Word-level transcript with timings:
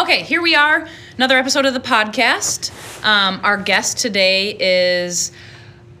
Okay, 0.00 0.22
here 0.22 0.40
we 0.40 0.54
are, 0.54 0.88
another 1.16 1.36
episode 1.36 1.66
of 1.66 1.74
the 1.74 1.80
podcast. 1.80 2.70
Um, 3.04 3.40
our 3.44 3.56
guest 3.58 3.98
today 3.98 4.56
is 4.58 5.30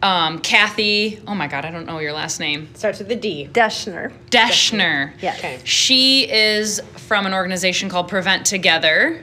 um, 0.02 0.38
Kathy. 0.40 1.20
Oh 1.26 1.34
my 1.34 1.46
God, 1.46 1.64
I 1.66 1.70
don't 1.70 1.84
know 1.86 1.98
your 1.98 2.12
last 2.14 2.40
name. 2.40 2.68
Starts 2.74 2.98
with 3.00 3.10
a 3.10 3.16
D. 3.16 3.48
Deschner. 3.52 4.12
Deschner. 4.30 5.12
Yes. 5.20 5.38
Okay. 5.38 5.60
She 5.64 6.30
is 6.30 6.80
from 6.96 7.26
an 7.26 7.34
organization 7.34 7.88
called 7.90 8.08
Prevent 8.08 8.46
Together. 8.46 9.22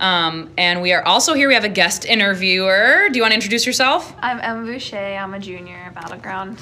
Um, 0.00 0.50
and 0.56 0.80
we 0.82 0.92
are 0.92 1.02
also 1.04 1.34
here. 1.34 1.48
We 1.48 1.54
have 1.54 1.64
a 1.64 1.68
guest 1.68 2.04
interviewer. 2.06 3.08
Do 3.10 3.16
you 3.18 3.22
want 3.22 3.32
to 3.32 3.36
introduce 3.36 3.66
yourself? 3.66 4.14
I'm 4.20 4.40
Emma 4.40 4.64
Boucher. 4.64 4.96
I'm 4.96 5.34
a 5.34 5.38
junior 5.38 5.76
at 5.76 5.94
Battleground. 5.94 6.58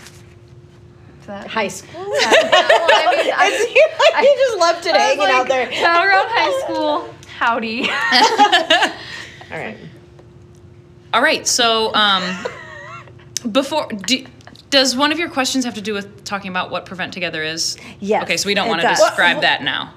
Is 1.21 1.27
that- 1.27 1.46
High 1.48 1.68
school. 1.68 2.00
Yeah, 2.21 2.30
well, 2.32 2.91
I 2.91 3.23
mean, 3.23 3.32
I- 3.36 3.50
It's 3.52 4.14
like 4.14 4.25
you 4.25 4.36
just 4.39 4.59
loved 4.59 4.86
it 4.86 4.95
I 4.95 5.14
was 5.14 5.18
hanging 5.27 5.34
out 5.34 5.48
there. 5.48 5.66
Battleground 5.71 6.29
High 6.30 6.61
School. 6.64 7.14
Howdy. 7.45 7.83
All 7.91 9.59
right. 9.59 9.77
All 11.12 11.21
right. 11.21 11.47
So, 11.47 11.95
um, 11.95 12.23
before, 13.52 13.87
do, 13.89 14.25
does 14.71 14.97
one 14.97 15.12
of 15.12 15.19
your 15.19 15.29
questions 15.29 15.66
have 15.66 15.75
to 15.75 15.83
do 15.83 15.93
with 15.93 16.25
talking 16.25 16.51
about 16.51 16.71
what 16.71 16.87
Prevent 16.87 17.12
Together 17.12 17.43
is? 17.43 17.77
Yes, 18.01 18.23
Okay, 18.23 18.38
so 18.38 18.47
we 18.47 18.55
don't 18.55 18.69
it 18.69 18.71
want 18.71 18.80
to 18.80 18.87
does. 18.88 18.99
describe 18.99 19.37
What- 19.37 19.43
that 19.43 19.62
now. 19.62 19.93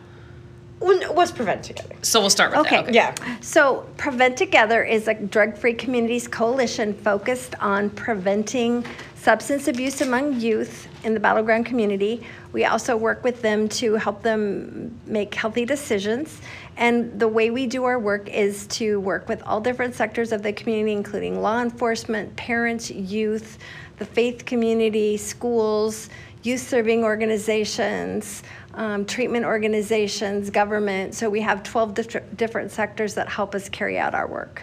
When, 0.80 1.02
what's 1.16 1.32
prevent 1.32 1.64
together? 1.64 1.96
So 2.04 2.20
we'll 2.20 2.30
start 2.30 2.52
with 2.56 2.70
that. 2.70 2.86
Okay. 2.86 2.92
that. 2.92 2.94
Yeah. 3.20 3.38
So, 3.42 3.90
Prevent 3.98 4.38
Together 4.38 4.84
is 4.84 5.08
a 5.08 5.16
drug 5.16 5.58
free 5.58 5.74
communities 5.74 6.28
coalition 6.28 6.94
focused 6.94 7.56
on 7.60 7.90
preventing 7.90 8.86
substance 9.16 9.68
abuse 9.68 10.02
among 10.02 10.40
youth 10.40 10.88
in 11.04 11.16
the 11.16 11.20
battleground 11.20 11.66
community. 11.66 12.22
We 12.52 12.66
also 12.66 12.96
work 12.96 13.24
with 13.24 13.42
them 13.42 13.68
to 13.70 13.96
help 13.96 14.22
them 14.22 15.00
make 15.08 15.34
healthy 15.34 15.66
decisions. 15.66 16.40
And 16.78 17.20
the 17.20 17.28
way 17.28 17.50
we 17.50 17.66
do 17.66 17.86
our 17.86 17.98
work 17.98 18.30
is 18.30 18.68
to 18.68 19.00
work 19.00 19.28
with 19.28 19.42
all 19.44 19.60
different 19.60 19.96
sectors 19.96 20.32
of 20.32 20.44
the 20.44 20.54
community, 20.54 20.94
including 20.94 21.42
law 21.42 21.62
enforcement, 21.62 22.36
parents, 22.36 22.92
youth, 22.92 23.58
the 23.98 24.06
faith 24.06 24.46
community, 24.46 25.18
schools, 25.18 26.10
youth 26.44 26.62
serving 26.62 27.04
organizations, 27.04 28.44
um, 28.76 29.06
treatment 29.06 29.44
organizations, 29.44 30.52
government. 30.52 31.16
So 31.16 31.32
we 31.32 31.42
have 31.42 31.64
12 31.64 31.94
dif- 31.96 32.38
different 32.38 32.72
sectors 32.72 33.16
that 33.16 33.28
help 33.28 33.56
us 33.56 33.70
carry 33.70 33.98
out 33.98 34.14
our 34.14 34.28
work. 34.28 34.62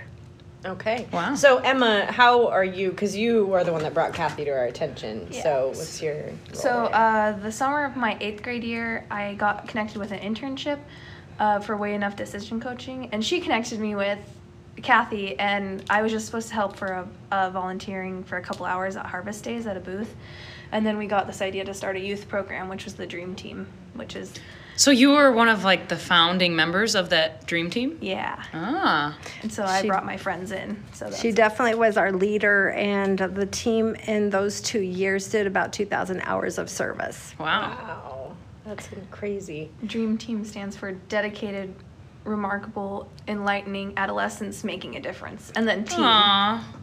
Okay. 0.64 1.06
Wow. 1.12 1.34
So 1.34 1.58
Emma, 1.58 2.06
how 2.06 2.46
are 2.48 2.64
you? 2.64 2.90
Because 2.90 3.14
you 3.14 3.52
are 3.52 3.64
the 3.64 3.72
one 3.72 3.82
that 3.82 3.92
brought 3.92 4.14
Kathy 4.14 4.44
to 4.44 4.50
our 4.50 4.64
attention. 4.64 5.26
Yeah. 5.30 5.42
So 5.42 5.66
what's 5.68 6.00
your? 6.00 6.14
role 6.14 6.32
so, 6.52 6.70
uh, 6.86 7.32
the 7.32 7.52
summer 7.52 7.84
of 7.84 7.96
my 7.96 8.16
eighth 8.20 8.42
grade 8.42 8.64
year, 8.64 9.04
I 9.10 9.34
got 9.34 9.68
connected 9.68 9.98
with 9.98 10.12
an 10.12 10.20
internship 10.20 10.78
uh, 11.38 11.60
for 11.60 11.76
Way 11.76 11.94
Enough 11.94 12.16
Decision 12.16 12.60
Coaching, 12.60 13.08
and 13.12 13.24
she 13.24 13.40
connected 13.40 13.80
me 13.80 13.94
with 13.94 14.18
Kathy, 14.82 15.38
and 15.38 15.82
I 15.88 16.02
was 16.02 16.12
just 16.12 16.26
supposed 16.26 16.48
to 16.48 16.54
help 16.54 16.76
for 16.76 16.86
a, 16.86 17.08
a 17.32 17.50
volunteering 17.50 18.24
for 18.24 18.36
a 18.38 18.42
couple 18.42 18.66
hours 18.66 18.96
at 18.96 19.06
Harvest 19.06 19.44
Days 19.44 19.66
at 19.66 19.76
a 19.76 19.80
booth. 19.80 20.14
And 20.72 20.84
then 20.84 20.98
we 20.98 21.06
got 21.06 21.26
this 21.26 21.40
idea 21.40 21.64
to 21.64 21.74
start 21.74 21.96
a 21.96 22.00
youth 22.00 22.28
program, 22.28 22.68
which 22.68 22.84
was 22.84 22.94
the 22.94 23.06
Dream 23.06 23.36
Team, 23.36 23.68
which 23.94 24.16
is, 24.16 24.32
So 24.76 24.90
you 24.90 25.10
were 25.10 25.30
one 25.30 25.48
of 25.48 25.62
like 25.62 25.88
the 25.88 25.96
founding 25.96 26.56
members 26.56 26.96
of 26.96 27.10
that 27.10 27.46
dream 27.46 27.70
team? 27.70 27.96
yeah. 28.00 28.42
Ah. 28.52 29.16
And 29.42 29.52
so 29.52 29.62
I 29.64 29.82
She- 29.82 29.88
brought 29.88 30.04
my 30.04 30.16
friends 30.16 30.50
in. 30.50 30.82
So 30.92 31.04
that's 31.04 31.20
She 31.20 31.30
definitely 31.30 31.76
was 31.76 31.96
our 31.96 32.10
leader, 32.10 32.70
and 32.70 33.16
the 33.18 33.46
team 33.46 33.94
in 34.08 34.30
those 34.30 34.60
two 34.60 34.80
years 34.80 35.28
did 35.28 35.46
about 35.46 35.72
2,000 35.72 36.20
hours 36.22 36.58
of 36.58 36.68
service. 36.68 37.32
Wow. 37.38 37.44
wow, 37.70 38.13
that's 38.64 38.88
crazy. 39.10 39.70
Dream 39.86 40.16
Team 40.16 40.44
stands 40.44 40.76
for 40.76 40.92
dedicated, 40.92 41.74
remarkable, 42.24 43.08
enlightening 43.28 43.92
adolescents 43.96 44.64
making 44.64 44.96
a 44.96 45.00
difference. 45.00 45.52
And 45.54 45.68
then 45.68 45.84
team. 45.84 46.00
Aw. 46.04 46.74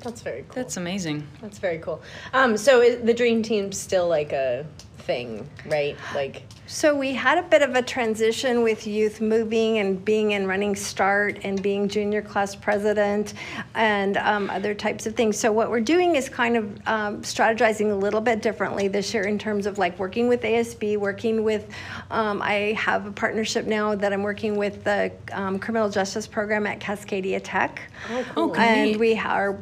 That's 0.00 0.20
very 0.20 0.42
cool. 0.42 0.54
That's 0.54 0.76
amazing. 0.76 1.26
That's 1.40 1.58
very 1.58 1.78
cool. 1.78 2.02
Um, 2.32 2.56
so 2.56 2.80
is 2.80 3.02
the 3.04 3.14
dream 3.14 3.42
team's 3.42 3.78
still 3.78 4.08
like 4.08 4.32
a 4.32 4.66
thing, 5.02 5.48
right? 5.66 5.96
Like, 6.14 6.42
So 6.66 6.94
we 6.94 7.12
had 7.12 7.38
a 7.38 7.42
bit 7.42 7.62
of 7.62 7.74
a 7.74 7.82
transition 7.82 8.62
with 8.62 8.86
youth 8.86 9.20
moving 9.20 9.78
and 9.78 10.02
being 10.04 10.32
in 10.32 10.46
Running 10.46 10.74
Start 10.74 11.40
and 11.42 11.62
being 11.62 11.88
junior 11.88 12.22
class 12.22 12.54
president 12.54 13.34
and 13.74 14.16
um, 14.16 14.48
other 14.50 14.74
types 14.74 15.06
of 15.06 15.14
things. 15.14 15.38
So 15.38 15.52
what 15.52 15.70
we're 15.70 15.80
doing 15.80 16.16
is 16.16 16.28
kind 16.28 16.56
of 16.56 16.64
um, 16.86 17.22
strategizing 17.22 17.90
a 17.90 17.94
little 17.94 18.20
bit 18.20 18.40
differently 18.40 18.88
this 18.88 19.12
year 19.12 19.24
in 19.24 19.38
terms 19.38 19.66
of 19.66 19.78
like 19.78 19.98
working 19.98 20.28
with 20.28 20.42
ASB, 20.42 20.96
working 20.96 21.44
with. 21.44 21.68
Um, 22.10 22.40
I 22.40 22.76
have 22.78 23.06
a 23.06 23.12
partnership 23.12 23.66
now 23.66 23.94
that 23.94 24.12
I'm 24.12 24.22
working 24.22 24.56
with 24.56 24.84
the 24.84 25.12
um, 25.32 25.58
criminal 25.58 25.90
justice 25.90 26.26
program 26.26 26.66
at 26.66 26.80
Cascadia 26.80 27.40
Tech. 27.42 27.82
oh, 28.10 28.24
cool. 28.34 28.56
and 28.56 28.98
we 28.98 29.18
are 29.18 29.58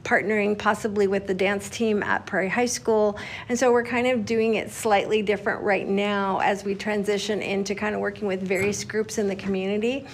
partnering 0.00 0.56
possibly 0.56 1.06
with 1.06 1.26
the 1.26 1.34
dance 1.34 1.68
team 1.70 2.02
at 2.02 2.26
Prairie 2.26 2.48
High 2.48 2.66
School. 2.66 3.18
And 3.48 3.58
so 3.58 3.72
we're 3.72 3.84
kind 3.84 4.06
of 4.06 4.24
doing 4.24 4.54
it 4.54 4.70
slightly 4.70 5.22
different 5.22 5.62
right 5.62 5.88
now 5.88 6.38
as 6.38 6.64
we 6.64 6.74
transition 6.74 7.40
into 7.40 7.74
kind 7.74 7.94
of 7.94 8.00
working 8.00 8.28
with 8.28 8.42
various 8.42 8.84
groups 8.84 9.18
in 9.18 9.28
the 9.28 9.36
community. 9.36 10.06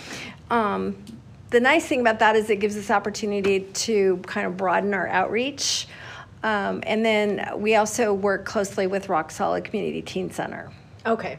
Um, 0.51 0.97
the 1.51 1.61
nice 1.61 1.87
thing 1.87 2.01
about 2.01 2.19
that 2.21 2.37
is 2.37 2.51
it 2.51 2.57
gives 2.57 2.77
us 2.77 2.91
opportunity 2.91 3.61
to 3.61 4.19
kind 4.27 4.47
of 4.47 4.57
broaden 4.57 4.95
our 4.95 5.09
outreach. 5.09 5.87
Um, 6.43 6.83
and 6.87 7.05
then 7.05 7.49
we 7.57 7.75
also 7.77 8.13
work 8.13 8.45
closely 8.45 8.87
with 8.87 9.09
Rock 9.09 9.31
Solid 9.31 9.65
Community 9.65 10.03
Teen 10.03 10.31
Center. 10.31 10.71
okay. 11.07 11.39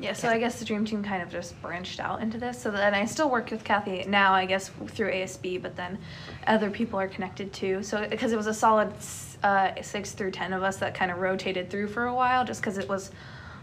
Yeah, 0.00 0.14
so 0.14 0.28
I 0.28 0.38
guess 0.38 0.58
the 0.58 0.64
Dream 0.64 0.84
Team 0.84 1.02
kind 1.02 1.22
of 1.22 1.30
just 1.30 1.60
branched 1.60 2.00
out 2.00 2.22
into 2.22 2.38
this. 2.38 2.60
So 2.60 2.70
then 2.70 2.94
I 2.94 3.04
still 3.04 3.28
work 3.28 3.50
with 3.50 3.64
Kathy 3.64 4.04
now, 4.08 4.32
I 4.32 4.46
guess, 4.46 4.70
through 4.88 5.12
ASB, 5.12 5.60
but 5.60 5.76
then 5.76 5.98
other 6.46 6.70
people 6.70 6.98
are 6.98 7.08
connected 7.08 7.52
too. 7.52 7.82
So 7.82 8.06
because 8.08 8.32
it 8.32 8.36
was 8.36 8.46
a 8.46 8.54
solid 8.54 8.92
uh, 9.42 9.70
six 9.82 10.12
through 10.12 10.30
10 10.30 10.52
of 10.54 10.62
us 10.62 10.78
that 10.78 10.94
kind 10.94 11.10
of 11.10 11.18
rotated 11.18 11.68
through 11.68 11.88
for 11.88 12.06
a 12.06 12.14
while, 12.14 12.44
just 12.44 12.60
because 12.60 12.78
it 12.78 12.88
was 12.88 13.10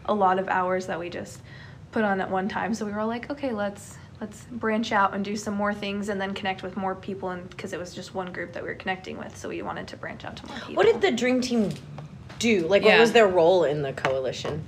a 0.06 0.14
lot 0.14 0.38
of 0.38 0.48
hours 0.48 0.86
that 0.86 1.00
we 1.00 1.10
just 1.10 1.42
put 1.92 2.04
on 2.04 2.22
at 2.22 2.30
one 2.30 2.48
time. 2.48 2.74
So 2.74 2.86
we 2.86 2.92
were 2.92 3.00
all 3.00 3.08
like, 3.08 3.32
okay, 3.32 3.52
let's 3.52 3.98
let's 4.20 4.46
branch 4.52 4.92
out 4.92 5.14
and 5.14 5.24
do 5.24 5.36
some 5.36 5.54
more 5.54 5.74
things 5.74 6.10
and 6.10 6.20
then 6.20 6.34
connect 6.34 6.64
with 6.64 6.76
more 6.76 6.96
people 6.96 7.30
and 7.30 7.48
because 7.52 7.72
it 7.72 7.80
was 7.80 7.94
just 7.94 8.16
one 8.16 8.32
group 8.34 8.52
that 8.52 8.64
we 8.64 8.68
were 8.68 8.74
connecting 8.74 9.16
with 9.16 9.38
so 9.38 9.48
we 9.48 9.62
wanted 9.62 9.88
to 9.88 9.96
branch 9.96 10.26
out 10.26 10.36
to 10.36 10.48
more 10.48 10.58
people 10.58 10.74
What 10.74 10.88
did 10.88 11.02
the 11.02 11.12
dream 11.16 11.40
team 11.40 11.72
do? 12.40 12.68
Like, 12.68 12.84
what 12.84 13.00
was 13.00 13.12
their 13.12 13.28
role 13.28 13.64
in 13.64 13.82
the 13.82 13.94
coalition? 13.94 14.68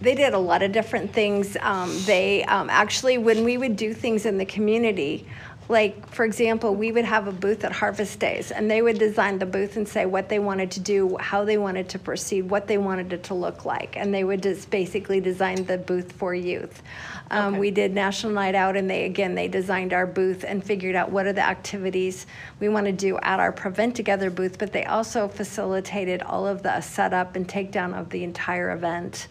They 0.00 0.14
did 0.14 0.34
a 0.34 0.38
lot 0.38 0.62
of 0.62 0.72
different 0.72 1.12
things. 1.12 1.56
Um, 1.60 1.96
they 2.04 2.44
um, 2.44 2.68
actually, 2.70 3.18
when 3.18 3.44
we 3.44 3.58
would 3.58 3.76
do 3.76 3.94
things 3.94 4.26
in 4.26 4.38
the 4.38 4.44
community, 4.44 5.26
like 5.68 6.10
for 6.10 6.24
example, 6.24 6.74
we 6.74 6.92
would 6.92 7.04
have 7.06 7.26
a 7.26 7.32
booth 7.32 7.64
at 7.64 7.72
Harvest 7.72 8.18
Days, 8.18 8.50
and 8.50 8.70
they 8.70 8.82
would 8.82 8.98
design 8.98 9.38
the 9.38 9.46
booth 9.46 9.76
and 9.76 9.88
say 9.88 10.04
what 10.04 10.28
they 10.28 10.38
wanted 10.38 10.70
to 10.72 10.80
do, 10.80 11.16
how 11.18 11.44
they 11.44 11.56
wanted 11.56 11.88
to 11.90 11.98
proceed, 11.98 12.42
what 12.42 12.66
they 12.66 12.76
wanted 12.76 13.12
it 13.12 13.22
to 13.24 13.34
look 13.34 13.64
like, 13.64 13.96
and 13.96 14.12
they 14.12 14.24
would 14.24 14.42
just 14.42 14.70
basically 14.70 15.20
design 15.20 15.64
the 15.64 15.78
booth 15.78 16.12
for 16.12 16.34
youth. 16.34 16.82
Um, 17.30 17.54
Okay. 17.54 17.60
We 17.60 17.70
did 17.70 17.94
National 17.94 18.32
Night 18.32 18.54
Out, 18.54 18.76
and 18.76 18.90
they 18.90 19.04
again 19.04 19.34
they 19.34 19.48
designed 19.48 19.94
our 19.94 20.06
booth 20.06 20.44
and 20.46 20.62
figured 20.62 20.96
out 20.96 21.10
what 21.10 21.26
are 21.26 21.32
the 21.32 21.46
activities 21.46 22.26
we 22.60 22.68
want 22.68 22.86
to 22.86 22.92
do 22.92 23.18
at 23.22 23.40
our 23.40 23.52
Prevent 23.52 23.96
Together 23.96 24.28
booth. 24.28 24.58
But 24.58 24.72
they 24.72 24.84
also 24.84 25.28
facilitated 25.28 26.20
all 26.22 26.46
of 26.46 26.62
the 26.62 26.80
setup 26.82 27.36
and 27.36 27.48
takedown 27.48 27.98
of 27.98 28.10
the 28.10 28.22
entire 28.22 28.70
event 28.72 29.28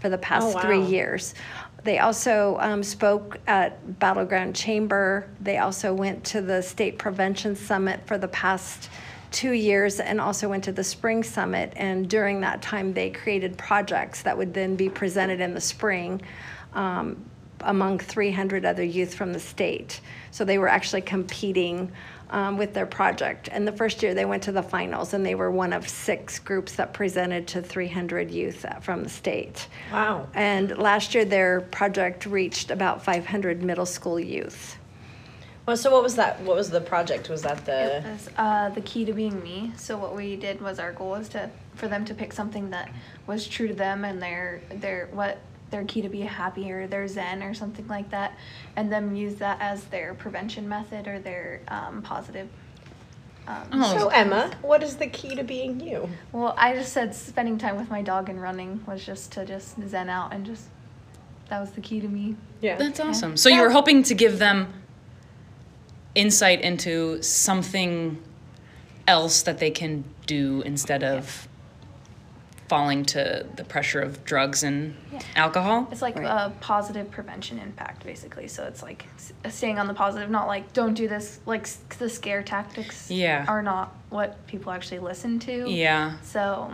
for 0.00 0.08
the 0.08 0.18
past 0.18 0.56
Oh, 0.56 0.60
three 0.60 0.78
wow. 0.80 0.86
years. 0.88 1.34
They 1.84 1.98
also 1.98 2.58
um, 2.60 2.82
spoke 2.82 3.38
at 3.46 3.98
Battleground 3.98 4.54
Chamber. 4.54 5.28
They 5.40 5.58
also 5.58 5.94
went 5.94 6.24
to 6.24 6.42
the 6.42 6.62
State 6.62 6.98
Prevention 6.98 7.56
Summit 7.56 8.00
for 8.06 8.18
the 8.18 8.28
past 8.28 8.90
two 9.30 9.52
years 9.52 10.00
and 10.00 10.20
also 10.20 10.48
went 10.48 10.64
to 10.64 10.72
the 10.72 10.84
Spring 10.84 11.22
Summit. 11.22 11.72
And 11.76 12.08
during 12.08 12.40
that 12.40 12.60
time, 12.60 12.92
they 12.92 13.10
created 13.10 13.56
projects 13.56 14.22
that 14.22 14.36
would 14.36 14.52
then 14.52 14.76
be 14.76 14.88
presented 14.88 15.40
in 15.40 15.54
the 15.54 15.60
spring 15.60 16.20
um, 16.74 17.24
among 17.60 17.98
300 17.98 18.64
other 18.64 18.84
youth 18.84 19.14
from 19.14 19.32
the 19.32 19.40
state. 19.40 20.00
So 20.32 20.44
they 20.44 20.58
were 20.58 20.68
actually 20.68 21.02
competing 21.02 21.92
um, 22.30 22.56
with 22.56 22.72
their 22.72 22.86
project. 22.86 23.48
And 23.52 23.66
the 23.66 23.72
first 23.72 24.02
year 24.02 24.14
they 24.14 24.24
went 24.24 24.42
to 24.44 24.52
the 24.52 24.62
finals, 24.62 25.12
and 25.12 25.24
they 25.24 25.34
were 25.34 25.50
one 25.50 25.72
of 25.72 25.88
six 25.88 26.38
groups 26.38 26.72
that 26.76 26.94
presented 26.94 27.46
to 27.48 27.62
300 27.62 28.30
youth 28.30 28.64
from 28.80 29.02
the 29.02 29.10
state. 29.10 29.68
Wow. 29.92 30.28
And 30.34 30.78
last 30.78 31.14
year 31.14 31.24
their 31.24 31.60
project 31.60 32.26
reached 32.26 32.70
about 32.70 33.04
500 33.04 33.62
middle 33.62 33.86
school 33.86 34.18
youth. 34.18 34.78
Well, 35.66 35.76
so 35.76 35.92
what 35.92 36.02
was 36.02 36.16
that? 36.16 36.40
What 36.40 36.56
was 36.56 36.70
the 36.70 36.80
project? 36.80 37.28
Was 37.28 37.42
that 37.42 37.64
the? 37.64 38.02
was 38.04 38.28
uh, 38.36 38.70
the 38.70 38.80
key 38.80 39.04
to 39.04 39.12
being 39.12 39.40
me. 39.42 39.72
So 39.76 39.96
what 39.96 40.16
we 40.16 40.34
did 40.36 40.60
was 40.60 40.78
our 40.78 40.92
goal 40.92 41.10
was 41.10 41.28
to 41.30 41.50
for 41.74 41.86
them 41.86 42.04
to 42.06 42.14
pick 42.14 42.32
something 42.32 42.70
that 42.70 42.90
was 43.26 43.46
true 43.46 43.68
to 43.68 43.74
them 43.74 44.04
and 44.04 44.20
their 44.20 44.62
their 44.70 45.08
what 45.12 45.38
their 45.70 45.84
key 45.84 46.02
to 46.02 46.08
be 46.08 46.20
happy 46.20 46.70
or 46.70 46.86
their 46.86 47.06
zen 47.08 47.42
or 47.42 47.54
something 47.54 47.86
like 47.88 48.10
that, 48.10 48.36
and 48.76 48.92
then 48.92 49.14
use 49.16 49.36
that 49.36 49.58
as 49.60 49.84
their 49.84 50.14
prevention 50.14 50.68
method 50.68 51.06
or 51.06 51.18
their 51.18 51.62
um, 51.68 52.02
positive. 52.02 52.48
Um, 53.46 53.68
Oh. 53.72 53.98
So 53.98 54.08
Emma, 54.08 54.50
what 54.62 54.82
is 54.82 54.96
the 54.96 55.06
key 55.06 55.34
to 55.34 55.42
being 55.42 55.80
you? 55.80 56.08
Well, 56.32 56.54
I 56.56 56.74
just 56.74 56.92
said 56.92 57.14
spending 57.14 57.58
time 57.58 57.76
with 57.76 57.90
my 57.90 58.02
dog 58.02 58.28
and 58.28 58.40
running 58.40 58.82
was 58.86 59.04
just 59.04 59.32
to 59.32 59.44
just 59.44 59.76
zen 59.88 60.08
out 60.08 60.32
and 60.32 60.44
just 60.44 60.68
that 61.48 61.60
was 61.60 61.72
the 61.72 61.80
key 61.80 62.00
to 62.00 62.08
me. 62.08 62.36
Yeah. 62.60 62.76
That's 62.76 63.00
awesome. 63.00 63.36
So 63.36 63.48
you 63.48 63.60
were 63.60 63.70
hoping 63.70 64.04
to 64.04 64.14
give 64.14 64.38
them 64.38 64.72
insight 66.14 66.60
into 66.60 67.20
something 67.22 68.22
else 69.06 69.42
that 69.42 69.58
they 69.58 69.70
can 69.70 70.04
do 70.26 70.62
instead 70.62 71.02
of 71.02 71.48
falling 72.70 73.04
to 73.04 73.44
the 73.56 73.64
pressure 73.64 74.00
of 74.00 74.24
drugs 74.24 74.62
and 74.62 74.94
alcohol? 75.34 75.88
It's 75.90 76.02
like 76.02 76.16
a 76.16 76.52
positive 76.60 77.10
prevention 77.10 77.58
impact, 77.58 78.04
basically. 78.04 78.46
So 78.46 78.62
it's 78.62 78.80
like 78.80 79.06
staying 79.48 79.80
on 79.80 79.88
the 79.88 79.92
positive, 79.92 80.30
not 80.30 80.46
like 80.46 80.72
don't 80.72 80.94
do 80.94 81.08
this. 81.08 81.40
Like 81.46 81.66
the 81.98 82.08
scare 82.08 82.44
tactics 82.44 83.10
Yeah. 83.10 83.44
are 83.48 83.60
not 83.60 83.92
what 84.10 84.46
people 84.46 84.70
actually 84.70 85.00
listen 85.00 85.40
to. 85.40 85.68
Yeah. 85.68 86.18
So 86.22 86.72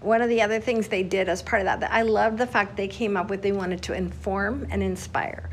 One 0.00 0.22
of 0.22 0.30
the 0.30 0.40
other 0.40 0.58
things 0.60 0.88
they 0.88 1.02
did 1.02 1.28
as 1.28 1.42
part 1.42 1.60
of 1.60 1.66
that, 1.66 1.80
that 1.80 1.92
I 1.92 2.02
love 2.02 2.38
the 2.38 2.46
fact 2.46 2.76
they 2.78 2.88
came 2.88 3.14
up 3.16 3.28
with, 3.28 3.42
they 3.42 3.52
wanted 3.52 3.82
to 3.82 3.92
inform 3.92 4.66
and 4.70 4.82
inspire. 4.82 5.50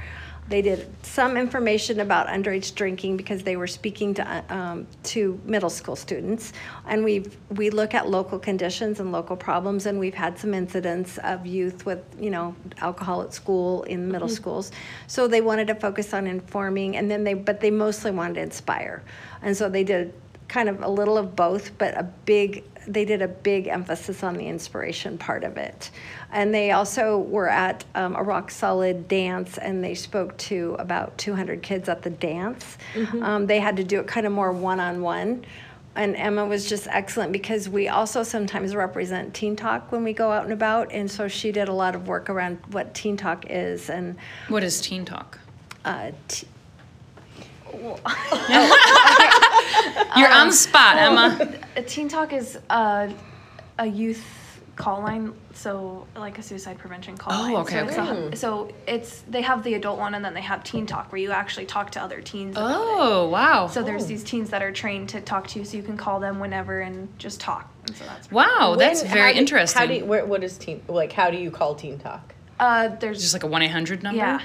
They 0.49 0.63
did 0.63 0.89
some 1.05 1.37
information 1.37 1.99
about 1.99 2.27
underage 2.27 2.73
drinking 2.73 3.17
because 3.17 3.43
they 3.43 3.55
were 3.55 3.67
speaking 3.67 4.15
to 4.15 4.27
uh, 4.27 4.41
um, 4.49 4.87
to 5.03 5.39
middle 5.45 5.69
school 5.69 5.95
students, 5.95 6.53
and 6.87 7.03
we 7.03 7.25
we 7.51 7.69
look 7.69 7.93
at 7.93 8.09
local 8.09 8.39
conditions 8.39 8.99
and 8.99 9.11
local 9.11 9.37
problems, 9.37 9.85
and 9.85 9.99
we've 9.99 10.15
had 10.15 10.39
some 10.39 10.55
incidents 10.55 11.19
of 11.19 11.45
youth 11.45 11.85
with 11.85 12.03
you 12.19 12.31
know 12.31 12.55
alcohol 12.79 13.21
at 13.21 13.31
school 13.31 13.83
in 13.83 14.11
middle 14.11 14.27
schools. 14.27 14.71
So 15.05 15.27
they 15.27 15.41
wanted 15.41 15.67
to 15.67 15.75
focus 15.75 16.15
on 16.15 16.25
informing, 16.25 16.97
and 16.97 17.11
then 17.11 17.23
they 17.23 17.35
but 17.35 17.59
they 17.59 17.69
mostly 17.69 18.09
wanted 18.09 18.35
to 18.35 18.41
inspire, 18.41 19.03
and 19.43 19.55
so 19.55 19.69
they 19.69 19.83
did 19.83 20.13
kind 20.47 20.67
of 20.67 20.81
a 20.81 20.89
little 20.89 21.17
of 21.17 21.35
both, 21.35 21.77
but 21.77 21.95
a 21.95 22.03
big 22.25 22.63
they 22.87 23.05
did 23.05 23.21
a 23.21 23.27
big 23.27 23.67
emphasis 23.67 24.23
on 24.23 24.35
the 24.35 24.47
inspiration 24.47 25.17
part 25.17 25.43
of 25.43 25.57
it. 25.57 25.91
And 26.31 26.53
they 26.53 26.71
also 26.71 27.17
were 27.17 27.49
at 27.49 27.83
um, 27.95 28.15
a 28.15 28.21
rock 28.21 28.51
solid 28.51 29.07
dance 29.07 29.57
and 29.57 29.83
they 29.83 29.95
spoke 29.95 30.37
to 30.37 30.75
about 30.77 31.17
200 31.17 31.63
kids 31.63 31.89
at 31.89 32.03
the 32.03 32.11
dance. 32.11 32.77
Um, 33.21 33.47
they 33.47 33.59
had 33.59 33.77
to 33.77 33.83
do 33.83 33.99
it 33.99 34.07
kind 34.07 34.27
of 34.27 34.31
more 34.31 34.51
one 34.51 34.79
on 34.79 35.01
one. 35.01 35.43
And 35.95 36.15
Emma 36.15 36.45
was 36.45 36.69
just 36.69 36.87
excellent 36.87 37.31
because 37.31 37.67
we 37.67 37.87
also 37.89 38.21
sometimes 38.21 38.75
represent 38.75 39.33
Teen 39.33 39.55
Talk 39.55 39.91
when 39.91 40.03
we 40.03 40.13
go 40.13 40.31
out 40.31 40.43
and 40.43 40.53
about. 40.53 40.91
And 40.91 41.09
so 41.09 41.27
she 41.27 41.51
did 41.51 41.67
a 41.67 41.73
lot 41.73 41.95
of 41.95 42.07
work 42.07 42.29
around 42.29 42.59
what 42.71 42.93
Teen 42.93 43.17
Talk 43.17 43.45
is 43.49 43.89
and 43.89 44.15
What 44.49 44.63
is 44.63 44.79
teen 44.81 45.03
talk? 45.05 45.39
uh, 45.83 46.11
t- 46.27 46.47
You're 50.15 50.31
on 50.31 50.47
the 50.47 50.53
spot, 50.53 50.97
Emma. 50.97 51.55
a 51.75 51.81
Teen 51.83 52.07
Talk 52.09 52.33
is 52.33 52.57
a, 52.69 53.13
a 53.77 53.85
youth 53.85 54.23
call 54.79 55.01
line, 55.01 55.33
so 55.53 56.07
like 56.15 56.39
a 56.39 56.41
suicide 56.41 56.79
prevention 56.79 57.15
call 57.17 57.33
Oh, 57.33 57.43
line. 57.43 57.55
okay, 57.57 57.87
So 57.93 58.01
it's, 58.29 58.33
a- 58.33 58.35
so 58.37 58.71
it's 58.87 59.21
they 59.29 59.41
have 59.41 59.61
the 59.63 59.75
adult 59.75 59.99
one 59.99 60.15
and 60.15 60.23
then 60.25 60.33
they 60.33 60.41
have 60.41 60.63
Teen 60.63 60.85
Talk 60.87 61.11
where 61.11 61.19
you 61.21 61.31
actually 61.31 61.65
talk 61.67 61.91
to 61.91 62.01
other 62.01 62.21
teens. 62.21 62.55
about 62.55 62.71
it. 62.71 62.75
Oh, 62.79 63.27
wow. 63.29 63.67
So 63.67 63.83
there's 63.83 64.07
these 64.07 64.23
teens 64.23 64.49
that 64.51 64.63
are 64.63 64.71
trained 64.71 65.09
to 65.09 65.21
talk 65.21 65.47
to 65.49 65.59
you, 65.59 65.65
so 65.65 65.77
you 65.77 65.83
can 65.83 65.97
call 65.97 66.19
them 66.21 66.39
whenever 66.39 66.79
and 66.79 67.09
just 67.19 67.39
talk. 67.41 67.69
And 67.87 67.95
so 67.95 68.05
that's 68.05 68.31
wow, 68.31 68.75
that's 68.79 69.01
When- 69.03 69.11
very 69.11 69.27
how 69.27 69.33
do- 69.33 69.39
interesting. 69.39 69.79
How 69.79 69.85
do 69.85 69.93
you, 69.95 70.05
where, 70.05 70.25
what 70.25 70.43
is 70.43 70.57
teen 70.57 70.81
like? 70.87 71.11
How 71.11 71.29
do 71.29 71.37
you 71.37 71.51
call 71.51 71.75
Teen 71.75 71.99
Talk? 71.99 72.33
uh, 72.59 72.87
there's 72.99 73.21
Just 73.21 73.33
like 73.33 73.43
a 73.43 73.47
1 73.47 73.61
800 73.61 74.01
number? 74.01 74.17
yeah. 74.17 74.39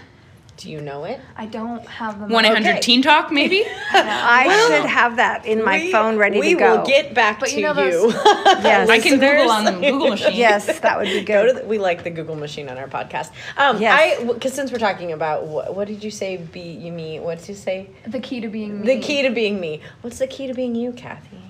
Do 0.56 0.70
you 0.70 0.80
know 0.80 1.02
it? 1.04 1.20
I 1.36 1.46
don't 1.46 1.84
have 1.86 2.20
them. 2.20 2.30
1 2.30 2.44
800 2.44 2.68
Okay. 2.70 2.80
Teen 2.80 3.02
Talk, 3.02 3.32
maybe? 3.32 3.64
I 3.92 4.68
should 4.68 4.86
have 4.88 5.16
that 5.16 5.44
in 5.46 5.64
my 5.64 5.78
We- 5.78 5.90
phone 5.92 6.16
ready 6.16 6.38
we 6.38 6.50
to 6.50 6.58
go. 6.58 6.70
We 6.72 6.78
will 6.78 6.86
get 6.86 7.12
back 7.12 7.40
But 7.40 7.48
to 7.48 7.56
you 7.56 7.62
know 7.62 7.72
you. 7.82 7.90
those- 8.12 8.14
Yes. 8.62 8.88
I 8.88 9.00
can 9.00 9.18
Google 9.18 9.50
on 9.50 9.64
the 9.64 9.72
Google 9.72 10.10
machine. 10.10 10.34
yes, 10.36 10.78
that 10.78 10.96
would 10.96 11.06
be 11.06 11.22
Go 11.24 11.42
good. 11.42 11.54
to 11.54 11.60
the, 11.60 11.66
we 11.66 11.78
like 11.78 12.04
the 12.04 12.10
Google 12.10 12.36
machine 12.36 12.68
on 12.68 12.78
our 12.78 12.86
podcast. 12.86 13.30
Um, 13.56 13.80
Yes. 13.80 14.20
I 14.20 14.24
because 14.24 14.52
since 14.52 14.70
we're 14.70 14.78
talking 14.78 15.10
about 15.10 15.44
what, 15.46 15.74
what 15.74 15.88
did 15.88 16.04
you 16.04 16.10
say? 16.12 16.36
Be 16.36 16.60
you 16.60 16.92
me? 16.92 17.18
What 17.18 17.40
did 17.40 17.48
you 17.48 17.54
say? 17.56 17.90
The 18.06 18.20
key 18.20 18.40
to 18.40 18.48
being 18.48 18.82
The 18.82 18.94
me. 18.96 19.02
key 19.02 19.22
to 19.22 19.30
being 19.30 19.58
me. 19.60 19.80
What's 20.02 20.18
the 20.20 20.28
key 20.28 20.46
to 20.46 20.54
being 20.54 20.76
you, 20.76 20.92
Kathy? 20.92 21.40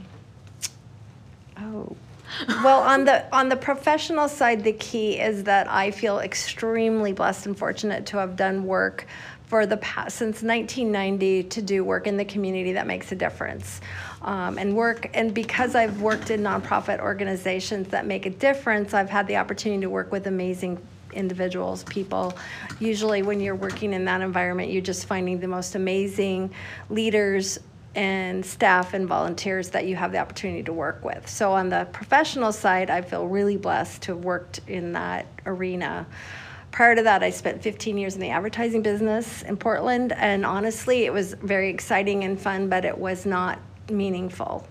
Oh. 1.59 1.95
Well, 2.49 2.81
on 2.81 3.05
the 3.05 3.25
on 3.35 3.49
the 3.49 3.57
professional 3.57 4.29
side, 4.29 4.65
the 4.65 4.73
key 4.73 5.21
is 5.21 5.45
that 5.45 5.71
I 5.71 5.91
feel 5.91 6.19
extremely 6.19 7.13
blessed 7.13 7.47
and 7.47 7.59
fortunate 7.59 8.07
to 8.07 8.19
have 8.19 8.37
done 8.37 8.65
work 8.65 9.07
for 9.47 9.67
the 9.67 9.77
past 9.77 10.17
since 10.17 10.43
1990 10.43 11.45
to 11.45 11.63
do 11.63 11.85
work 11.85 12.07
in 12.07 12.17
the 12.17 12.25
community 12.25 12.73
that 12.73 12.87
makes 12.87 13.13
a 13.13 13.15
difference. 13.15 13.81
Um, 14.23 14.59
and 14.59 14.75
work 14.75 15.11
and 15.15 15.35
because 15.35 15.75
I've 15.75 16.01
worked 16.01 16.31
in 16.31 16.43
nonprofit 16.43 17.01
organizations 17.01 17.89
that 17.89 18.07
make 18.07 18.27
a 18.27 18.31
difference, 18.31 18.95
I've 18.95 19.11
had 19.11 19.27
the 19.27 19.37
opportunity 19.37 19.83
to 19.83 19.91
work 19.91 20.11
with 20.11 20.27
amazing 20.27 20.79
individuals, 21.13 21.85
people. 21.85 22.37
Usually, 22.81 23.23
when 23.23 23.41
you're 23.41 23.55
working 23.55 23.93
in 23.93 24.05
that 24.07 24.21
environment, 24.21 24.71
you're 24.71 24.83
just 24.83 25.07
finding 25.07 25.39
the 25.41 25.49
most 25.49 25.75
amazing 25.75 26.51
leaders 26.91 27.59
and 27.95 28.45
staff 28.45 28.95
and 28.95 29.07
volunteers 29.07 29.71
that 29.71 29.87
you 29.87 29.97
have 29.97 30.13
the 30.13 30.19
opportunity 30.19 30.63
to 30.65 30.73
work 30.73 31.05
with. 31.05 31.29
So, 31.29 31.53
on 31.53 31.69
the 31.69 31.87
professional 31.93 32.53
side, 32.53 32.91
I 32.91 33.03
feel 33.03 33.27
really 33.27 33.57
blessed 33.57 34.03
to 34.03 34.15
have 34.15 34.25
worked 34.25 34.61
in 34.67 34.93
that 34.93 35.27
arena. 35.47 36.07
Prior 36.71 36.97
to 36.97 37.03
that, 37.03 37.23
I 37.23 37.31
spent 37.31 37.63
15 37.63 37.97
years 37.97 38.15
in 38.15 38.21
the 38.21 38.31
advertising 38.31 38.83
business 38.83 39.43
in 39.43 39.57
Portland, 39.57 40.13
and 40.13 40.45
honestly, 40.45 41.05
it 41.05 41.13
was 41.13 41.35
very 41.35 41.71
exciting 41.71 42.25
and 42.25 42.41
fun, 42.41 42.69
but 42.69 42.85
it 42.85 42.99
was 42.99 43.25
not 43.25 43.61
meaningful. 43.91 44.67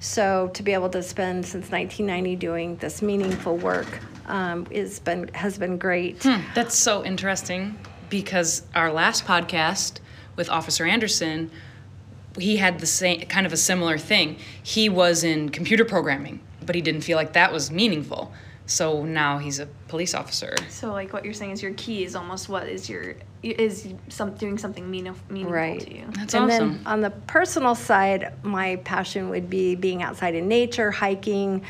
So 0.00 0.50
to 0.54 0.62
be 0.62 0.72
able 0.72 0.88
to 0.90 1.02
spend 1.02 1.46
since 1.46 1.70
1990 1.70 2.36
doing 2.36 2.76
this 2.76 3.02
meaningful 3.02 3.56
work 3.56 4.00
um, 4.26 4.66
is 4.70 4.98
been 4.98 5.28
has 5.28 5.58
been 5.58 5.78
great. 5.78 6.22
Hmm, 6.22 6.40
that's 6.54 6.76
so 6.76 7.04
interesting 7.04 7.78
because 8.10 8.62
our 8.74 8.92
last 8.92 9.24
podcast 9.26 10.00
with 10.36 10.50
Officer 10.50 10.84
Anderson, 10.84 11.50
he 12.38 12.56
had 12.56 12.78
the 12.80 12.86
same 12.86 13.20
kind 13.22 13.46
of 13.46 13.52
a 13.52 13.56
similar 13.56 13.98
thing. 13.98 14.36
He 14.62 14.88
was 14.88 15.24
in 15.24 15.50
computer 15.50 15.84
programming, 15.84 16.40
but 16.64 16.74
he 16.74 16.80
didn't 16.80 17.02
feel 17.02 17.16
like 17.16 17.32
that 17.34 17.52
was 17.52 17.70
meaningful. 17.70 18.32
So 18.66 19.04
now 19.04 19.38
he's 19.38 19.58
a 19.58 19.66
police 19.88 20.14
officer. 20.14 20.54
So 20.68 20.92
like 20.92 21.12
what 21.12 21.24
you're 21.24 21.34
saying 21.34 21.50
is 21.50 21.62
your 21.62 21.74
key 21.74 22.04
is 22.04 22.14
almost 22.14 22.48
what 22.48 22.68
is 22.68 22.88
your 22.88 23.16
is 23.42 23.92
some 24.08 24.34
doing 24.34 24.56
something 24.56 24.88
meaning, 24.88 25.14
meaningful 25.28 25.52
Right. 25.52 25.80
to 25.80 25.94
you. 25.94 26.04
That's 26.12 26.34
and 26.34 26.44
awesome. 26.50 26.72
then 26.74 26.82
on 26.86 27.00
the 27.00 27.10
personal 27.10 27.74
side, 27.74 28.32
my 28.44 28.76
passion 28.76 29.30
would 29.30 29.50
be 29.50 29.74
being 29.74 30.02
outside 30.02 30.36
in 30.36 30.46
nature, 30.46 30.92
hiking, 30.92 31.62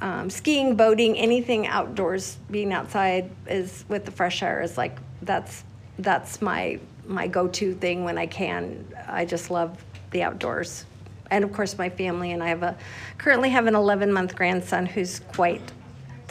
um, 0.00 0.28
skiing, 0.28 0.74
boating, 0.74 1.16
anything 1.16 1.68
outdoors. 1.68 2.38
Being 2.50 2.72
outside 2.72 3.30
is 3.46 3.84
with 3.88 4.04
the 4.04 4.10
fresh 4.10 4.42
air 4.42 4.60
is 4.62 4.76
like 4.76 4.98
that's 5.22 5.62
that's 6.00 6.42
my 6.42 6.80
my 7.06 7.28
go-to 7.28 7.74
thing 7.74 8.04
when 8.04 8.18
I 8.18 8.26
can. 8.26 8.84
I 9.06 9.24
just 9.24 9.50
love 9.50 9.76
the 10.12 10.22
outdoors, 10.22 10.84
and 11.30 11.44
of 11.44 11.52
course 11.52 11.76
my 11.76 11.90
family. 11.90 12.32
And 12.32 12.42
I 12.42 12.48
have 12.48 12.62
a 12.62 12.76
currently 13.18 13.50
have 13.50 13.66
an 13.66 13.74
11 13.74 14.12
month 14.12 14.36
grandson 14.36 14.86
who's 14.86 15.20
quite 15.34 15.60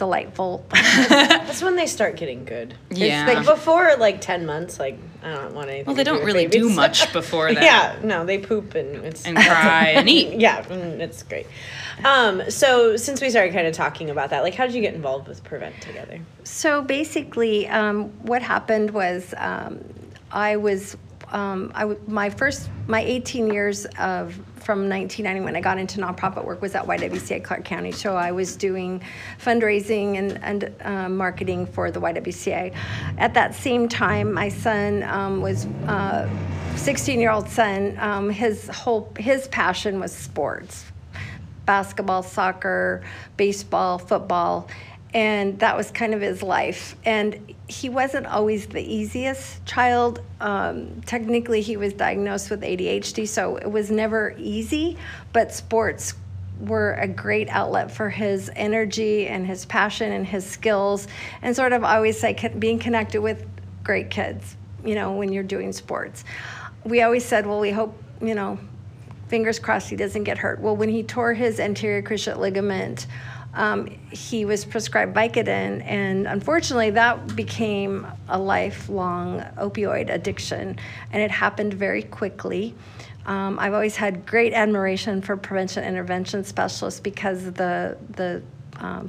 delightful. 0.02 0.66
That's 0.72 1.62
when 1.62 1.76
they 1.76 1.86
start 1.86 2.16
getting 2.16 2.44
good. 2.44 2.74
Yeah. 2.90 3.28
Like 3.28 3.46
before 3.46 3.96
like 3.98 4.20
10 4.20 4.48
months, 4.48 4.80
like 4.80 4.98
I 5.22 5.32
don't 5.34 5.54
want 5.54 5.70
anything. 5.70 5.86
Well, 5.86 5.96
they 5.96 6.04
to 6.04 6.10
do 6.10 6.16
don't 6.16 6.26
with 6.26 6.34
really 6.34 6.48
do 6.48 6.70
much 6.84 7.14
before 7.14 7.54
that. 7.54 7.64
yeah, 7.64 8.00
no, 8.04 8.26
they 8.26 8.40
poop 8.40 8.74
and 8.74 9.06
it's 9.06 9.26
And 9.28 9.38
cry 9.38 9.90
and 9.90 10.10
eat. 10.10 10.40
Yeah, 10.40 10.64
mm, 10.64 11.00
it's 11.00 11.22
great. 11.22 11.46
Um, 12.04 12.50
so 12.50 12.98
since 12.98 13.22
we 13.22 13.30
started 13.30 13.54
kind 13.54 13.68
of 13.68 13.76
talking 13.76 14.10
about 14.10 14.32
that, 14.32 14.42
like 14.42 14.56
how 14.56 14.66
did 14.66 14.74
you 14.74 14.82
get 14.82 14.96
involved 14.96 15.28
with 15.28 15.44
Prevent 15.44 15.80
together? 15.82 16.20
So 16.46 16.82
basically, 16.82 17.68
um, 17.68 18.06
what 18.24 18.42
happened 18.42 18.90
was 18.90 19.36
um, 19.38 19.84
I 20.32 20.56
was 20.56 20.98
um, 21.32 21.72
I 21.76 21.82
w- 21.82 22.00
my 22.08 22.30
first 22.30 22.70
my 22.88 23.02
18 23.02 23.52
years 23.52 23.86
of 23.98 24.34
from 24.56 24.88
1990 24.88 25.42
when 25.42 25.56
I 25.56 25.62
got 25.62 25.78
into 25.80 26.00
nonprofit 26.00 26.46
work 26.46 26.62
was 26.62 26.76
at 26.76 26.86
YWCA 26.86 27.44
Clark 27.44 27.66
County. 27.66 27.92
So 27.92 28.16
I 28.16 28.32
was 28.32 28.56
doing 28.56 29.02
fundraising 29.44 30.18
and 30.18 30.44
and 30.44 30.74
um, 30.82 31.18
marketing 31.18 31.66
for 31.66 31.92
the 31.92 32.00
YWCA. 32.00 32.76
At 33.18 33.34
that 33.34 33.56
same 33.56 33.88
time, 33.88 34.34
my 34.34 34.50
son 34.50 35.04
um, 35.04 35.42
was. 35.42 35.66
Uh, 35.88 36.30
16 36.78 37.20
year 37.20 37.32
old 37.32 37.50
son 37.50 37.98
um, 38.00 38.30
his 38.30 38.68
whole 38.70 39.12
his 39.18 39.48
passion 39.50 40.00
was 40.00 40.12
sports 40.12 40.86
basketball, 41.66 42.24
soccer, 42.24 43.04
baseball, 43.38 43.98
football, 43.98 44.68
and 45.14 45.60
that 45.60 45.76
was 45.76 45.92
kind 45.92 46.14
of 46.14 46.22
his 46.22 46.42
life. 46.42 46.96
And 47.04 47.54
he 47.68 47.90
wasn't 47.90 48.28
always 48.28 48.68
the 48.68 48.82
easiest 48.82 49.66
child. 49.66 50.22
Um, 50.40 51.02
technically, 51.06 51.62
he 51.62 51.76
was 51.78 51.94
diagnosed 51.94 52.50
with 52.50 52.62
ADHD, 52.62 53.28
so 53.28 53.58
it 53.58 53.70
was 53.70 53.92
never 53.92 54.34
easy, 54.38 54.98
but 55.34 55.54
sports 55.54 56.14
were 56.62 56.94
a 56.94 57.08
great 57.08 57.50
outlet 57.50 57.92
for 57.92 58.10
his 58.10 58.50
energy 58.56 59.28
and 59.28 59.46
his 59.46 59.66
passion 59.66 60.12
and 60.12 60.26
his 60.26 60.46
skills, 60.46 61.08
and 61.42 61.56
sort 61.56 61.74
of 61.74 61.84
always 61.84 62.20
say 62.20 62.34
being 62.60 62.80
connected 62.80 63.22
with 63.22 63.46
great 63.84 64.10
kids, 64.10 64.56
you 64.86 64.96
know, 64.96 65.14
when 65.14 65.34
you're 65.34 65.44
doing 65.44 65.74
sports. 65.74 66.24
We 66.84 67.02
always 67.02 67.26
said, 67.26 67.46
well, 67.46 67.60
we 67.60 67.72
hope, 67.72 68.02
you 68.22 68.36
know, 68.36 68.60
fingers 69.28 69.60
crossed 69.60 69.90
he 69.90 69.96
doesn't 69.96 70.24
get 70.24 70.38
hurt. 70.38 70.60
Well, 70.60 70.76
when 70.76 70.90
he 70.90 71.04
tore 71.04 71.34
his 71.34 71.60
anterior 71.60 72.02
cruciate 72.02 72.38
ligament, 72.38 73.08
um, 73.54 73.88
he 74.12 74.46
was 74.46 74.64
prescribed 74.64 75.16
Vicodin, 75.16 75.84
and 75.86 76.28
unfortunately, 76.28 76.92
that 76.92 77.36
became 77.36 78.08
a 78.30 78.40
lifelong 78.40 79.42
opioid 79.58 80.14
addiction, 80.14 80.78
and 81.12 81.22
it 81.22 81.32
happened 81.32 81.74
very 81.74 82.04
quickly. 82.04 82.74
Um, 83.26 83.60
I've 83.60 83.74
always 83.74 83.96
had 83.96 84.26
great 84.26 84.54
admiration 84.54 85.22
for 85.22 85.38
prevention 85.38 85.84
intervention 85.84 86.44
specialists 86.44 87.00
because 87.00 87.52
the 87.52 87.98
the 88.12 88.42
um, 88.80 89.08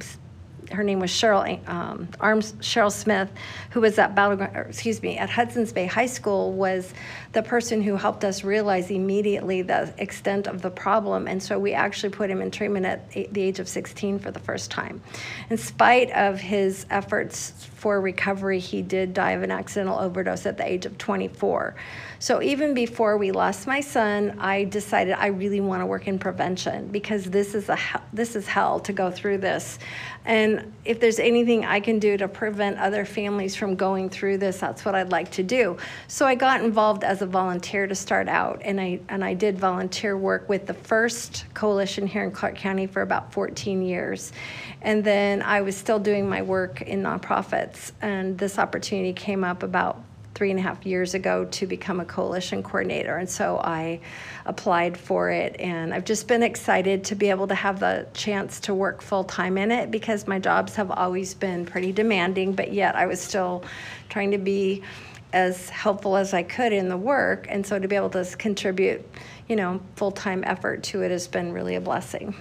her 0.73 0.83
name 0.83 0.99
was 0.99 1.11
Cheryl 1.11 1.67
um, 1.69 2.07
Arms 2.19 2.53
Cheryl 2.53 2.91
Smith, 2.91 3.29
who 3.71 3.81
was 3.81 3.97
at 3.99 4.15
Battleground, 4.15 4.55
excuse 4.67 5.01
me, 5.01 5.17
at 5.17 5.29
Hudson's 5.29 5.71
Bay 5.71 5.85
High 5.85 6.07
School, 6.07 6.51
was 6.51 6.93
the 7.31 7.43
person 7.43 7.81
who 7.81 7.95
helped 7.95 8.23
us 8.23 8.43
realize 8.43 8.89
immediately 8.89 9.61
the 9.61 9.93
extent 9.97 10.47
of 10.47 10.61
the 10.61 10.69
problem, 10.69 11.27
and 11.27 11.41
so 11.41 11.59
we 11.59 11.73
actually 11.73 12.09
put 12.09 12.29
him 12.29 12.41
in 12.41 12.51
treatment 12.51 12.85
at 12.85 13.09
the 13.11 13.41
age 13.41 13.59
of 13.59 13.67
16 13.67 14.19
for 14.19 14.31
the 14.31 14.39
first 14.39 14.71
time. 14.71 15.01
In 15.49 15.57
spite 15.57 16.11
of 16.11 16.39
his 16.39 16.85
efforts 16.89 17.67
for 17.75 18.01
recovery, 18.01 18.59
he 18.59 18.81
did 18.81 19.13
die 19.13 19.31
of 19.31 19.43
an 19.43 19.51
accidental 19.51 19.99
overdose 19.99 20.45
at 20.45 20.57
the 20.57 20.69
age 20.69 20.85
of 20.85 20.97
24. 20.97 21.75
So 22.23 22.41
even 22.41 22.73
before 22.73 23.17
we 23.17 23.33
lost 23.33 23.67
my 23.67 23.81
son, 23.81 24.37
I 24.39 24.63
decided 24.63 25.15
I 25.15 25.27
really 25.27 25.59
want 25.59 25.81
to 25.81 25.85
work 25.85 26.07
in 26.07 26.17
prevention 26.17 26.87
because 26.87 27.25
this 27.25 27.53
is 27.53 27.67
a 27.67 27.77
this 28.13 28.37
is 28.37 28.47
hell 28.47 28.79
to 28.79 28.93
go 28.93 29.11
through 29.11 29.39
this. 29.39 29.77
And 30.23 30.71
if 30.85 31.01
there's 31.01 31.19
anything 31.19 31.65
I 31.65 31.81
can 31.81 31.99
do 31.99 32.15
to 32.15 32.29
prevent 32.29 32.77
other 32.77 33.03
families 33.03 33.57
from 33.57 33.75
going 33.75 34.09
through 34.09 34.37
this, 34.37 34.57
that's 34.57 34.85
what 34.85 34.95
I'd 34.95 35.11
like 35.11 35.31
to 35.31 35.43
do. 35.43 35.75
So 36.07 36.25
I 36.25 36.35
got 36.35 36.63
involved 36.63 37.03
as 37.03 37.21
a 37.21 37.25
volunteer 37.25 37.87
to 37.87 37.95
start 37.95 38.29
out, 38.29 38.61
and 38.63 38.79
I 38.79 39.01
and 39.09 39.21
I 39.21 39.33
did 39.33 39.59
volunteer 39.59 40.15
work 40.15 40.47
with 40.47 40.65
the 40.65 40.75
first 40.75 41.43
coalition 41.53 42.07
here 42.07 42.23
in 42.23 42.31
Clark 42.31 42.55
County 42.55 42.87
for 42.87 43.01
about 43.01 43.33
14 43.33 43.81
years. 43.81 44.31
And 44.81 45.03
then 45.03 45.41
I 45.41 45.59
was 45.59 45.75
still 45.75 45.99
doing 45.99 46.29
my 46.29 46.41
work 46.41 46.83
in 46.83 47.03
nonprofits, 47.03 47.91
and 48.01 48.37
this 48.37 48.57
opportunity 48.57 49.11
came 49.11 49.43
up 49.43 49.61
about 49.61 50.01
three 50.35 50.49
and 50.49 50.59
a 50.59 50.63
half 50.63 50.85
years 50.85 51.13
ago 51.13 51.45
to 51.45 51.67
become 51.67 51.99
a 51.99 52.05
coalition 52.05 52.63
coordinator. 52.63 53.17
And 53.17 53.29
so 53.29 53.57
I 53.57 53.99
applied 54.45 54.97
for 54.97 55.29
it. 55.29 55.55
And 55.59 55.93
I've 55.93 56.05
just 56.05 56.27
been 56.27 56.41
excited 56.41 57.03
to 57.05 57.15
be 57.15 57.29
able 57.29 57.47
to 57.47 57.55
have 57.55 57.79
the 57.79 58.07
chance 58.13 58.59
to 58.61 58.73
work 58.73 59.01
full 59.01 59.23
time 59.23 59.57
in 59.57 59.71
it 59.71 59.91
because 59.91 60.27
my 60.27 60.39
jobs 60.39 60.75
have 60.75 60.89
always 60.89 61.33
been 61.33 61.65
pretty 61.65 61.91
demanding, 61.91 62.53
but 62.53 62.73
yet 62.73 62.95
I 62.95 63.05
was 63.05 63.21
still 63.21 63.63
trying 64.09 64.31
to 64.31 64.39
be 64.39 64.81
as 65.33 65.69
helpful 65.69 66.15
as 66.15 66.33
I 66.33 66.43
could 66.43 66.73
in 66.73 66.89
the 66.89 66.97
work. 66.97 67.47
And 67.49 67.65
so 67.65 67.77
to 67.77 67.87
be 67.87 67.95
able 67.95 68.11
to 68.11 68.25
contribute, 68.37 69.07
you 69.47 69.55
know, 69.55 69.81
full 69.95 70.11
time 70.11 70.43
effort 70.45 70.83
to 70.83 71.03
it 71.03 71.11
has 71.11 71.27
been 71.27 71.53
really 71.53 71.75
a 71.75 71.81
blessing. 71.81 72.35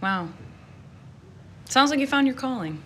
Wow. 0.00 0.28
Sounds 1.66 1.90
like 1.90 2.00
you 2.00 2.06
found 2.06 2.26
your 2.26 2.36
calling. 2.36 2.82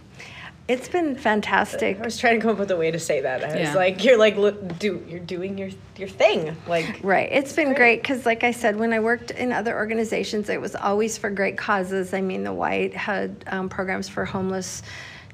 It's 0.66 0.88
been 0.88 1.14
fantastic. 1.14 2.00
I 2.00 2.04
was 2.04 2.16
trying 2.16 2.36
to 2.36 2.40
come 2.40 2.52
up 2.52 2.58
with 2.58 2.70
a 2.70 2.76
way 2.76 2.90
to 2.90 2.98
say 2.98 3.20
that. 3.20 3.44
I 3.44 3.48
Yeah. 3.54 3.66
was 3.66 3.74
like, 3.74 4.02
you're 4.02 4.16
like, 4.16 4.36
look, 4.38 4.78
do 4.78 5.04
you're 5.06 5.20
doing 5.20 5.58
your 5.58 5.68
your 5.96 6.08
thing. 6.08 6.56
Like, 6.66 7.00
Right. 7.02 7.28
It's 7.30 7.52
been 7.52 7.74
great. 7.74 8.00
because, 8.00 8.24
like 8.24 8.44
I 8.44 8.50
said, 8.50 8.76
when 8.78 8.92
I 8.94 8.98
worked 9.00 9.30
in 9.30 9.52
other 9.52 9.76
organizations, 9.76 10.48
it 10.48 10.60
was 10.60 10.74
always 10.74 11.18
for 11.18 11.28
great 11.28 11.58
causes. 11.58 12.14
I 12.14 12.22
mean, 12.22 12.44
the 12.44 12.52
White 12.52 12.94
had 12.94 13.44
um, 13.48 13.68
programs 13.68 14.08
for 14.08 14.24
homeless 14.24 14.82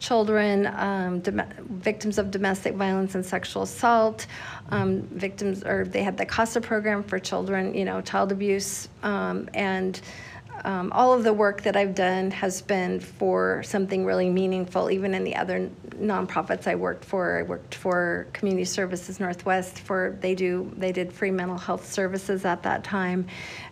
children, 0.00 0.66
um, 0.66 1.20
dom- 1.20 1.42
victims 1.68 2.18
of 2.18 2.30
domestic 2.32 2.74
violence 2.74 3.14
and 3.14 3.24
sexual 3.24 3.62
assault, 3.62 4.26
um, 4.70 5.02
victims, 5.12 5.62
or 5.62 5.84
they 5.84 6.02
had 6.02 6.16
the 6.16 6.26
CASA 6.26 6.60
program 6.62 7.02
for 7.04 7.18
children, 7.20 7.72
you 7.74 7.84
know, 7.84 8.00
child 8.00 8.32
abuse, 8.32 8.88
um, 9.04 9.48
and 9.54 10.00
um, 10.64 10.92
all 10.92 11.12
of 11.12 11.24
the 11.24 11.32
work 11.32 11.62
that 11.62 11.76
I've 11.76 11.94
done 11.94 12.30
has 12.30 12.60
been 12.62 13.00
for 13.00 13.62
something 13.62 14.04
really 14.04 14.28
meaningful, 14.28 14.90
even 14.90 15.14
in 15.14 15.24
the 15.24 15.36
other 15.36 15.70
nonprofits 15.96 16.66
I 16.66 16.74
worked 16.74 17.04
for. 17.04 17.38
I 17.38 17.42
worked 17.42 17.74
for 17.74 18.26
Community 18.32 18.64
Services 18.64 19.20
Northwest 19.20 19.80
for 19.80 20.18
they 20.20 20.34
do 20.34 20.70
they 20.76 20.92
did 20.92 21.12
free 21.12 21.30
mental 21.30 21.58
health 21.58 21.90
services 21.90 22.44
at 22.44 22.62
that 22.62 22.84
time. 22.84 23.26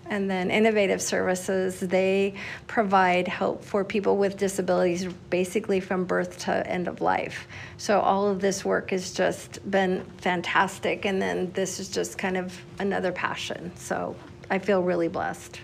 And 0.07 0.31
then 0.31 0.51
Innovative 0.51 1.03
Services, 1.03 1.81
they 1.81 2.35
provide 2.67 3.29
help 3.29 3.63
for 3.63 3.85
people 3.85 4.17
with 4.17 4.39
disabilities 4.39 5.07
basically 5.29 5.81
from 5.81 6.05
birth 6.05 6.39
to 6.41 6.67
end 6.67 6.89
of 6.89 7.03
life. 7.03 7.47
So 7.77 8.01
all 8.01 8.27
of 8.29 8.41
this 8.41 8.65
work 8.65 8.91
has 8.91 9.13
just 9.13 9.71
been 9.71 10.05
fantastic. 10.19 11.05
And 11.05 11.21
then 11.21 11.53
this 11.53 11.79
is 11.79 11.91
just 11.91 12.17
kind 12.17 12.39
of 12.39 12.59
another 12.79 13.13
passion. 13.13 13.71
So 13.77 14.17
I 14.51 14.59
feel 14.59 14.83
really 14.83 15.09
blessed. 15.09 15.61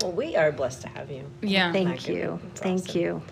Well, 0.00 0.12
we 0.12 0.36
are 0.36 0.52
blessed 0.52 0.82
to 0.82 0.88
have 0.88 1.10
you. 1.10 1.24
Yeah. 1.42 1.72
Thank 1.72 1.88
Thank 1.88 2.08
you. 2.08 2.14
you. 2.14 2.40
That's 2.42 2.60
Thank 2.60 2.88
awesome. 2.88 3.00
you. 3.00 3.22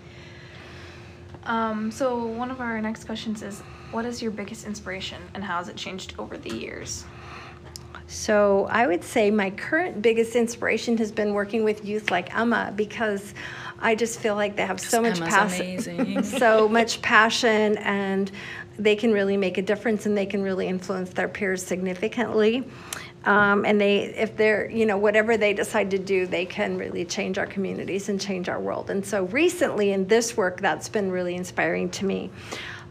Um, 1.43 1.91
so 1.91 2.25
one 2.25 2.51
of 2.51 2.59
our 2.59 2.81
next 2.81 3.05
questions 3.05 3.41
is, 3.41 3.61
what 3.91 4.05
is 4.05 4.21
your 4.21 4.31
biggest 4.31 4.65
inspiration 4.65 5.21
and 5.33 5.43
how 5.43 5.57
has 5.57 5.69
it 5.69 5.77
changed 5.77 6.13
over 6.19 6.37
the 6.37 6.53
years? 6.53 7.05
So 8.07 8.67
I 8.69 8.87
would 8.87 9.03
say 9.03 9.31
my 9.31 9.49
current 9.49 10.01
biggest 10.01 10.35
inspiration 10.35 10.97
has 10.97 11.11
been 11.11 11.33
working 11.33 11.63
with 11.63 11.85
youth 11.85 12.09
like 12.09 12.33
Emma 12.35 12.73
because 12.75 13.33
I 13.79 13.95
just 13.95 14.19
feel 14.19 14.35
like 14.35 14.55
they 14.55 14.65
have 14.65 14.79
so 14.79 15.01
much 15.01 15.17
Emma's 15.17 15.29
passion, 15.29 15.65
amazing. 15.65 16.23
so 16.39 16.67
much 16.69 17.01
passion, 17.01 17.77
and 17.77 18.31
they 18.79 18.95
can 18.95 19.11
really 19.11 19.37
make 19.37 19.57
a 19.57 19.61
difference 19.61 20.05
and 20.05 20.17
they 20.17 20.25
can 20.25 20.41
really 20.41 20.67
influence 20.67 21.09
their 21.11 21.27
peers 21.27 21.63
significantly. 21.63 22.63
Um, 23.27 23.65
and 23.65 23.79
they, 23.79 24.05
if 24.15 24.37
they're, 24.37 24.71
you 24.71 24.85
know, 24.85 24.97
whatever 24.97 25.35
they 25.35 25.53
decide 25.53 25.91
to 25.91 25.99
do, 25.99 26.25
they 26.25 26.45
can 26.45 26.77
really 26.77 27.03
change 27.03 27.37
our 27.37 27.45
communities 27.45 28.07
and 28.07 28.21
change 28.21 28.47
our 28.47 28.59
world. 28.59 28.89
And 28.89 29.05
so 29.05 29.25
recently 29.25 29.91
in 29.91 30.07
this 30.07 30.37
work, 30.37 30.61
that's 30.61 30.87
been 30.87 31.11
really 31.11 31.35
inspiring 31.35 31.89
to 31.89 32.05
me 32.05 32.29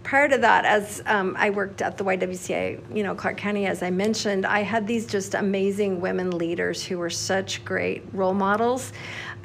prior 0.07 0.29
to 0.29 0.39
that, 0.39 0.65
as 0.65 1.03
um, 1.07 1.35
I 1.37 1.51
worked 1.51 1.83
at 1.83 1.99
the 1.99 2.05
YWCA, 2.05 2.95
you 2.97 3.03
know, 3.03 3.17
Clark 3.17 3.39
County, 3.39 3.67
as 3.67 3.83
I 3.83 3.91
mentioned, 3.91 4.47
I 4.47 4.61
had 4.61 4.87
these 4.87 5.05
just 5.05 5.35
amazing 5.35 6.01
women 6.01 6.39
leaders 6.39 6.85
who 6.85 6.99
were 6.99 7.11
such 7.11 7.65
great 7.65 8.05
role 8.13 8.33
models. 8.33 8.93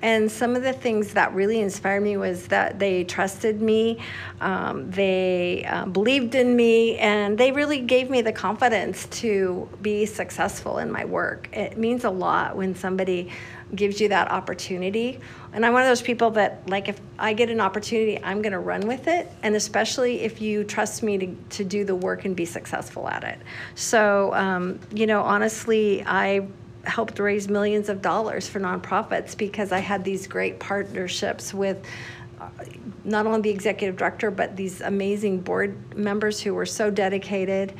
And 0.03 0.31
some 0.31 0.55
of 0.55 0.61
the 0.61 0.73
things 0.73 1.13
that 1.13 1.33
really 1.33 1.61
inspired 1.61 2.03
me 2.03 2.15
was 2.15 2.47
that 2.47 2.77
they 2.77 3.03
trusted 3.03 3.59
me, 3.59 4.01
um, 4.39 4.89
they 4.91 5.65
uh, 5.65 5.87
believed 5.87 6.35
in 6.35 6.55
me, 6.55 6.95
and 6.99 7.39
they 7.39 7.51
really 7.51 7.81
gave 7.81 8.11
me 8.11 8.21
the 8.21 8.31
confidence 8.31 9.07
to 9.07 9.67
be 9.81 10.05
successful 10.05 10.77
in 10.77 10.91
my 10.91 11.05
work. 11.05 11.49
It 11.53 11.75
means 11.75 12.03
a 12.03 12.11
lot 12.11 12.55
when 12.55 12.75
somebody 12.75 13.31
gives 13.75 14.01
you 14.01 14.09
that 14.09 14.31
opportunity. 14.31 15.19
And 15.53 15.65
I'm 15.65 15.73
one 15.73 15.81
of 15.81 15.87
those 15.87 16.01
people 16.01 16.31
that, 16.31 16.67
like, 16.69 16.87
if 16.87 16.99
I 17.17 17.33
get 17.33 17.49
an 17.49 17.59
opportunity, 17.59 18.21
I'm 18.23 18.41
going 18.41 18.53
to 18.53 18.59
run 18.59 18.87
with 18.87 19.07
it. 19.07 19.31
And 19.43 19.55
especially 19.55 20.21
if 20.21 20.41
you 20.41 20.63
trust 20.63 21.03
me 21.03 21.17
to, 21.17 21.35
to 21.57 21.63
do 21.63 21.85
the 21.85 21.95
work 21.95 22.25
and 22.25 22.35
be 22.35 22.45
successful 22.45 23.07
at 23.07 23.23
it. 23.23 23.39
So, 23.75 24.33
um, 24.33 24.79
you 24.93 25.07
know, 25.07 25.21
honestly, 25.21 26.03
I 26.05 26.47
helped 26.83 27.19
raise 27.19 27.47
millions 27.47 27.89
of 27.89 28.01
dollars 28.01 28.47
for 28.47 28.59
nonprofits 28.59 29.37
because 29.37 29.71
I 29.71 29.79
had 29.79 30.03
these 30.03 30.27
great 30.27 30.59
partnerships 30.59 31.53
with 31.53 31.85
uh, 32.39 32.49
not 33.03 33.27
only 33.27 33.41
the 33.41 33.51
executive 33.51 33.97
director, 33.97 34.31
but 34.31 34.55
these 34.55 34.81
amazing 34.81 35.41
board 35.41 35.95
members 35.95 36.41
who 36.41 36.53
were 36.53 36.65
so 36.65 36.89
dedicated 36.89 37.73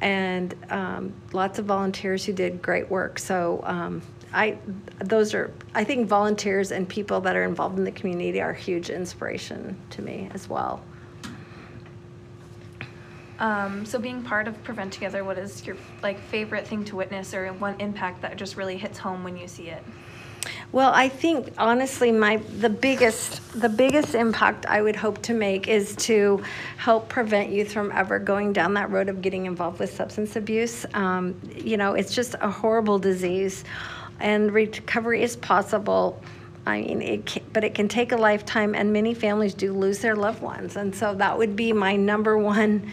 and 0.00 0.54
um, 0.70 1.12
lots 1.32 1.58
of 1.58 1.66
volunteers 1.66 2.24
who 2.24 2.32
did 2.32 2.62
great 2.62 2.90
work. 2.90 3.18
So 3.18 3.60
um, 3.64 4.02
I, 4.32 4.58
those 4.98 5.34
are, 5.34 5.52
I 5.74 5.84
think 5.84 6.08
volunteers 6.08 6.72
and 6.72 6.88
people 6.88 7.20
that 7.22 7.36
are 7.36 7.44
involved 7.44 7.78
in 7.78 7.84
the 7.84 7.92
community 7.92 8.40
are 8.40 8.52
huge 8.52 8.90
inspiration 8.90 9.76
to 9.90 10.02
me 10.02 10.28
as 10.34 10.48
well. 10.48 10.82
Um, 13.40 13.86
so 13.86 13.98
being 13.98 14.22
part 14.22 14.46
of 14.46 14.62
Prevent 14.62 14.92
Together, 14.92 15.24
what 15.24 15.38
is 15.38 15.66
your 15.66 15.76
like 16.02 16.20
favorite 16.20 16.66
thing 16.66 16.84
to 16.84 16.96
witness 16.96 17.32
or 17.32 17.48
one 17.54 17.80
impact 17.80 18.20
that 18.22 18.36
just 18.36 18.56
really 18.56 18.76
hits 18.76 18.98
home 18.98 19.24
when 19.24 19.36
you 19.36 19.48
see 19.48 19.68
it? 19.68 19.82
Well, 20.72 20.92
I 20.94 21.08
think 21.08 21.52
honestly, 21.58 22.12
my 22.12 22.36
the 22.36 22.70
biggest 22.70 23.60
the 23.60 23.68
biggest 23.68 24.14
impact 24.14 24.66
I 24.66 24.80
would 24.80 24.94
hope 24.94 25.20
to 25.22 25.34
make 25.34 25.68
is 25.68 25.96
to 25.96 26.42
help 26.76 27.08
prevent 27.08 27.50
youth 27.50 27.72
from 27.72 27.90
ever 27.92 28.18
going 28.18 28.52
down 28.52 28.74
that 28.74 28.90
road 28.90 29.08
of 29.08 29.20
getting 29.20 29.46
involved 29.46 29.80
with 29.80 29.92
substance 29.92 30.36
abuse. 30.36 30.86
Um, 30.94 31.40
you 31.56 31.76
know, 31.76 31.94
it's 31.94 32.14
just 32.14 32.36
a 32.40 32.50
horrible 32.50 32.98
disease, 32.98 33.64
and 34.20 34.52
recovery 34.52 35.22
is 35.22 35.36
possible. 35.36 36.22
I 36.66 36.82
mean, 36.82 37.02
it 37.02 37.26
can, 37.26 37.42
but 37.52 37.64
it 37.64 37.74
can 37.74 37.88
take 37.88 38.12
a 38.12 38.16
lifetime, 38.16 38.74
and 38.74 38.92
many 38.92 39.14
families 39.14 39.54
do 39.54 39.72
lose 39.72 40.00
their 40.00 40.14
loved 40.14 40.42
ones, 40.42 40.76
and 40.76 40.94
so 40.94 41.14
that 41.14 41.38
would 41.38 41.56
be 41.56 41.72
my 41.72 41.96
number 41.96 42.36
one 42.36 42.90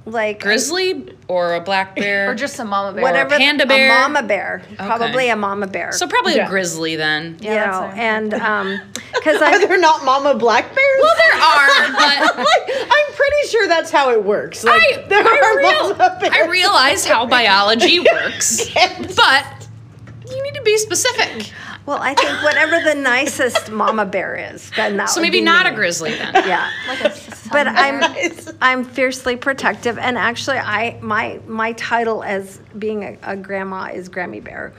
Like 0.09 0.41
Grizzly 0.41 1.13
or 1.27 1.55
a 1.55 1.61
black 1.61 1.97
bear? 1.97 2.31
Or 2.31 2.35
just 2.37 2.59
a 2.61 2.65
mama 2.65 2.93
bear. 2.95 3.03
whatever 3.03 3.31
the- 3.31 3.37
panda 3.39 3.67
bear? 3.67 3.91
a 3.91 4.01
mama 4.03 4.23
bear, 4.23 4.63
probably 4.79 5.29
a 5.31 5.37
mama 5.37 5.67
bear. 5.67 5.91
So 5.91 6.07
probably 6.07 6.37
Yeah. 6.37 6.47
a 6.47 6.49
grizzly 6.49 6.95
then. 6.95 7.39
Yeah, 7.41 7.55
that's 7.55 7.77
know, 7.77 7.89
fine. 7.91 7.99
and 7.99 8.35
um, 8.35 8.81
because 9.15 9.43
Are 9.43 9.59
there 9.67 9.79
not 9.81 10.05
mama 10.05 10.35
black 10.37 10.73
bears? 10.73 11.01
Well, 11.03 11.15
there 11.17 11.43
are, 11.43 11.93
but 11.93 12.37
like, 12.39 12.77
I'm 12.89 13.15
pretty 13.15 13.49
sure 13.49 13.67
that's 13.67 13.91
how 13.91 14.11
it 14.13 14.23
works. 14.25 14.63
Like, 14.63 14.81
I, 14.81 15.05
there 15.09 15.27
I, 15.27 15.41
are 15.41 15.57
real- 15.59 15.97
mama 15.99 16.19
bears. 16.21 16.33
I 16.37 16.47
realize 16.47 17.05
how 17.05 17.27
biology 17.27 17.99
works, 17.99 18.69
but 19.17 19.69
you 20.31 20.41
need 20.45 20.55
to 20.55 20.63
be 20.63 20.79
specific. 20.79 21.51
Well, 21.87 21.99
I 22.01 22.15
think 22.15 22.43
whatever 22.43 22.81
the 22.83 22.95
nicest 22.95 23.71
mama 23.71 24.05
bear 24.05 24.53
is, 24.55 24.71
then 24.77 24.97
that 24.97 25.09
So 25.09 25.21
would 25.21 25.27
maybe 25.27 25.39
be 25.39 25.45
not 25.45 25.67
a 25.67 25.73
grizzly 25.73 26.11
then. 26.11 26.35
Yeah. 26.35 26.71
Like 26.89 27.01
a 27.01 27.15
But. 27.53 27.69
I'm 27.69 28.03
I'm 28.61 28.85
fiercely 28.85 29.37
protective, 29.37 29.99
and 29.99 30.19
actually, 30.19 30.59
I 30.59 30.99
my 31.01 31.39
my 31.47 31.73
title 31.73 32.25
as 32.25 32.59
being 32.77 33.05
a, 33.05 33.17
a 33.23 33.37
grandma 33.37 33.85
is 33.93 34.09
Grammy 34.09 34.43
Bear, 34.43 34.73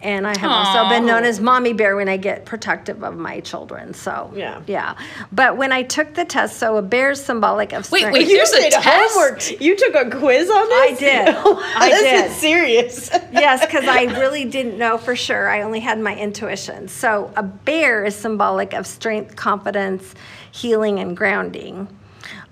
and 0.00 0.26
I 0.26 0.38
have 0.38 0.50
also 0.50 0.88
been 0.88 1.06
known 1.06 1.24
as 1.24 1.40
oh. 1.40 1.42
Mommy 1.42 1.72
Bear 1.72 1.96
when 1.96 2.08
I 2.08 2.16
get 2.16 2.44
protective 2.44 3.02
of 3.02 3.16
my 3.16 3.40
children. 3.40 3.94
So 3.94 4.32
Yeah. 4.34 4.62
yeah. 4.66 4.96
But 5.32 5.56
when 5.56 5.72
I 5.72 5.82
took 5.82 6.14
the 6.14 6.24
test, 6.24 6.58
so 6.58 6.76
a 6.76 6.82
bear 6.82 7.10
is 7.10 7.24
symbolic 7.24 7.72
of 7.72 7.90
Wait, 7.90 8.00
strength. 8.00 8.14
wait, 8.14 8.28
you 8.28 8.36
There's 8.36 8.52
a 8.52 8.70
test? 8.70 8.86
homework. 8.86 9.60
You 9.60 9.76
took 9.76 9.94
a 9.94 10.08
quiz 10.10 10.48
on 10.48 10.68
this. 10.68 10.92
I 10.92 10.94
did. 11.00 11.28
I 11.36 11.88
this 11.90 12.02
did. 12.02 12.30
is 12.30 12.36
serious. 12.36 13.10
yes, 13.32 13.66
because 13.66 13.86
I 13.88 14.04
really 14.18 14.44
didn't 14.44 14.78
know 14.78 14.98
for 14.98 15.16
sure. 15.16 15.48
I 15.48 15.62
only 15.62 15.80
had 15.80 15.98
my 15.98 16.14
intuition. 16.16 16.86
So 16.88 17.32
a 17.36 17.42
bear 17.42 18.04
is 18.04 18.14
symbolic 18.14 18.72
of 18.74 18.86
strength, 18.86 19.34
confidence, 19.36 20.14
healing, 20.52 21.00
and 21.00 21.16
grounding. 21.16 21.88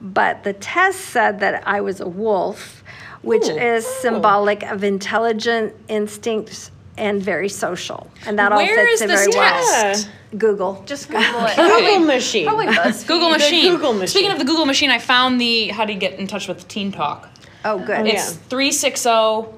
But 0.01 0.43
the 0.45 0.53
test 0.53 1.01
said 1.01 1.41
that 1.41 1.67
I 1.67 1.81
was 1.81 2.01
a 2.01 2.09
wolf, 2.09 2.83
which 3.23 3.47
Ooh. 3.49 3.57
is 3.57 3.87
symbolic 3.87 4.63
of 4.65 4.83
intelligent 4.85 5.75
instincts 5.89 6.71
and 6.99 7.23
very 7.23 7.49
social. 7.49 8.09
And 8.27 8.39
that 8.39 8.53
all 8.53 8.59
Where 8.59 8.75
fits 8.87 8.95
is 8.95 9.01
in 9.03 9.09
this 9.09 9.21
very 9.27 9.37
well. 9.37 9.65
test? 9.65 10.11
Google. 10.37 10.83
just 10.87 11.09
Google 11.09 11.47
it. 11.47 11.57
Google 11.57 12.01
machine. 12.01 12.47
Probably 12.47 12.67
BuzzFeed. 12.67 13.07
Google 13.07 13.31
The 13.31 13.39
machine. 13.39 13.73
Google 13.75 13.93
machine. 13.93 14.09
Speaking 14.09 14.33
of 14.33 14.39
the 14.39 14.45
Google 14.45 14.67
machine, 14.67 14.91
I 14.91 14.99
found 14.99 15.41
the 15.41 15.69
how 15.69 15.85
do 15.85 15.93
you 15.93 15.99
get 15.99 16.19
in 16.19 16.27
touch 16.27 16.49
with 16.49 16.67
Teen 16.69 16.93
Talk. 16.93 17.29
Oh, 17.65 17.79
good. 17.79 18.07
Yeah. 18.07 18.15
It's 18.15 18.33
360 18.35 19.53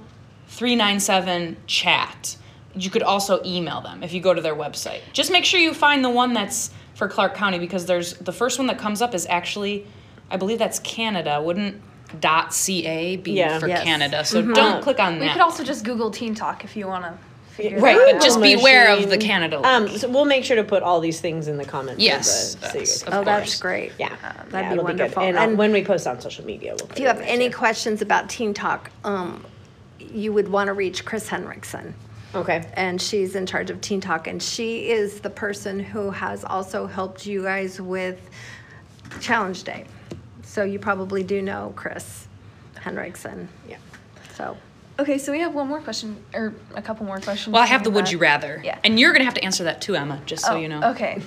397 0.49 1.57
chat. 1.67 2.37
You 2.75 2.91
could 2.91 3.03
also 3.03 3.43
email 3.45 3.81
them 3.81 4.03
if 4.03 4.13
you 4.13 4.21
go 4.21 4.35
to 4.35 4.41
their 4.41 4.55
website. 4.55 5.01
Just 5.13 5.31
make 5.31 5.45
sure 5.45 5.61
you 5.61 5.75
find 5.75 6.05
the 6.05 6.11
one 6.11 6.33
that's 6.33 6.71
for 6.95 7.09
Clark 7.09 7.35
County 7.35 7.59
because 7.59 7.87
there's 7.87 8.15
the 8.15 8.33
first 8.33 8.59
one 8.59 8.67
that 8.69 8.79
comes 8.79 9.03
up 9.03 9.15
is 9.15 9.27
actually, 9.27 9.87
I 10.31 10.37
believe 10.37 10.59
that's 10.59 10.79
Canada. 10.81 11.41
Wouldn't 11.43 11.81
.ca 12.21 13.17
be 13.17 13.33
Yeah. 13.33 13.59
for 13.59 13.69
Yes. 13.69 13.83
Canada? 13.85 14.25
So 14.25 14.43
don't 14.43 14.83
click 14.83 14.99
on 15.01 15.19
that. 15.19 15.27
We 15.27 15.33
could 15.33 15.41
also 15.43 15.65
just 15.65 15.85
Google 15.85 16.11
Teen 16.11 16.35
Talk 16.35 16.65
if 16.65 16.77
you 16.77 16.87
want 16.87 17.05
to 17.05 17.13
figure 17.55 17.79
out. 17.79 17.83
Right, 17.83 17.97
that 17.99 18.13
but 18.15 18.23
just 18.23 18.37
Google 18.37 18.57
beware 18.59 18.91
of 18.93 19.01
the 19.03 19.07
machine. 19.17 19.21
Canada 19.21 19.61
Um, 19.67 19.85
link. 19.87 19.99
so 19.99 20.09
we'll 20.09 20.25
make 20.25 20.45
sure 20.45 20.57
to 20.57 20.65
put 20.65 20.83
all 20.83 21.01
these 21.01 21.21
things 21.21 21.49
in 21.49 21.57
the 21.57 21.65
comments. 21.65 22.03
Yes, 22.03 22.55
the- 22.55 22.69
so 22.69 22.79
yes, 22.79 23.03
guys- 23.03 23.03
of 23.03 23.15
oh, 23.15 23.25
that's 23.25 23.61
great. 23.61 23.93
yeah, 23.99 24.11
that'd 24.51 24.53
yeah, 24.53 24.73
be 24.75 24.79
wonderful. 24.81 25.23
good. 25.23 25.29
And, 25.29 25.39
uh, 25.39 25.41
And- 25.43 25.59
when 25.59 25.73
we 25.73 25.85
post 25.85 26.07
on 26.07 26.21
social 26.21 26.45
media, 26.45 26.75
we'll. 26.79 26.91
If 26.91 26.99
you 27.01 27.07
have 27.07 27.21
any 27.23 27.51
questions 27.51 28.01
about 28.03 28.29
Teen 28.29 28.55
Talk, 28.55 28.91
um, 29.05 29.45
you 29.99 30.33
would 30.33 30.49
want 30.49 30.69
to 30.69 30.73
reach 30.73 31.05
Chris 31.05 31.29
Henriksen. 31.29 31.95
okay. 32.35 32.63
and 32.75 33.01
she's 33.03 33.35
in 33.35 33.47
charge 33.47 33.71
of 33.71 33.81
Teen 33.81 34.01
Talk, 34.01 34.27
and 34.29 34.43
she 34.43 34.91
is 34.91 35.21
the 35.21 35.31
person 35.31 35.81
who 35.81 36.11
has 36.11 36.45
also 36.45 36.87
helped 36.87 37.27
you 37.27 37.43
guys 37.43 37.81
with 37.81 38.19
Challenge 39.21 39.63
Day. 39.65 39.85
So 40.49 40.65
you 40.65 40.79
probably 40.79 41.23
do 41.23 41.43
know 41.43 41.75
Chris 41.77 42.27
Henriksen. 42.81 43.51
Yeah. 43.69 43.77
So 44.35 44.57
Okay, 45.01 45.19
so 45.19 45.31
we 45.31 45.39
have 45.41 45.55
one 45.55 45.69
more 45.69 45.81
question, 45.81 46.17
or 46.35 46.55
a 46.75 46.83
couple 46.83 47.07
more 47.07 47.21
questions. 47.21 47.53
Well, 47.53 47.63
I 47.63 47.67
have 47.67 47.85
the 47.85 47.91
would 47.91 48.07
that. 48.07 48.13
you 48.13 48.19
rather. 48.19 48.61
Yeah. 48.65 48.79
And 48.83 48.99
you're 48.99 49.13
going 49.13 49.21
to 49.21 49.27
have 49.27 49.35
to 49.35 49.45
answer 49.45 49.63
that 49.65 49.81
too, 49.81 49.95
Emma, 49.95 50.21
just 50.27 50.45
so 50.45 50.55
Oh, 50.55 50.57
you 50.57 50.69
know. 50.69 50.91
Okay. 50.91 51.23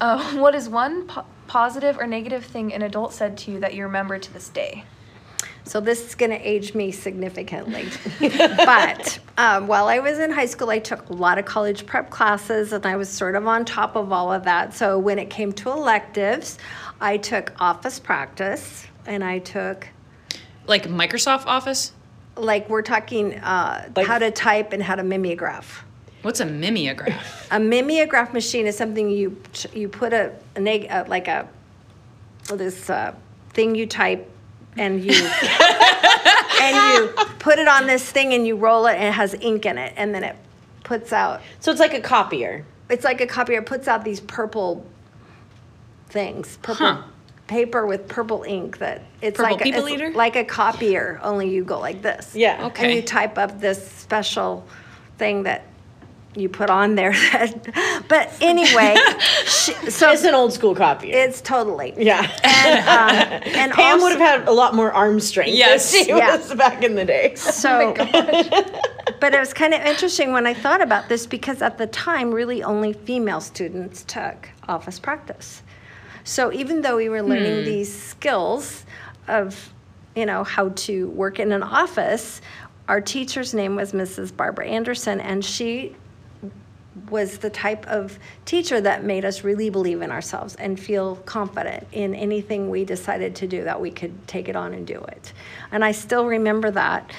Uh, 0.00 0.22
what 0.36 0.54
is 0.54 0.68
one 0.68 1.08
po- 1.08 1.24
positive 1.48 1.98
or 1.98 2.06
negative 2.06 2.44
thing 2.44 2.72
an 2.72 2.82
adult 2.82 3.12
said 3.12 3.36
to 3.38 3.50
you 3.50 3.60
that 3.60 3.74
you 3.74 3.82
remember 3.82 4.18
to 4.18 4.32
this 4.32 4.48
day? 4.50 4.84
So 5.64 5.80
this 5.80 6.06
is 6.06 6.14
going 6.14 6.30
to 6.30 6.38
age 6.38 6.74
me 6.74 6.92
significantly. 6.92 7.88
but 8.20 9.18
um, 9.36 9.66
while 9.66 9.88
I 9.88 9.98
was 9.98 10.18
in 10.20 10.30
high 10.30 10.46
school, 10.46 10.70
I 10.70 10.78
took 10.78 11.08
a 11.08 11.12
lot 11.12 11.38
of 11.38 11.44
college 11.44 11.86
prep 11.86 12.10
classes 12.10 12.72
and 12.72 12.86
I 12.86 12.96
was 12.96 13.08
sort 13.08 13.34
of 13.34 13.46
on 13.46 13.64
top 13.64 13.96
of 13.96 14.12
all 14.12 14.32
of 14.32 14.44
that. 14.44 14.72
So 14.72 14.98
when 14.98 15.18
it 15.18 15.30
came 15.30 15.52
to 15.54 15.70
electives, 15.70 16.58
I 17.00 17.16
took 17.16 17.52
office 17.60 17.98
practice 17.98 18.86
and 19.06 19.24
I 19.24 19.38
took, 19.38 19.88
Like 20.66 20.84
Microsoft 20.88 21.46
Office? 21.46 21.92
like, 22.36 22.68
we're 22.70 22.82
talking 22.82 23.34
uh, 23.40 23.88
Like- 23.96 24.06
how 24.06 24.18
to 24.18 24.30
type 24.30 24.72
and 24.72 24.82
how 24.82 24.94
to 24.94 25.02
mimeograph. 25.02 25.84
What's 26.22 26.40
a 26.40 26.44
mimeograph? 26.46 27.48
A 27.50 27.58
mimeograph 27.58 28.32
machine 28.34 28.66
is 28.66 28.76
something 28.76 29.08
you 29.10 29.40
you 29.72 29.88
put 29.88 30.12
a, 30.12 30.32
a 30.54 30.60
neg, 30.60 30.86
uh, 30.90 31.04
like 31.08 31.28
a 31.28 31.48
this 32.54 32.90
uh, 32.90 33.14
thing 33.54 33.74
you 33.74 33.86
type 33.86 34.28
and 34.76 35.02
you 35.02 35.12
and 36.60 36.76
you 36.76 37.08
put 37.38 37.58
it 37.58 37.68
on 37.68 37.86
this 37.86 38.10
thing 38.10 38.34
and 38.34 38.46
you 38.46 38.54
roll 38.56 38.86
it 38.86 38.94
and 38.96 39.04
it 39.04 39.12
has 39.12 39.34
ink 39.40 39.64
in 39.64 39.78
it 39.78 39.94
and 39.96 40.14
then 40.14 40.22
it 40.24 40.36
puts 40.84 41.12
out 41.12 41.40
So 41.60 41.70
it's 41.70 41.80
like 41.80 41.94
a 41.94 42.00
copier. 42.00 42.64
it's 42.90 43.04
like 43.04 43.20
a 43.22 43.26
copier 43.26 43.60
it 43.60 43.66
puts 43.66 43.88
out 43.88 44.04
these 44.04 44.20
purple 44.20 44.84
things 46.10 46.58
purple 46.62 46.86
Huh. 46.86 47.02
paper 47.46 47.86
with 47.86 48.06
purple 48.08 48.44
ink 48.46 48.78
that 48.78 49.02
it's 49.22 49.36
Purple 49.36 49.52
like 49.52 49.60
a, 49.60 49.64
people 49.64 49.86
it's 49.86 49.94
eater? 49.94 50.10
like 50.12 50.36
a 50.36 50.44
copier 50.44 51.18
only 51.22 51.48
you 51.50 51.64
go 51.64 51.78
like 51.80 52.02
this 52.02 52.34
Yeah. 52.34 52.66
Okay. 52.66 52.84
and 52.86 52.94
you 52.94 53.02
type 53.02 53.38
up 53.38 53.60
this 53.60 53.84
special 53.90 54.66
thing 55.18 55.42
that 55.44 55.62
you 56.36 56.48
put 56.48 56.70
on 56.70 56.94
there. 56.94 57.10
That, 57.32 58.04
but 58.08 58.32
anyway, 58.40 58.94
she, 59.46 59.72
so 59.90 60.12
It's 60.12 60.22
an 60.22 60.32
old 60.34 60.52
school 60.52 60.76
copier. 60.76 61.12
it's 61.12 61.40
totally. 61.40 61.92
yeah. 61.98 62.20
And, 62.44 62.78
um, 62.88 63.52
and 63.56 63.72
Pam 63.72 63.94
also, 63.94 64.04
would 64.04 64.12
have 64.20 64.40
had 64.40 64.48
a 64.48 64.52
lot 64.52 64.76
more 64.76 64.92
arm 64.92 65.18
strength 65.18 65.56
Yes. 65.56 65.90
than 65.90 66.04
she 66.04 66.08
Yeah. 66.10 66.36
was 66.36 66.54
back 66.54 66.84
in 66.84 66.94
the 66.94 67.04
day. 67.04 67.34
So, 67.34 67.94
but 69.20 69.34
it 69.34 69.40
was 69.40 69.52
kind 69.52 69.74
of 69.74 69.80
interesting 69.80 70.32
when 70.32 70.46
I 70.46 70.54
thought 70.54 70.80
about 70.80 71.08
this 71.08 71.26
because 71.26 71.62
at 71.62 71.78
the 71.78 71.88
time, 71.88 72.30
really 72.32 72.62
only 72.62 72.92
female 72.92 73.40
students 73.40 74.04
took 74.04 74.48
office 74.68 75.00
practice. 75.00 75.62
So 76.30 76.52
even 76.52 76.80
though 76.80 76.96
we 76.96 77.08
were 77.08 77.24
learning 77.24 77.64
these 77.64 77.92
skills 77.92 78.86
of, 79.26 79.74
you 80.14 80.26
know, 80.26 80.44
how 80.44 80.68
to 80.68 81.08
work 81.08 81.40
in 81.40 81.50
an 81.50 81.64
office, 81.64 82.40
our 82.86 83.00
teacher's 83.00 83.52
name 83.52 83.74
was 83.74 83.90
Mrs. 83.90 84.36
Barbara 84.36 84.68
Anderson, 84.68 85.20
and 85.20 85.44
she 85.44 85.96
was 87.10 87.38
the 87.38 87.50
type 87.50 87.84
of 87.88 88.16
teacher 88.44 88.80
that 88.80 89.02
made 89.02 89.24
us 89.24 89.42
really 89.42 89.70
believe 89.70 90.02
in 90.02 90.12
ourselves 90.12 90.54
and 90.54 90.78
feel 90.78 91.16
confident 91.26 91.84
in 91.90 92.14
anything 92.14 92.70
we 92.70 92.84
decided 92.84 93.34
to 93.34 93.48
do 93.48 93.64
that 93.64 93.80
we 93.80 93.90
could 93.90 94.28
take 94.28 94.48
it 94.48 94.54
on 94.54 94.72
and 94.72 94.86
do 94.86 95.00
it. 95.08 95.32
And 95.72 95.84
I 95.84 95.90
still 95.90 96.26
remember 96.26 96.70
that. 96.70 97.10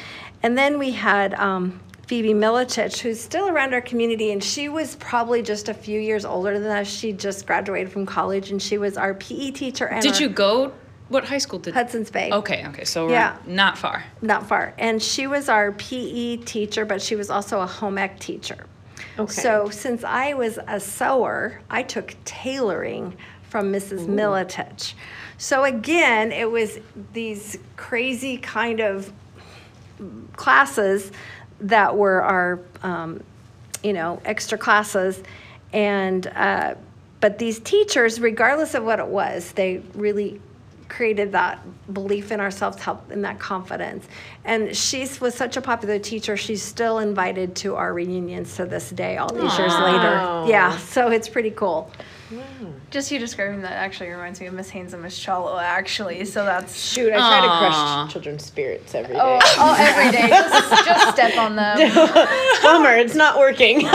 And 0.42 0.58
then 0.58 0.80
we 0.80 0.92
had 0.92 1.34
um, 1.34 1.82
Phoebe 2.12 2.34
Militich, 2.34 3.00
who's 3.00 3.22
still 3.22 3.48
around 3.48 3.74
our 3.74 3.80
community, 3.80 4.34
and 4.34 4.44
she 4.44 4.68
was 4.68 4.98
probably 4.98 5.42
just 5.42 5.70
a 5.70 5.74
few 5.74 5.98
years 5.98 6.26
older 6.26 6.60
than 6.60 6.70
us. 6.70 6.90
She 6.90 7.14
just 7.14 7.48
graduated 7.48 7.90
from 7.90 8.06
college, 8.06 8.52
and 8.52 8.62
she 8.62 8.78
was 8.78 8.98
our 8.98 9.14
PE 9.14 9.52
teacher. 9.52 9.86
And 9.88 10.02
Did 10.04 10.16
our- 10.16 10.22
you 10.24 10.28
go? 10.28 10.74
What 11.08 11.24
high 11.24 11.38
school 11.38 11.58
did? 11.60 11.74
Hudson's 11.74 12.12
Bay. 12.12 12.30
Okay, 12.30 12.66
okay, 12.68 12.84
so 12.84 13.06
we're 13.06 13.14
Yeah. 13.14 13.38
not 13.46 13.78
far. 13.78 14.04
Not 14.22 14.46
far. 14.46 14.74
And 14.78 15.02
she 15.02 15.26
was 15.26 15.48
our 15.48 15.72
PE 15.72 16.36
teacher, 16.44 16.84
but 16.84 17.02
she 17.02 17.16
was 17.16 17.30
also 17.30 17.62
a 17.62 17.66
home 17.66 17.98
ec 17.98 18.20
teacher. 18.20 18.66
Okay. 19.18 19.32
So 19.32 19.70
since 19.70 20.04
I 20.04 20.34
was 20.34 20.60
a 20.68 20.82
sewer, 20.82 21.62
I 21.70 21.82
took 21.82 22.16
tailoring 22.26 23.14
from 23.44 23.72
Mrs. 23.72 24.06
Militich. 24.06 24.96
So 25.38 25.64
again, 25.64 26.34
it 26.34 26.52
was 26.52 26.80
these 27.14 27.58
crazy 27.78 28.36
kind 28.36 28.82
of 28.82 29.14
classes 30.36 31.12
that 31.62 31.96
were 31.96 32.22
our, 32.22 32.60
um, 32.84 33.24
you 33.84 33.94
know, 33.94 34.22
extra 34.26 34.58
classes. 34.58 35.22
And, 35.74 36.28
uh, 36.28 36.76
but 37.20 37.38
these 37.38 37.60
teachers, 37.60 38.20
regardless 38.20 38.74
of 38.74 38.84
what 38.84 39.00
it 39.00 39.08
was, 39.08 39.52
they 39.54 39.82
really 39.94 40.42
created 40.90 41.32
that 41.32 41.60
belief 41.94 42.32
in 42.32 42.42
ourselves, 42.42 42.78
help 42.82 43.12
in 43.12 43.22
that 43.22 43.40
confidence. 43.40 44.06
And 44.44 44.76
she 44.76 45.08
was 45.22 45.34
such 45.34 45.56
a 45.56 45.62
popular 45.62 46.00
teacher, 46.00 46.36
she's 46.36 46.62
still 46.62 47.00
invited 47.00 47.56
to 47.58 47.76
our 47.76 47.94
reunions 47.94 48.56
to 48.58 48.66
this 48.66 48.90
day, 48.90 49.18
all 49.18 49.34
these 49.34 49.58
years 49.58 49.74
later. 49.74 50.46
Yeah, 50.48 50.78
so 50.78 51.10
it's 51.10 51.30
pretty 51.30 51.52
cool. 51.52 51.90
Hmm. 52.32 52.72
Just 52.90 53.12
you 53.12 53.20
describing 53.20 53.62
that 53.64 53.74
actually 53.74 54.10
reminds 54.10 54.40
me 54.40 54.48
of 54.48 54.54
Miss 54.54 54.70
Haynes 54.70 54.94
and 54.94 55.04
Miss 55.04 55.20
Chalo, 55.20 55.62
actually. 55.62 56.24
So 56.24 56.46
that's. 56.46 56.82
Shoot, 56.82 57.12
I 57.12 57.18
try 57.18 57.40
Aw. 57.40 57.42
to 57.42 57.48
crush 57.48 58.14
children's 58.14 58.46
spirits 58.46 58.96
every 58.96 59.16
oh, 59.16 59.40
day. 59.40 59.46
Oh, 59.46 59.58
oh 59.60 59.76
every 59.78 60.12
day. 60.12 60.30
Just, 60.30 60.86
just 60.86 61.14
step 61.14 61.38
on 61.38 61.58
them. 61.58 61.78
Bummer, 62.64 62.96
it's 62.96 63.16
not 63.16 63.38
working. 63.38 63.88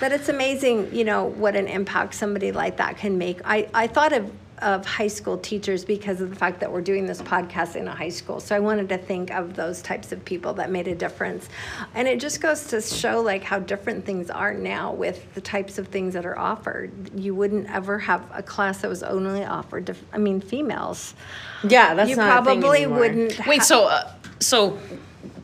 But 0.00 0.12
it's 0.12 0.28
amazing, 0.28 0.94
you 0.94 1.04
know, 1.04 1.24
what 1.24 1.56
an 1.56 1.66
impact 1.66 2.14
somebody 2.14 2.52
like 2.52 2.76
that 2.76 2.98
can 2.98 3.18
make. 3.18 3.40
I, 3.44 3.68
I 3.74 3.88
thought 3.88 4.12
of, 4.12 4.30
of 4.62 4.84
high 4.84 5.08
school 5.08 5.38
teachers 5.38 5.84
because 5.84 6.20
of 6.20 6.30
the 6.30 6.36
fact 6.36 6.60
that 6.60 6.70
we're 6.70 6.80
doing 6.80 7.06
this 7.06 7.22
podcast 7.22 7.76
in 7.76 7.88
a 7.88 7.94
high 7.94 8.08
school. 8.08 8.40
So 8.40 8.54
I 8.54 8.58
wanted 8.58 8.88
to 8.90 8.98
think 8.98 9.30
of 9.30 9.54
those 9.54 9.82
types 9.82 10.12
of 10.12 10.24
people 10.24 10.54
that 10.54 10.70
made 10.70 10.88
a 10.88 10.94
difference. 10.94 11.48
And 11.94 12.08
it 12.08 12.20
just 12.20 12.40
goes 12.40 12.66
to 12.68 12.80
show 12.80 13.20
like 13.20 13.42
how 13.42 13.58
different 13.58 14.04
things 14.04 14.30
are 14.30 14.54
now 14.54 14.92
with 14.92 15.34
the 15.34 15.40
types 15.40 15.78
of 15.78 15.88
things 15.88 16.14
that 16.14 16.26
are 16.26 16.38
offered. 16.38 16.92
You 17.18 17.34
wouldn't 17.34 17.70
ever 17.70 17.98
have 17.98 18.28
a 18.32 18.42
class 18.42 18.82
that 18.82 18.88
was 18.88 19.02
only 19.02 19.44
offered 19.44 19.86
to, 19.86 19.96
I 20.12 20.18
mean, 20.18 20.40
females. 20.40 21.14
yeah, 21.62 21.94
that's 21.94 22.10
you 22.10 22.16
not 22.16 22.42
a 22.42 22.44
thing 22.44 22.60
probably 22.60 22.86
wouldn't. 22.86 23.46
Wait, 23.46 23.62
so 23.62 23.86
uh, 23.86 24.12
so 24.40 24.78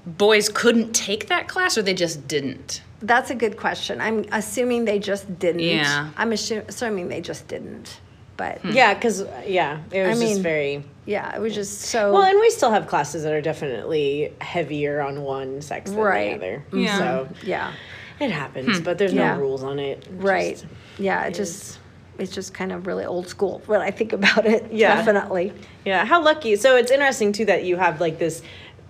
boys 0.06 0.48
couldn't 0.48 0.92
take 0.92 1.28
that 1.28 1.48
class, 1.48 1.76
or 1.78 1.82
they 1.82 1.94
just 1.94 2.26
didn't? 2.28 2.82
That's 3.00 3.30
a 3.30 3.34
good 3.34 3.56
question. 3.56 4.00
I'm 4.00 4.24
assuming 4.32 4.84
they 4.84 4.98
just 4.98 5.38
didn't. 5.38 5.60
Yeah. 5.60 6.10
I'm 6.16 6.30
assu- 6.30 6.66
assuming 6.68 7.08
they 7.08 7.20
just 7.20 7.48
didn't. 7.48 8.00
But 8.36 8.58
hmm. 8.58 8.70
Yeah, 8.72 8.94
because 8.94 9.22
uh, 9.22 9.42
yeah, 9.46 9.80
it 9.92 10.06
was 10.06 10.18
I 10.18 10.22
just 10.24 10.34
mean- 10.34 10.42
very. 10.42 10.84
yeah, 11.06 11.34
it 11.36 11.40
was 11.40 11.54
just 11.54 11.82
so. 11.82 12.12
Well, 12.12 12.22
and 12.22 12.38
we 12.40 12.50
still 12.50 12.70
have 12.70 12.86
classes 12.86 13.22
that 13.22 13.32
are 13.32 13.40
definitely 13.40 14.32
heavier 14.40 15.00
on 15.00 15.22
one 15.22 15.60
sex 15.62 15.90
than 15.90 16.00
Right. 16.00 16.40
the 16.40 16.46
other. 16.46 16.64
Mm-hmm. 16.68 16.78
Yeah. 16.80 16.98
So 16.98 17.28
yeah. 17.44 17.72
it 18.20 18.30
happens, 18.30 18.78
hmm. 18.78 18.84
but 18.84 18.98
there's 18.98 19.12
Yeah. 19.12 19.34
no 19.34 19.40
rules 19.40 19.62
on 19.62 19.78
it. 19.78 20.06
It 20.06 20.10
Right. 20.12 20.52
just- 20.54 20.66
yeah, 20.98 21.24
it 21.26 21.34
just 21.34 21.78
it's 22.16 22.32
just 22.32 22.54
kind 22.54 22.70
of 22.70 22.86
really 22.86 23.04
old 23.04 23.26
school 23.26 23.60
when 23.66 23.80
I 23.80 23.90
think 23.90 24.12
about 24.12 24.46
it. 24.46 24.72
Yeah. 24.72 24.94
Definitely. 24.96 25.52
Yeah, 25.84 26.04
how 26.04 26.22
lucky. 26.22 26.54
So 26.56 26.76
it's 26.76 26.90
interesting 26.92 27.32
too 27.32 27.44
that 27.46 27.64
you 27.64 27.76
have 27.76 28.00
like 28.00 28.18
this. 28.18 28.42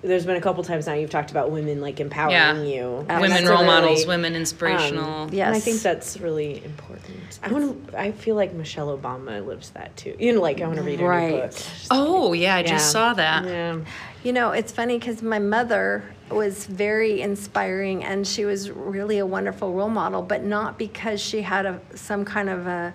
There's 0.04 0.26
been 0.26 0.36
a 0.36 0.40
couple 0.40 0.62
times 0.64 0.86
now 0.86 0.92
you've 0.92 1.08
talked 1.08 1.30
about 1.30 1.50
women 1.50 1.80
like 1.80 1.98
empowering 1.98 2.32
Yeah. 2.34 2.52
you. 2.62 3.06
Absolutely. 3.08 3.28
Women 3.28 3.48
role 3.48 3.64
models, 3.64 4.06
women 4.06 4.36
inspirational. 4.36 5.22
um, 5.22 5.28
Yeah. 5.32 5.46
And 5.46 5.56
I 5.56 5.60
think 5.60 5.80
that's 5.80 6.20
really 6.20 6.62
important. 6.62 7.38
I 7.42 7.48
want 7.50 7.90
to. 7.90 7.98
I 7.98 8.12
feel 8.12 8.34
like 8.36 8.52
Michelle 8.52 8.96
Obama 8.96 9.44
lives 9.44 9.70
that 9.70 9.96
too. 9.96 10.14
You 10.18 10.34
know, 10.34 10.42
like 10.42 10.60
I 10.60 10.66
want 10.66 10.76
to 10.76 10.82
read 10.84 11.00
her 11.00 11.06
new 11.06 11.10
Right. 11.10 11.50
book. 11.50 11.52
Oh 11.90 12.34
yeah, 12.34 12.54
I 12.56 12.62
just 12.62 12.72
Yeah. 12.86 12.90
saw 12.90 13.14
that. 13.14 13.44
Yeah. 13.46 13.76
You 14.22 14.32
know, 14.34 14.50
it's 14.52 14.72
funny 14.72 14.98
because 14.98 15.22
my 15.22 15.38
mother 15.38 16.04
was 16.30 16.66
very 16.66 17.20
inspiring 17.22 18.04
and 18.04 18.26
she 18.26 18.44
was 18.44 18.70
really 18.70 19.18
a 19.18 19.26
wonderful 19.26 19.72
role 19.72 19.90
model, 19.90 20.20
but 20.22 20.42
not 20.44 20.78
because 20.78 21.20
she 21.20 21.42
had 21.42 21.66
a, 21.66 21.80
some 21.94 22.24
kind 22.24 22.48
of 22.50 22.66
a 22.66 22.92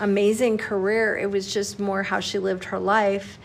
amazing 0.00 0.58
career. 0.58 1.16
It 1.16 1.30
was 1.30 1.52
just 1.52 1.80
more 1.80 2.02
how 2.04 2.20
she 2.20 2.38
lived 2.38 2.64
her 2.64 2.78
life 2.78 3.38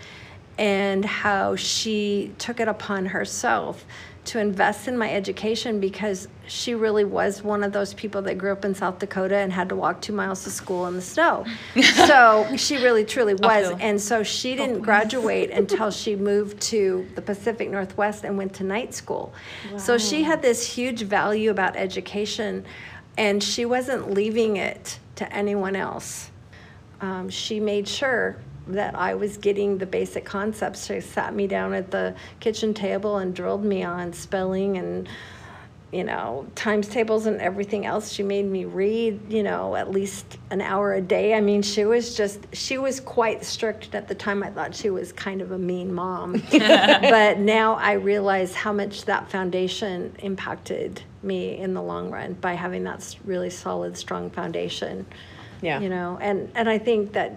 and 0.58 1.04
how 1.04 1.56
she 1.56 2.32
took 2.38 2.60
it 2.60 2.68
upon 2.68 3.08
herself 3.08 3.86
to 4.26 4.40
invest 4.40 4.88
in 4.88 4.98
my 4.98 5.12
education 5.12 5.80
because 5.80 6.30
she 6.48 6.76
really 6.76 7.04
was 7.04 7.44
one 7.44 7.62
of 7.62 7.74
those 7.74 7.94
people 7.94 8.22
that 8.22 8.38
grew 8.38 8.54
up 8.54 8.64
in 8.64 8.74
South 8.74 9.00
Dakota 9.00 9.36
and 9.36 9.52
had 9.52 9.68
to 9.70 9.76
walk 9.76 10.02
two 10.02 10.14
miles 10.14 10.44
to 10.46 10.50
school 10.50 10.88
in 10.88 10.96
the 10.96 11.02
snow. 11.02 11.46
so 12.08 12.48
she 12.56 12.78
really 12.78 13.04
truly 13.04 13.34
was. 13.34 13.68
Uphill. 13.68 13.78
And 13.82 14.00
so 14.00 14.24
she 14.24 14.56
didn't 14.56 14.82
graduate 14.82 15.50
until 15.52 15.92
she 15.92 16.16
moved 16.16 16.62
to 16.62 17.06
the 17.16 17.22
Pacific 17.22 17.70
Northwest 17.70 18.24
and 18.24 18.38
went 18.38 18.54
to 18.56 18.64
night 18.64 18.94
school. 18.94 19.34
So 19.78 19.98
she 19.98 20.24
had 20.24 20.42
this 20.42 20.66
huge 20.66 21.02
value 21.02 21.52
about 21.52 21.76
education 21.76 22.66
and 23.18 23.44
she 23.44 23.66
wasn't 23.66 24.12
leaving 24.12 24.58
it 24.58 25.00
to 25.16 25.32
anyone 25.34 25.76
else. 25.76 26.32
Um, 27.02 27.30
she 27.30 27.60
made 27.60 27.88
sure 27.88 28.38
that 28.68 28.96
I 28.96 29.14
was 29.16 29.38
getting 29.38 29.78
the 29.78 29.86
basic 29.86 30.26
concepts. 30.26 30.86
She 30.86 31.02
sat 31.02 31.36
me 31.36 31.48
down 31.48 31.74
at 31.74 31.92
the 31.92 32.16
kitchen 32.40 32.74
table 32.74 33.18
and 33.18 33.36
drilled 33.36 33.66
me 33.66 33.84
on 33.84 34.14
spelling 34.14 34.78
and 34.78 35.10
you 35.94 36.04
know, 36.04 36.48
times 36.56 36.88
tables 36.88 37.28
and 37.28 37.40
everything 37.40 37.86
else. 37.86 38.12
She 38.12 38.24
made 38.24 38.46
me 38.46 38.66
read, 38.66 39.32
you 39.32 39.44
know, 39.44 39.76
at 39.76 39.92
least 39.92 40.40
an 40.50 40.60
hour 40.60 40.96
a 40.96 41.02
day. 41.02 41.36
I 41.36 41.40
mean, 41.40 41.62
she 41.62 41.86
was 41.86 42.18
just, 42.18 42.40
she 42.52 42.80
was 42.80 43.00
quite 43.00 43.46
strict. 43.46 43.94
At 43.94 44.08
the 44.08 44.16
time, 44.16 44.42
I 44.42 44.50
thought 44.50 44.74
she 44.74 44.90
was 44.90 45.14
kind 45.14 45.40
of 45.40 45.52
a 45.52 45.58
mean 45.58 45.94
mom. 45.94 46.42
but 46.52 47.38
now 47.38 47.76
I 47.76 47.94
realize 47.94 48.56
how 48.56 48.74
much 48.74 49.06
that 49.06 49.30
foundation 49.30 50.16
impacted 50.20 51.04
me 51.22 51.60
in 51.60 51.76
the 51.76 51.82
long 51.82 52.10
run 52.10 52.34
by 52.34 52.54
having 52.54 52.84
that 52.86 53.16
really 53.24 53.52
solid, 53.52 53.96
strong 53.96 54.32
foundation. 54.32 55.06
Yeah. 55.62 55.80
You 55.80 55.90
know, 55.90 56.18
and, 56.20 56.52
and 56.56 56.68
I 56.68 56.80
think 56.80 57.14
that, 57.14 57.36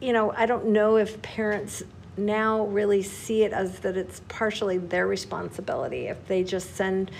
you 0.00 0.12
know, 0.12 0.32
I 0.32 0.46
don't 0.46 0.66
know 0.66 0.96
if 0.96 1.20
parents 1.22 1.82
now 2.16 2.66
really 2.66 3.02
see 3.02 3.42
it 3.44 3.52
as 3.52 3.78
that 3.80 3.96
it's 3.96 4.20
partially 4.28 4.78
their 4.78 5.06
responsibility. 5.06 6.06
If 6.06 6.26
they 6.26 6.42
just 6.44 6.74
send 6.76 7.10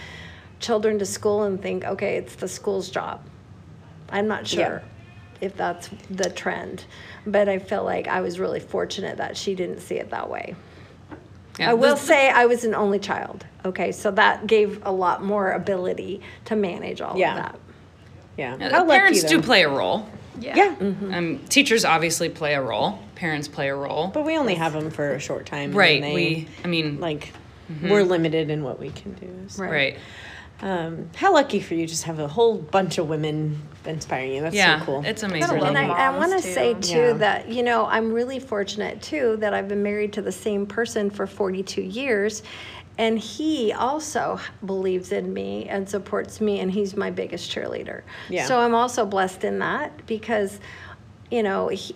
children 0.60 0.98
to 0.98 1.06
school 1.06 1.44
and 1.44 1.60
think, 1.62 1.84
okay, 1.84 2.16
it's 2.16 2.34
the 2.34 2.48
school's 2.48 2.90
job. 2.90 3.20
I'm 4.10 4.26
not 4.26 4.52
Yeah. 4.52 4.64
sure 4.66 4.82
if 5.40 5.56
that's 5.56 5.88
the 6.10 6.30
trend, 6.30 6.84
but 7.26 7.48
I 7.48 7.58
feel 7.58 7.84
like 7.84 8.08
I 8.08 8.20
was 8.22 8.40
really 8.40 8.58
fortunate 8.60 9.18
that 9.18 9.36
she 9.36 9.54
didn't 9.54 9.80
see 9.80 9.94
it 9.96 10.10
that 10.10 10.28
way. 10.28 10.56
Yeah, 11.60 11.70
I 11.70 11.74
will 11.74 11.94
the- 11.94 12.00
say 12.00 12.28
I 12.30 12.46
was 12.46 12.64
an 12.64 12.74
only 12.74 12.98
child. 12.98 13.44
Okay, 13.64 13.92
so 13.92 14.10
that 14.12 14.46
gave 14.46 14.80
a 14.84 14.90
lot 14.92 15.22
more 15.24 15.52
ability 15.52 16.22
to 16.46 16.56
manage 16.56 17.00
all 17.00 17.16
Yeah. 17.16 17.30
of 17.30 17.36
that. 17.36 17.58
Yeah. 18.36 18.56
Yeah, 18.58 18.84
parents 18.84 19.24
do 19.24 19.40
play 19.42 19.62
a 19.62 19.68
role. 19.68 20.06
Yeah. 20.40 20.74
Um, 20.80 21.40
teachers 21.48 21.84
obviously 21.84 22.28
play 22.28 22.54
a 22.54 22.62
role. 22.62 22.98
Parents 23.14 23.48
play 23.48 23.68
a 23.68 23.74
role. 23.74 24.08
But 24.08 24.24
we 24.24 24.36
only 24.36 24.54
have 24.54 24.72
them 24.72 24.90
for 24.90 25.12
a 25.12 25.20
short 25.20 25.46
time. 25.46 25.72
right. 25.72 26.00
they, 26.00 26.14
We. 26.14 26.48
I 26.64 26.68
mean. 26.68 27.00
like 27.00 27.32
we're 27.82 28.02
limited 28.02 28.48
in 28.50 28.62
what 28.64 28.78
we 28.80 28.90
can 28.90 29.12
do. 29.14 29.28
so. 29.48 29.64
Right. 29.64 29.98
Um, 30.60 31.10
how 31.14 31.32
lucky 31.34 31.60
for 31.60 31.74
you 31.74 31.86
just 31.86 32.04
have 32.04 32.18
a 32.18 32.26
whole 32.26 32.56
bunch 32.58 32.98
of 32.98 33.08
women 33.08 33.62
inspiring 33.84 34.32
you. 34.32 34.40
That's 34.40 34.56
Yeah. 34.56 34.80
so 34.80 34.84
cool. 34.86 35.02
It's 35.04 35.22
amazing. 35.22 35.58
love 35.58 35.68
And 35.68 35.78
I, 35.78 35.86
I 35.86 36.18
want 36.18 36.32
to 36.32 36.42
say 36.42 36.74
too 36.74 36.96
Yeah. 36.98 37.12
that 37.14 37.48
you 37.48 37.62
know 37.62 37.86
I'm 37.86 38.12
really 38.12 38.40
fortunate 38.40 39.00
too 39.00 39.36
that 39.38 39.54
I've 39.54 39.68
been 39.68 39.82
married 39.84 40.14
to 40.14 40.22
the 40.22 40.32
same 40.32 40.66
person 40.66 41.10
for 41.10 41.26
42 41.28 41.82
years, 41.82 42.42
and 42.98 43.18
he 43.18 43.72
also 43.72 44.40
believes 44.66 45.12
in 45.12 45.32
me 45.32 45.68
and 45.68 45.88
supports 45.88 46.40
me, 46.40 46.58
and 46.58 46.70
he's 46.70 46.96
my 46.96 47.10
biggest 47.10 47.50
cheerleader. 47.50 48.02
Yeah. 48.28 48.44
So 48.46 48.58
I'm 48.58 48.74
also 48.74 49.06
blessed 49.06 49.44
in 49.44 49.60
that 49.60 50.04
because, 50.06 50.58
you 51.30 51.44
know, 51.44 51.68
he, 51.68 51.94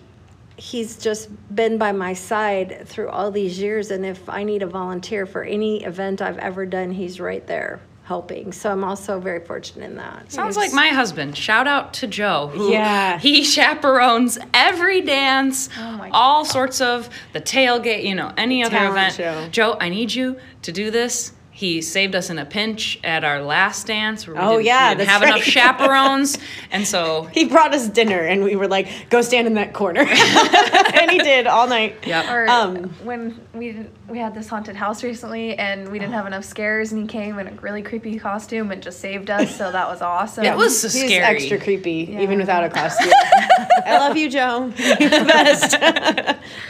he's 0.55 0.97
just 0.97 1.29
been 1.53 1.77
by 1.77 1.91
my 1.91 2.13
side 2.13 2.87
through 2.87 3.09
all 3.09 3.31
these 3.31 3.59
years, 3.59 3.91
and 3.91 4.05
if 4.05 4.29
I 4.29 4.43
need 4.43 4.63
a 4.63 4.67
volunteer 4.67 5.25
for 5.25 5.43
any 5.43 5.83
event 5.83 6.21
I've 6.21 6.37
ever 6.37 6.65
done, 6.65 6.91
he's 6.91 7.19
right 7.19 7.45
there. 7.45 7.81
Helping. 8.03 8.51
So 8.51 8.71
I'm 8.71 8.83
also 8.83 9.19
very 9.19 9.39
fortunate 9.45 9.85
in 9.85 9.95
that. 9.95 10.31
Sounds 10.31 10.57
like 10.57 10.73
my 10.73 10.89
husband. 10.89 11.37
Shout 11.37 11.67
out 11.67 11.93
to 11.95 12.07
Joe. 12.07 12.47
Who 12.53 12.71
Yeah. 12.71 13.17
He 13.17 13.43
chaperones 13.55 14.37
every 14.53 15.01
dance, 15.01 15.69
oh 15.77 15.91
my 15.93 16.09
all 16.11 16.45
sorts 16.45 16.81
of 16.81 17.09
the 17.31 17.41
tailgate, 17.41 18.03
you 18.03 18.15
know, 18.15 18.33
any 18.37 18.63
other 18.63 18.87
event. 18.87 19.15
show. 19.15 19.47
Joe, 19.51 19.77
I 19.79 19.89
need 19.89 20.13
you 20.13 20.37
to 20.63 20.71
do 20.71 20.91
this. 20.91 21.31
He 21.55 21.81
saved 21.83 22.15
us 22.15 22.31
in 22.31 22.39
a 22.39 22.45
pinch 22.45 22.99
at 23.03 23.23
our 23.23 23.39
last 23.41 23.85
dance. 23.85 24.25
Where 24.25 24.35
we 24.35 24.41
Oh, 24.41 24.51
didn't, 24.53 24.65
yeah, 24.65 24.89
we 24.89 24.95
didn't 24.95 24.97
that's 25.07 25.09
have 25.11 25.21
right. 25.21 25.35
enough 25.35 25.43
chaperones, 25.47 26.37
and 26.71 26.85
so 26.87 27.23
He 27.31 27.45
brought 27.45 27.73
us 27.75 27.87
dinner, 27.87 28.19
and 28.21 28.43
we 28.43 28.55
were 28.55 28.67
like, 28.67 28.87
"Go 29.11 29.21
stand 29.21 29.45
in 29.45 29.53
that 29.53 29.71
corner," 29.71 30.01
and 30.95 31.11
he 31.11 31.19
did 31.19 31.45
all 31.45 31.67
night. 31.67 31.95
yep. 32.07 32.25
Or 32.29 32.49
Um, 32.49 32.89
when 33.03 33.39
we 33.53 33.85
we 34.09 34.17
had 34.17 34.33
this 34.33 34.47
haunted 34.47 34.75
house 34.75 35.03
recently, 35.03 35.55
and 35.57 35.89
we 35.89 35.99
didn't 35.99 36.13
have 36.13 36.25
enough 36.25 36.43
scares, 36.43 36.91
and 36.91 37.01
he 37.03 37.07
came 37.07 37.37
in 37.37 37.47
a 37.47 37.51
really 37.61 37.83
creepy 37.83 38.17
costume 38.17 38.71
and 38.71 38.81
just 38.81 38.99
saved 38.99 39.29
us. 39.29 39.55
So 39.55 39.71
that 39.71 39.87
was 39.87 40.01
awesome. 40.01 40.43
It 40.45 40.57
was 40.57 40.81
so 40.81 40.87
He's 40.89 41.05
scary. 41.05 41.23
extra 41.35 41.59
creepy, 41.59 42.17
even 42.19 42.39
without 42.39 42.63
a 42.63 42.69
costume. 42.69 43.13
I 43.85 43.99
love 43.99 44.17
you, 44.17 44.27
Joe. 44.29 44.73
You're 44.77 45.09
the 45.09 45.25
best. 45.27 45.75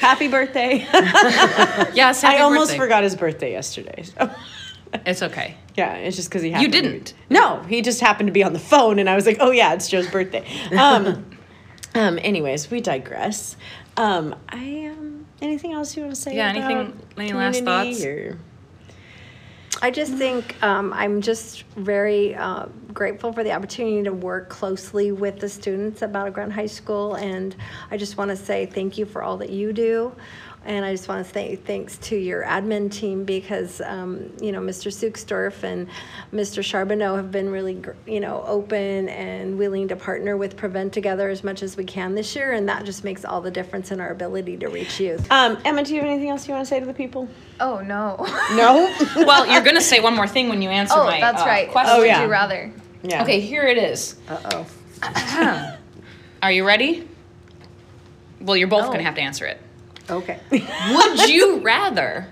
Happy 0.02 0.28
birthday. 0.28 0.80
Yes, 1.93 2.22
happy 2.22 2.38
I 2.38 2.41
almost 2.41 2.72
birthday. 2.72 2.78
forgot 2.84 3.04
his 3.04 3.15
birthday 3.15 3.52
yesterday. 3.54 4.04
So. 4.04 4.30
It's 5.06 5.21
okay. 5.21 5.56
Yeah, 5.75 5.95
it's 5.95 6.15
just 6.15 6.29
because 6.29 6.41
he 6.43 6.51
happened. 6.51 6.73
to 6.73 6.82
be- 6.82 6.88
didn't. 6.88 7.13
no, 7.29 7.62
he 7.63 7.82
just 7.82 7.99
happened 7.99 8.27
to 8.27 8.34
be 8.34 8.43
on 8.43 8.53
the 8.53 8.60
phone, 8.60 8.99
and 8.99 9.10
I 9.10 9.15
was 9.15 9.25
like, 9.25 9.38
"Oh 9.39 9.51
yeah, 9.51 9.73
it's 9.73 9.88
Joe's 9.89 10.10
birthday." 10.10 10.45
Um, 10.77 11.25
um. 11.95 12.19
Anyways, 12.21 12.69
we 12.69 12.79
digress. 12.82 13.56
Um. 13.97 14.36
I 14.49 14.91
um. 14.91 15.25
Anything 15.41 15.73
else 15.73 15.95
you 15.97 16.03
want 16.03 16.15
to 16.15 16.21
say? 16.21 16.36
Yeah, 16.36 16.51
about 16.51 16.71
anything- 16.71 16.99
any 17.17 17.34
last 17.34 17.58
community 17.58 17.93
thoughts? 17.93 18.06
Or? 18.06 18.39
I 19.82 19.91
just 19.91 20.13
think 20.13 20.56
um, 20.63 20.93
I'm 20.93 21.19
just 21.21 21.63
very 21.75 22.36
uh, 22.36 22.67
grateful 22.93 23.34
for 23.34 23.43
the 23.43 23.51
opportunity 23.51 24.03
to 24.03 24.13
work 24.13 24.47
closely 24.47 25.12
with 25.12 25.39
the 25.39 25.49
students 25.49 26.01
at 26.01 26.13
Battleground 26.13 26.53
High 26.53 26.67
School, 26.67 27.15
and 27.15 27.53
I 27.91 27.97
just 27.97 28.15
want 28.17 28.29
to 28.29 28.38
say 28.38 28.65
thank 28.65 28.97
you 28.97 29.06
for 29.06 29.21
all 29.23 29.36
that 29.38 29.49
you 29.49 29.73
do. 29.73 30.15
And 30.65 30.86
I 30.86 30.93
just 30.93 31.10
want 31.10 31.26
to 31.26 31.34
say 31.34 31.58
thanks 31.58 31.97
to 31.97 32.15
your 32.15 32.43
admin 32.45 32.89
team 32.89 33.26
because, 33.26 33.82
um, 33.82 34.32
you 34.39 34.54
know, 34.54 34.62
Mr. 34.62 34.89
Suksdorf 34.91 35.62
and 35.63 35.89
Mr. 36.34 36.63
Charbonneau 36.63 37.17
have 37.17 37.32
been 37.32 37.49
really, 37.49 37.82
you 38.08 38.21
know, 38.21 38.41
open 38.47 39.10
and 39.10 39.58
willing 39.58 39.89
to 39.89 39.97
partner 39.97 40.38
with 40.38 40.56
Prevent 40.56 40.93
Together 40.93 41.28
as 41.28 41.43
much 41.43 41.63
as 41.63 41.76
we 41.76 41.84
can 41.84 42.15
this 42.15 42.34
year, 42.34 42.54
and 42.54 42.69
that 42.69 42.86
just 42.86 43.04
makes 43.04 43.26
all 43.26 43.41
the 43.41 43.52
difference 43.52 43.91
in 43.91 43.99
our 43.99 44.12
ability 44.12 44.56
to 44.58 44.67
reach 44.69 45.02
youth. 45.02 45.30
Um. 45.30 45.58
Emma, 45.65 45.84
do 45.84 45.93
you 45.93 45.99
have 45.99 46.10
anything 46.10 46.30
else 46.30 46.47
you 46.47 46.54
want 46.54 46.65
to 46.65 46.69
say 46.69 46.80
to 46.80 46.86
the 46.86 46.93
people? 46.93 47.28
Oh 47.60 47.80
no. 47.82 48.15
No. 48.56 48.93
Well, 49.26 49.45
you're 49.45 49.63
gonna 49.63 49.82
say 49.82 49.99
one 49.99 50.15
more 50.15 50.28
thing 50.28 50.47
when 50.47 50.62
you 50.62 50.69
answer 50.69 50.95
oh, 50.97 51.06
my 51.06 51.19
that's 51.19 51.41
uh, 51.41 51.45
right. 51.45 51.69
question. 51.69 51.93
Oh, 51.95 51.99
Would 51.99 52.21
you 52.23 52.28
rather? 52.32 52.71
yeah. 53.02 53.21
Okay, 53.23 53.41
here 53.41 53.63
it 53.63 53.78
is. 53.78 54.15
Uh 54.30 54.65
oh. 55.04 55.78
Are 56.41 56.52
you 56.52 56.65
ready? 56.65 57.08
Well, 58.39 58.56
you're 58.56 58.67
both 58.69 58.86
Oh. 58.86 58.91
gonna 58.91 59.04
have 59.04 59.15
to 59.15 59.21
answer 59.21 59.45
it. 59.45 59.60
Okay. 60.10 60.39
Would 60.52 61.30
you 61.30 61.60
rather 61.60 62.28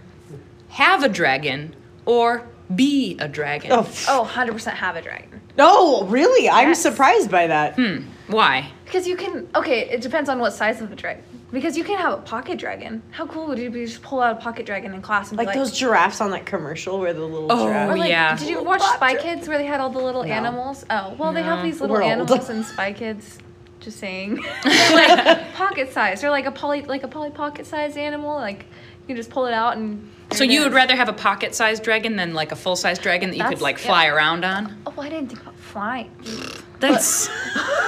have 0.70 1.04
a 1.04 1.10
dragon 1.10 1.76
or 2.06 2.48
be 2.76 3.18
a 3.20 3.28
dragon? 3.28 3.72
Oh. 3.72 3.88
Oh, 4.08 4.30
100% 4.32 4.74
have 4.74 4.96
a 4.96 5.02
dragon. 5.02 5.42
No, 5.58 6.04
really? 6.06 6.50
I'm 6.50 6.70
Yes. 6.70 6.82
surprised 6.82 7.30
by 7.30 7.48
that. 7.48 7.76
Hmm, 7.76 8.04
why? 8.28 8.72
Because 8.86 9.08
you 9.08 9.16
can, 9.18 9.48
okay, 9.56 9.90
it 9.90 10.02
depends 10.02 10.30
on 10.30 10.40
what 10.40 10.54
size 10.54 10.82
of 10.82 10.90
the 10.90 10.96
dragon. 10.96 11.24
Because 11.52 11.78
you 11.78 11.84
can 11.84 11.98
have 11.98 12.14
a 12.14 12.22
pocket 12.22 12.58
dragon. 12.58 13.02
How 13.12 13.26
cool 13.28 13.48
would 13.48 13.60
it 13.60 13.74
be 13.74 13.82
to 13.82 13.86
just 13.86 14.02
pull 14.02 14.22
out 14.22 14.38
a 14.38 14.42
pocket 14.42 14.66
dragon 14.66 14.94
in 14.94 15.02
class 15.02 15.30
and 15.30 15.38
Like, 15.38 15.48
be 15.48 15.50
like, 15.50 15.58
those 15.58 15.78
giraffes 15.78 16.22
on 16.22 16.32
that 16.32 16.46
commercial 16.46 16.98
where 17.00 17.12
the 17.14 17.20
little 17.26 17.52
Oh, 17.52 17.66
giraffe. 17.68 17.90
Or 17.90 17.98
like, 17.98 18.10
yeah. 18.10 18.38
Did 18.38 18.48
you 18.48 18.64
watch 18.64 18.82
Spy 18.82 19.16
Kids 19.16 19.50
where 19.50 19.58
they 19.58 19.66
had 19.66 19.82
all 19.82 19.90
the 19.90 20.00
little 20.00 20.24
No. 20.24 20.32
animals? 20.32 20.86
Oh, 20.90 21.14
well, 21.20 21.34
they 21.34 21.44
have 21.44 21.60
No. 21.60 21.66
these 21.66 21.82
little 21.82 21.98
We're 21.98 22.04
animals 22.04 22.50
in 22.50 22.64
Spy 22.64 22.94
Kids. 22.94 23.38
Just 23.82 23.98
saying, 23.98 24.38
like 24.66 25.54
pocket 25.54 25.92
size. 25.92 26.22
They're 26.22 26.30
like 26.30 26.46
a 26.46 26.52
poly, 26.52 26.84
like 26.84 27.04
a 27.04 27.08
Polly 27.08 27.32
Pocket 27.32 27.66
sized 27.66 27.98
animal. 27.98 28.36
Like 28.36 28.66
you 29.02 29.08
can 29.08 29.16
just 29.16 29.30
pull 29.30 29.46
it 29.48 29.54
out 29.54 29.78
and. 29.78 30.10
So 30.32 30.46
you 30.46 30.62
would 30.62 30.72
rather 30.72 30.96
have 30.96 31.10
a 31.10 31.14
pocket-sized 31.14 31.84
dragon 31.84 32.16
than 32.16 32.34
like 32.34 32.54
a 32.54 32.56
full-sized 32.56 33.02
dragon 33.02 33.32
that 33.32 33.38
you 33.38 33.44
could 33.44 33.60
like 33.60 33.78
yeah. 33.80 33.88
fly 33.88 34.08
around 34.08 34.46
on? 34.46 34.82
Oh, 34.88 34.94
I 34.98 35.10
didn't 35.10 35.28
think 35.28 35.42
about 35.42 35.58
flying. 35.58 36.10
That's. 36.80 37.30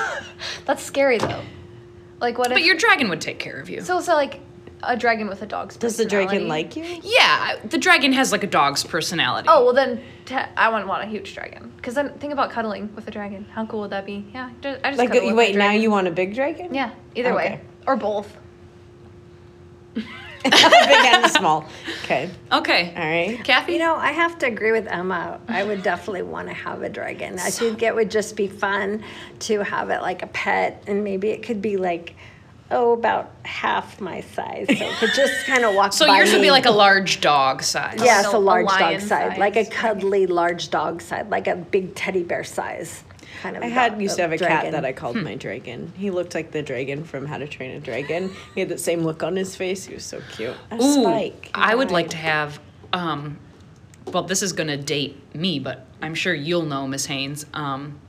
That's 0.65 0.83
scary 0.83 1.19
though. 1.19 1.41
Like 2.19 2.37
what 2.37 2.47
if? 2.51 2.55
but 2.55 2.63
your 2.63 2.75
dragon 2.75 3.07
would 3.09 3.21
take 3.21 3.39
care 3.39 3.59
of 3.61 3.69
you. 3.69 3.81
so 3.81 4.01
so 4.01 4.15
like 4.15 4.41
a 4.87 4.95
dragon 4.97 5.27
with 5.27 5.41
a 5.41 5.45
dog's. 5.45 5.75
Does 5.77 5.97
the 5.97 6.05
dragon 6.05 6.47
like 6.47 6.75
you? 6.75 6.83
yeah, 7.03 7.55
the 7.65 7.77
dragon 7.77 8.13
has 8.13 8.31
like 8.31 8.43
a 8.43 8.47
dog's 8.47 8.83
personality. 8.83 9.47
Oh 9.51 9.63
well, 9.65 9.73
then 9.73 10.01
te- 10.25 10.35
I 10.35 10.69
wouldn't 10.69 10.87
want 10.87 11.03
a 11.03 11.07
huge 11.07 11.33
dragon. 11.35 11.71
Cause 11.81 11.93
then 11.95 12.13
think 12.19 12.31
about 12.33 12.49
cuddling 12.51 12.93
with 12.95 13.07
a 13.07 13.11
dragon. 13.11 13.45
How 13.45 13.65
cool 13.65 13.81
would 13.81 13.89
that 13.91 14.05
be? 14.05 14.25
Yeah, 14.33 14.49
ju- 14.61 14.77
I 14.83 14.89
just 14.89 14.97
Like, 14.99 15.09
cuddle 15.09 15.23
uh, 15.23 15.25
with 15.27 15.35
my 15.35 15.37
wait, 15.37 15.55
now 15.55 15.65
dragon. 15.65 15.81
you 15.81 15.91
want 15.91 16.07
a 16.07 16.11
big 16.11 16.33
dragon? 16.33 16.73
Yeah, 16.73 16.91
either 17.15 17.33
Okay. 17.33 17.49
way 17.55 17.61
or 17.87 17.95
both. 17.97 18.37
big 19.95 20.03
and 20.53 21.31
small. 21.31 21.65
Okay. 22.03 22.29
Okay. 22.51 22.93
All 22.97 23.05
right. 23.05 23.43
Kathy? 23.45 23.73
You 23.73 23.79
know, 23.79 23.95
I 23.95 24.11
have 24.11 24.37
to 24.39 24.45
agree 24.47 24.71
with 24.73 24.87
Emma. 24.87 25.39
I 25.47 25.63
would 25.63 25.83
definitely 25.83 26.23
want 26.23 26.47
to 26.49 26.53
have 26.53 26.81
a 26.81 26.89
dragon. 26.89 27.39
I 27.39 27.49
think 27.49 27.81
it 27.81 27.95
would 27.95 28.11
just 28.11 28.35
be 28.35 28.47
fun 28.47 29.03
to 29.39 29.63
have 29.63 29.89
it 29.89 30.01
like 30.01 30.21
a 30.21 30.27
pet, 30.27 30.83
and 30.87 31.03
maybe 31.03 31.29
it 31.29 31.43
could 31.43 31.61
be 31.61 31.77
like, 31.77 32.15
oh, 32.71 32.93
about 32.93 33.31
half 33.43 33.99
my 34.01 34.21
size, 34.21 34.65
so 34.67 34.73
it 34.73 34.95
could 34.97 35.13
just 35.15 35.45
kind 35.45 35.63
of 35.63 35.75
walk. 35.75 35.93
so 35.93 36.07
by 36.07 36.17
yours 36.17 36.31
would 36.33 36.41
be 36.41 36.51
like 36.51 36.65
a 36.65 36.71
large 36.71 37.21
dog 37.21 37.61
size. 37.63 37.99
yes, 38.03 38.25
Like 38.25 38.33
a 38.33 38.37
a- 38.37 38.39
a 38.39 38.41
large 38.41 38.67
dog 38.67 38.81
lion 38.81 39.01
size, 39.01 39.37
like 39.37 39.55
a 39.55 39.65
cuddly 39.65 40.25
large 40.27 40.69
dog 40.69 41.01
size, 41.01 41.25
like 41.29 41.47
a 41.47 41.55
big 41.55 41.93
teddy 41.95 42.23
bear 42.23 42.43
size 42.43 43.03
kind 43.41 43.57
of. 43.57 43.63
I 43.63 43.67
had 43.67 44.01
used 44.01 44.15
to 44.15 44.21
have 44.23 44.31
a 44.31 44.37
cat 44.37 44.71
that 44.71 44.85
I 44.85 44.93
called 44.93 45.17
Hmm. 45.17 45.23
my 45.23 45.35
dragon. 45.35 45.91
He 45.97 46.09
looked 46.11 46.33
like 46.35 46.51
the 46.51 46.61
dragon 46.61 47.03
from 47.03 47.25
How 47.25 47.37
to 47.37 47.47
Train 47.47 47.71
a 47.75 47.79
Dragon. 47.79 48.31
He 48.55 48.61
had 48.61 48.69
that 48.69 48.79
same 48.79 49.03
look 49.03 49.21
on 49.23 49.35
his 49.35 49.55
face. 49.55 49.85
He 49.85 49.93
was 49.93 50.03
so 50.05 50.21
cute. 50.31 50.55
A 50.71 50.75
Ooh, 50.81 51.01
spike. 51.03 51.51
I 51.53 51.75
would 51.75 51.91
like 51.91 52.05
died. 52.05 52.11
to 52.11 52.17
have. 52.17 52.59
Um, 52.93 53.37
well, 54.07 54.23
this 54.23 54.41
is 54.43 54.53
gonna 54.53 54.77
date 54.77 55.17
me, 55.35 55.59
but 55.59 55.85
I'm 56.01 56.13
sure 56.15 56.33
you'll 56.33 56.63
know, 56.65 56.87
Miss 56.87 57.05
Haynes. 57.07 57.45
Um, 57.53 57.99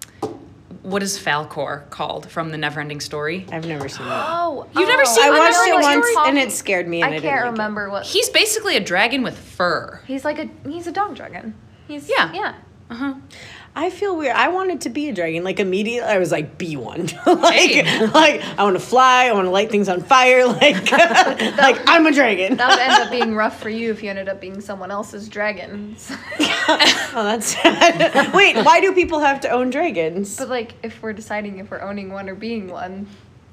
what 0.84 1.02
is 1.02 1.18
Falkor 1.18 1.88
called 1.90 2.30
from 2.30 2.50
the 2.50 2.56
Neverending 2.56 3.02
Story? 3.02 3.46
I've 3.50 3.66
never 3.66 3.88
seen 3.88 4.06
that. 4.06 4.26
Oh, 4.28 4.66
You've 4.76 4.86
never 4.88 5.04
seen 5.04 5.24
I 5.24 5.28
know 5.30 5.38
watched 5.38 5.56
what 5.56 5.68
it 5.68 5.82
once 5.82 6.14
talking- 6.14 6.30
and 6.30 6.38
it 6.38 6.52
scared 6.52 6.86
me. 6.86 7.02
And 7.02 7.06
I, 7.06 7.08
I 7.08 7.20
didn't 7.20 7.30
can't 7.30 7.40
like 7.42 7.48
it. 7.48 7.52
remember 7.52 7.90
what. 7.90 8.06
He's 8.06 8.28
basically 8.28 8.76
a 8.76 8.80
dragon 8.80 9.22
with 9.22 9.36
fur. 9.36 10.00
He's 10.06 10.24
like 10.24 10.38
a 10.38 10.48
he's 10.68 10.86
a 10.86 10.92
dog 10.92 11.16
dragon. 11.16 11.54
He's 11.88 12.08
Yeah. 12.08 12.32
yeah. 12.32 12.54
Uh 12.90 12.94
huh. 12.94 13.14
I 13.76 13.90
feel 13.90 14.16
weird. 14.16 14.36
I 14.36 14.48
wanted 14.48 14.82
to 14.82 14.88
be 14.88 15.08
a 15.08 15.12
dragon. 15.12 15.42
Like 15.42 15.58
immediately, 15.58 16.08
I 16.08 16.18
was 16.18 16.30
like, 16.30 16.58
"Be 16.58 16.76
one." 16.76 17.08
like, 17.26 17.54
Hey. 17.54 18.06
like 18.06 18.40
I 18.56 18.62
want 18.62 18.76
to 18.76 18.80
fly. 18.80 19.26
I 19.26 19.32
want 19.32 19.46
to 19.46 19.50
light 19.50 19.70
things 19.70 19.88
on 19.88 20.00
fire. 20.02 20.44
Like, 20.54 20.90
like 20.92 21.80
I'm 21.86 22.06
a 22.06 22.12
dragon. 22.12 22.56
That 22.56 22.70
would 22.70 22.78
end 22.78 23.02
up 23.02 23.10
being 23.10 23.34
rough 23.34 23.60
for 23.60 23.68
you 23.70 23.90
if 23.90 24.02
you 24.02 24.10
ended 24.10 24.28
up 24.28 24.40
being 24.40 24.60
someone 24.60 24.90
else's 24.92 25.28
dragon. 25.28 25.96
oh, 26.38 27.10
that's 27.24 27.46
sad. 27.48 28.32
Wait, 28.32 28.56
why 28.64 28.80
do 28.80 28.92
people 28.92 29.18
have 29.18 29.40
to 29.40 29.48
own 29.48 29.70
dragons? 29.70 30.36
but 30.36 30.48
like, 30.48 30.72
if 30.82 31.02
we're 31.02 31.12
deciding 31.12 31.58
if 31.58 31.70
we're 31.70 31.80
owning 31.82 32.10
one 32.12 32.28
or 32.28 32.34
being 32.36 32.68
one, 32.68 33.06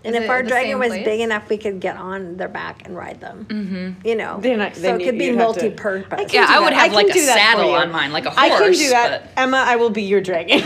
And 0.04 0.16
is 0.16 0.22
if 0.22 0.26
it 0.26 0.30
our 0.32 0.42
the 0.42 0.50
dragon 0.50 0.72
same 0.72 0.80
was 0.80 0.88
place? 0.90 1.06
big 1.06 1.20
enough, 1.22 1.48
we 1.48 1.58
could 1.58 1.80
get 1.80 1.96
on 1.96 2.36
their 2.38 2.48
back 2.48 2.86
and 2.86 2.96
ride 2.98 3.22
them. 3.22 3.46
Mm-hmm. 3.50 4.08
You 4.08 4.16
know, 4.16 4.40
They're 4.42 4.58
not- 4.58 4.76
so 4.76 4.82
then 4.82 5.00
it 5.00 5.04
could 5.06 5.18
be 5.20 5.26
you'd 5.26 5.36
have 5.38 5.54
to- 5.56 5.62
multi-purpose. 5.62 6.20
I 6.20 6.26
can 6.26 6.34
Yeah, 6.34 6.48
do 6.48 6.54
I 6.54 6.60
would 6.60 6.74
that. 6.74 6.80
have 6.80 6.92
I 6.92 6.96
like 6.96 7.08
can 7.08 7.18
a 7.18 7.20
do 7.20 7.26
that 7.28 7.34
for 7.34 7.40
saddle 7.58 7.70
you. 7.72 7.76
on 7.78 7.92
mine, 7.92 8.12
like 8.12 8.26
a 8.26 8.32
horse. 8.32 8.40
I 8.40 8.50
can 8.50 8.72
do 8.74 8.90
that, 8.90 9.24
but- 9.36 9.42
Emma. 9.42 9.58
I 9.58 9.76
will 9.76 9.90
be 9.92 10.02
your 10.02 10.22
dragon. 10.22 10.62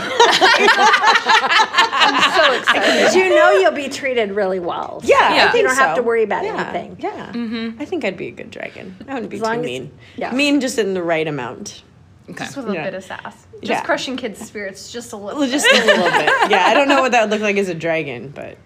I'm 1.28 2.32
so 2.32 2.52
excited. 2.58 3.04
But 3.06 3.14
you 3.14 3.28
know 3.30 3.52
you'll 3.52 3.72
be 3.72 3.88
treated 3.88 4.30
really 4.32 4.58
well. 4.60 5.00
yeah, 5.04 5.34
Yeah. 5.34 5.42
I 5.42 5.46
You 5.46 5.52
think 5.52 5.66
don't 5.68 5.76
have 5.76 5.96
so. 5.96 6.02
to 6.02 6.06
worry 6.06 6.22
about 6.22 6.44
yeah. 6.44 6.70
anything. 6.70 6.96
Yeah, 7.00 7.32
Mm-hmm. 7.32 7.80
I 7.82 7.84
think 7.84 8.04
I'd 8.04 8.16
be 8.16 8.28
a 8.28 8.32
good 8.32 8.50
dragon. 8.50 8.96
I 9.08 9.14
wouldn't 9.14 9.30
be 9.30 9.36
As 9.36 9.42
too 9.42 9.46
long 9.48 9.58
as- 9.60 9.64
mean. 9.66 9.90
yeah. 10.16 10.32
Mean 10.32 10.60
just 10.60 10.78
in 10.78 10.94
the 10.94 11.02
right 11.02 11.26
amount. 11.26 11.82
Okay. 12.30 12.44
Just 12.44 12.56
with 12.56 12.70
a 12.70 12.72
Yeah. 12.74 12.84
bit 12.84 12.94
of 12.94 13.04
sass. 13.04 13.46
Just 13.60 13.70
Yeah. 13.70 13.80
crushing 13.82 14.16
kids' 14.16 14.40
spirits 14.44 14.92
just 14.92 15.12
a 15.12 15.16
little. 15.16 15.40
Well, 15.40 15.48
just 15.48 15.66
a 15.70 15.84
little 15.84 16.04
bit. 16.10 16.30
Yeah, 16.50 16.64
I 16.66 16.74
don't 16.74 16.88
know 16.88 17.00
what 17.00 17.12
that 17.12 17.22
would 17.22 17.30
look 17.30 17.40
like 17.40 17.56
as 17.56 17.68
a 17.68 17.74
dragon, 17.74 18.32
but 18.34 18.56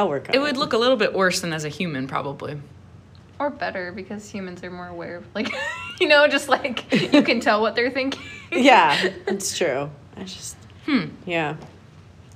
I'll 0.00 0.08
work 0.08 0.28
on 0.28 0.34
it. 0.34 0.38
It 0.38 0.40
would 0.40 0.56
look 0.56 0.72
a 0.72 0.78
little 0.78 0.96
bit 0.96 1.12
worse 1.14 1.40
than 1.40 1.52
as 1.52 1.64
a 1.64 1.68
human, 1.68 2.06
probably. 2.08 2.60
or 3.38 3.50
better 3.50 3.92
because 3.92 4.28
humans 4.28 4.62
are 4.64 4.70
more 4.70 4.88
aware 4.88 5.16
of 5.16 5.26
like, 5.34 5.52
you 6.00 6.08
know, 6.08 6.26
just 6.28 6.48
like 6.48 6.90
you 7.12 7.22
can 7.22 7.40
tell 7.40 7.60
what 7.62 7.74
they're 7.76 7.90
thinking. 7.90 8.22
Yeah, 8.52 8.98
it's 9.28 9.56
true. 9.56 9.90
I 10.16 10.24
just, 10.24 10.56
Hmm. 10.86 11.04
yeah. 11.24 11.54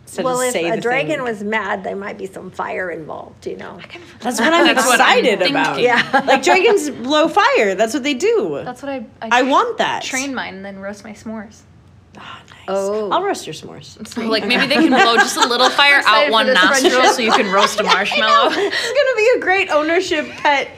Instead 0.03 0.25
Well, 0.25 0.41
if 0.43 0.53
say 0.53 0.69
a 0.69 0.81
dragon 0.81 1.17
thing. 1.17 1.23
was 1.25 1.43
mad, 1.43 1.83
there 1.83 1.97
might 1.97 2.17
be 2.19 2.27
some 2.27 2.51
fire 2.53 2.91
involved. 2.91 3.47
You 3.47 3.57
know. 3.57 3.81
That's 4.21 4.39
what 4.39 4.53
I'm 4.53 4.67
That's 4.75 4.87
what 4.87 5.01
I'm 5.01 5.19
excited 5.25 5.51
about. 5.51 5.81
Yeah. 5.81 6.23
Like 6.27 6.43
dragons 6.45 6.89
blow 6.91 7.27
fire. 7.29 7.75
That's 7.75 7.95
what 7.95 8.05
they 8.05 8.15
do. 8.15 8.61
That's 8.65 8.81
what 8.83 8.91
I. 8.93 9.07
I 9.23 9.43
want 9.43 9.79
that. 9.79 10.05
Train 10.05 10.35
mine 10.35 10.55
and 10.55 10.65
then 10.65 10.79
roast 10.79 11.03
my 11.03 11.13
s'mores. 11.15 11.63
Oh, 12.17 12.21
nice. 12.21 12.44
Oh. 12.69 13.11
I'll 13.11 13.23
roast 13.23 13.47
your 13.47 13.55
s'mores. 13.55 13.97
Like 14.17 14.47
maybe 14.47 14.67
they 14.67 14.75
can 14.87 14.91
blow 14.91 15.17
just 15.17 15.37
a 15.37 15.47
little 15.47 15.71
fire 15.71 16.03
out 16.07 16.31
one 16.31 16.47
this 16.47 16.55
nostril 16.63 17.05
so 17.13 17.23
you 17.23 17.33
can 17.33 17.53
roast 17.53 17.81
a 17.81 17.83
marshmallow. 17.95 18.51
this 18.55 18.85
is 18.85 18.93
gonna 18.93 19.17
be 19.17 19.33
a 19.37 19.41
great 19.41 19.71
ownership 19.71 20.27
pet. 20.37 20.71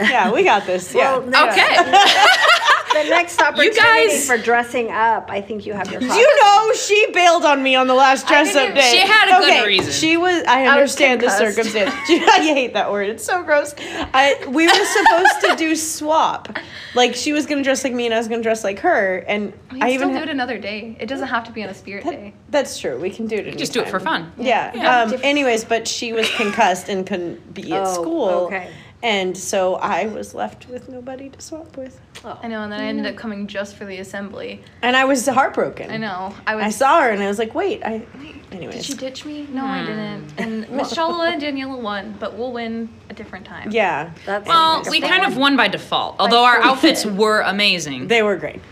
Yeah, 0.00 0.32
we 0.32 0.44
got 0.44 0.66
this. 0.66 0.94
Yeah. 0.94 1.18
Well. 1.18 1.50
Okay. 1.50 2.73
The 3.02 3.10
next 3.10 3.40
opportunity 3.40 3.76
guys- 3.76 4.26
for 4.26 4.38
dressing 4.38 4.90
up, 4.90 5.28
I 5.30 5.40
think 5.40 5.66
you 5.66 5.72
have 5.74 5.90
your. 5.90 6.00
You 6.00 6.42
know, 6.42 6.72
she 6.74 7.06
bailed 7.12 7.44
on 7.44 7.62
me 7.62 7.74
on 7.74 7.86
the 7.88 7.94
last 7.94 8.26
dress 8.28 8.54
up 8.54 8.74
day. 8.74 8.90
She 8.90 8.98
had 8.98 9.28
a 9.36 9.40
good 9.40 9.50
okay, 9.50 9.66
reason. 9.66 9.92
She 9.92 10.16
was. 10.16 10.42
I 10.44 10.62
was 10.62 10.70
understand 10.70 11.20
the 11.20 11.26
concussed. 11.26 11.54
circumstance. 11.56 11.90
I 12.08 12.40
hate 12.42 12.74
that 12.74 12.90
word. 12.92 13.08
It's 13.10 13.24
so 13.24 13.42
gross. 13.42 13.74
I 13.78 14.36
we 14.48 14.66
were 14.66 14.72
supposed 14.84 15.40
to 15.42 15.56
do 15.56 15.74
swap. 15.76 16.58
Like 16.94 17.14
she 17.16 17.32
was 17.32 17.46
gonna 17.46 17.62
dress 17.64 17.82
like 17.84 17.92
me 17.92 18.06
and 18.06 18.14
I 18.14 18.18
was 18.18 18.28
gonna 18.28 18.42
dress 18.42 18.62
like 18.62 18.78
her. 18.80 19.18
And 19.26 19.52
We 19.72 19.80
I 19.82 19.90
even 19.90 20.08
still 20.08 20.10
do 20.10 20.16
ha- 20.18 20.22
it 20.22 20.28
another 20.28 20.58
day. 20.58 20.96
It 21.00 21.06
doesn't 21.06 21.26
have 21.28 21.44
to 21.44 21.52
be 21.52 21.62
on 21.64 21.68
a 21.70 21.74
spirit 21.74 22.04
day. 22.04 22.34
That's 22.50 22.78
true. 22.78 22.98
We 23.00 23.10
can 23.10 23.26
do 23.26 23.36
it. 23.36 23.58
Just 23.58 23.72
do 23.72 23.80
it 23.80 23.88
for 23.88 23.96
anytime. 23.96 24.30
fun. 24.36 24.46
Yeah. 24.46 24.72
Yeah. 24.74 25.00
Um, 25.02 25.14
anyways, 25.24 25.64
but 25.64 25.88
she 25.88 26.12
was 26.12 26.30
concussed 26.36 26.88
and 26.88 27.04
couldn't 27.06 27.52
be 27.52 27.72
at 27.72 27.82
Oh, 27.86 27.92
school. 27.94 28.28
okay. 28.46 28.70
And 29.04 29.36
so 29.36 29.74
I 29.74 30.06
was 30.06 30.34
left 30.34 30.66
with 30.68 30.88
nobody 30.88 31.28
to 31.28 31.40
swap 31.40 31.76
with. 31.76 32.00
I 32.24 32.48
know, 32.48 32.62
and 32.62 32.72
then 32.72 32.80
I 32.80 32.84
ended 32.84 33.04
up 33.04 33.16
coming 33.16 33.46
just 33.46 33.76
for 33.76 33.84
the 33.84 33.98
assembly. 33.98 34.62
And 34.80 34.96
I 34.96 35.04
was 35.04 35.28
heartbroken. 35.28 35.90
I 35.90 35.98
know. 35.98 36.34
I 36.46 36.54
was. 36.54 36.64
I 36.64 36.70
saw 36.70 37.02
her 37.02 37.10
and 37.10 37.22
I 37.22 37.28
was 37.28 37.38
like, 37.38 37.54
wait, 37.54 37.82
I. 37.84 38.06
Anyways. 38.50 38.76
Did 38.76 38.84
she 38.84 38.94
ditch 38.94 39.26
me? 39.26 39.46
No, 39.52 39.66
I 39.66 39.84
didn't. 39.84 40.32
And 40.38 40.70
Miss 40.70 40.94
Shalala 40.94 41.32
and 41.32 41.42
Daniela 41.42 41.78
won, 41.78 42.16
but 42.18 42.38
we'll 42.38 42.52
win 42.52 42.88
a 43.10 43.14
different 43.14 43.44
time. 43.44 43.70
yeah. 43.70 44.10
That's 44.24 44.48
Well, 44.48 44.82
we 44.90 45.02
kind 45.02 45.26
of 45.26 45.36
won 45.36 45.54
by 45.54 45.68
default, 45.68 46.16
although 46.18 46.44
our 46.44 46.62
outfits 46.62 47.04
were 47.04 47.40
amazing. 47.42 48.08
They 48.08 48.22
were 48.22 48.36
great. 48.36 48.62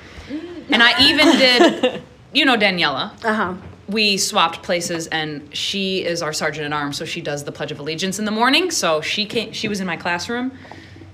And 0.71 0.83
I 0.83 0.99
even 1.11 1.27
did, 1.37 2.03
you 2.33 2.47
know, 2.47 2.57
Daniela. 2.57 3.23
Uh 3.23 3.35
huh. 3.35 3.55
We 3.93 4.17
swapped 4.17 4.63
places, 4.63 5.07
and 5.09 5.55
she 5.55 6.03
is 6.03 6.23
our 6.23 6.33
sergeant 6.33 6.65
at 6.65 6.73
arms, 6.73 6.97
so 6.97 7.05
she 7.05 7.21
does 7.21 7.45
the 7.45 7.53
Pledge 7.53 7.71
of 7.71 7.79
Allegiance 7.79 8.19
in 8.19 8.25
the 8.25 8.31
morning. 8.31 8.71
So 8.71 9.03
she 9.03 9.27
came. 9.27 9.53
She 9.53 9.69
was 9.69 9.81
in 9.81 9.87
my 9.87 9.99
classroom, 9.99 10.57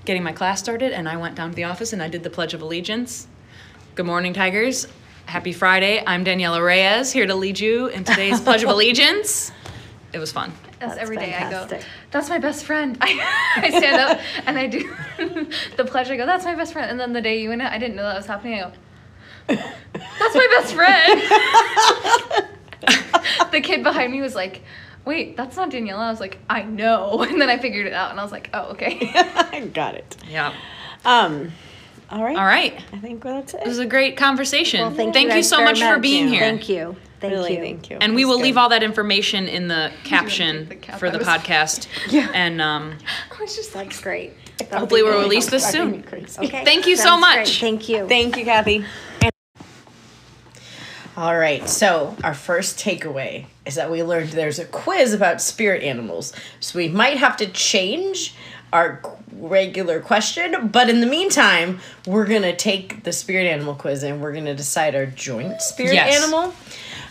getting 0.04 0.22
my 0.22 0.30
class 0.30 0.60
started, 0.60 0.92
and 0.92 1.08
I 1.08 1.16
went 1.16 1.34
down 1.34 1.50
to 1.50 1.56
the 1.56 1.64
office 1.64 1.92
and 1.92 2.00
I 2.00 2.08
did 2.08 2.22
the 2.22 2.30
Pledge 2.30 2.54
of 2.54 2.62
Allegiance. 2.62 3.26
Good 3.96 4.06
morning, 4.06 4.32
Tigers. 4.32 4.86
Happy 5.26 5.52
Friday. 5.52 6.04
I'm 6.06 6.24
Daniela 6.24 6.64
Reyes, 6.64 7.10
here 7.10 7.26
to 7.26 7.34
lead 7.34 7.58
you 7.58 7.88
in 7.88 8.04
today's 8.04 8.40
Pledge 8.40 8.62
of 8.62 8.68
Allegiance. 8.76 9.50
It 10.12 10.20
was 10.20 10.30
fun. 10.30 10.52
That's, 10.78 10.92
That's 10.92 11.02
every 11.02 11.16
day 11.16 11.34
I 11.34 11.50
go. 11.50 11.80
That's 12.12 12.28
my 12.28 12.38
best 12.38 12.64
friend. 12.64 12.96
I, 13.02 13.56
I 13.56 13.70
stand 13.70 13.96
up 13.96 14.20
and 14.46 14.56
I 14.56 14.68
do 14.68 14.88
the 15.76 15.84
pledge. 15.84 16.10
I 16.10 16.16
go, 16.16 16.26
that's 16.26 16.44
my 16.44 16.54
best 16.54 16.72
friend. 16.72 16.88
And 16.88 17.00
then 17.00 17.12
the 17.12 17.20
day 17.20 17.42
you 17.42 17.48
win 17.48 17.60
it, 17.60 17.72
I 17.72 17.78
didn't 17.78 17.96
know 17.96 18.04
that 18.04 18.16
was 18.16 18.26
happening. 18.26 18.62
I 18.62 18.70
go, 18.70 18.72
that's 19.48 20.34
my 20.34 20.46
best 20.52 20.74
friend. 20.74 22.48
the 23.52 23.60
kid 23.60 23.82
behind 23.82 24.12
me 24.12 24.20
was 24.20 24.34
like, 24.34 24.62
wait, 25.04 25.36
that's 25.36 25.56
not 25.56 25.70
Daniela. 25.70 25.98
I 25.98 26.10
was 26.10 26.20
like, 26.20 26.38
I 26.48 26.62
know. 26.62 27.22
And 27.28 27.40
then 27.40 27.48
I 27.48 27.58
figured 27.58 27.86
it 27.86 27.92
out 27.92 28.10
and 28.10 28.20
I 28.20 28.22
was 28.22 28.32
like, 28.32 28.50
oh, 28.52 28.70
okay. 28.72 28.98
I 29.14 29.68
got 29.72 29.94
it. 29.94 30.16
Yeah. 30.28 30.54
Um, 31.04 31.52
all 32.10 32.24
right. 32.24 32.36
All 32.36 32.44
right. 32.44 32.80
I 32.92 32.98
think 32.98 33.22
that's 33.22 33.54
it. 33.54 33.62
It 33.62 33.68
was 33.68 33.78
a 33.78 33.86
great 33.86 34.16
conversation. 34.16 34.80
Well, 34.80 34.90
thank, 34.90 35.12
thank 35.14 35.28
you, 35.28 35.34
guys 35.34 35.48
so 35.48 35.56
very 35.58 35.70
much 35.70 35.82
for 35.82 35.98
being 35.98 36.28
here. 36.28 36.40
Thank 36.40 36.68
you. 36.68 36.96
Thank 37.20 37.32
really, 37.32 37.54
you. 37.54 37.60
thank 37.60 37.90
you. 37.90 37.98
And 38.00 38.14
we 38.14 38.24
will 38.24 38.36
was 38.36 38.44
leave 38.44 38.56
all 38.56 38.68
that 38.68 38.82
information 38.82 39.48
in 39.48 39.66
the 39.68 39.90
caption 40.04 40.68
the 40.68 40.76
cap- 40.76 41.00
for 41.00 41.10
the 41.10 41.18
was- 41.18 41.26
podcast. 41.26 41.88
Yeah. 42.08 42.30
And 42.32 42.62
um, 42.62 42.96
I 43.36 43.42
was 43.42 43.56
just 43.56 43.74
like, 43.74 43.88
That's 43.88 44.00
great. 44.00 44.34
hopefully 44.72 45.02
we'll 45.02 45.20
release 45.20 45.50
this 45.50 45.70
Driving 45.72 46.02
me 46.02 46.26
soon. 46.26 46.44
Okay. 46.46 46.64
Thank 46.64 46.86
you 46.86 46.96
so 46.96 47.18
much. 47.18 47.34
great. 47.34 47.48
Thank 47.48 47.88
you. 47.88 48.08
Thank 48.08 48.36
you, 48.36 48.44
Kathy. 48.44 48.84
All 51.18 51.36
right, 51.36 51.68
so 51.68 52.16
our 52.22 52.32
first 52.32 52.78
takeaway 52.78 53.46
is 53.66 53.74
that 53.74 53.90
we 53.90 54.04
learned 54.04 54.28
there's 54.28 54.60
a 54.60 54.64
quiz 54.64 55.12
about 55.12 55.40
spirit 55.42 55.82
animals. 55.82 56.32
So 56.60 56.78
we 56.78 56.86
might 56.86 57.16
have 57.16 57.36
to 57.38 57.46
change 57.48 58.36
our 58.72 59.02
regular 59.32 59.98
question, 59.98 60.68
but 60.68 60.88
in 60.88 61.00
the 61.00 61.08
meantime, 61.08 61.80
we're 62.06 62.24
going 62.24 62.42
to 62.42 62.54
take 62.54 63.02
the 63.02 63.12
spirit 63.12 63.48
animal 63.48 63.74
quiz 63.74 64.04
and 64.04 64.22
we're 64.22 64.30
going 64.32 64.44
to 64.44 64.54
decide 64.54 64.94
our 64.94 65.06
joint 65.06 65.60
spirit 65.60 65.94
Yes. 65.94 66.22
animal. 66.22 66.54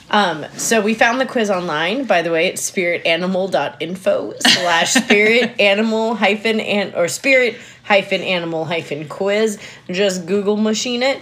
Um, 0.09 0.45
so 0.55 0.79
we 0.79 0.93
found 0.93 1.19
the 1.19 1.25
quiz 1.25 1.49
online, 1.49 2.05
by 2.05 2.21
the 2.21 2.31
way, 2.31 2.47
it's 2.47 2.71
spiritanimal.info 2.71 4.35
slash 4.39 4.93
spirit 5.03 5.59
animal 5.59 6.15
hyphen 6.15 6.61
and 6.61 6.95
or 6.95 7.09
spirit 7.09 7.57
hyphen 7.83 8.21
animal 8.21 8.63
hyphen 8.63 9.09
quiz. 9.09 9.59
Just 9.89 10.25
Google 10.25 10.55
machine 10.55 11.03
it. 11.03 11.19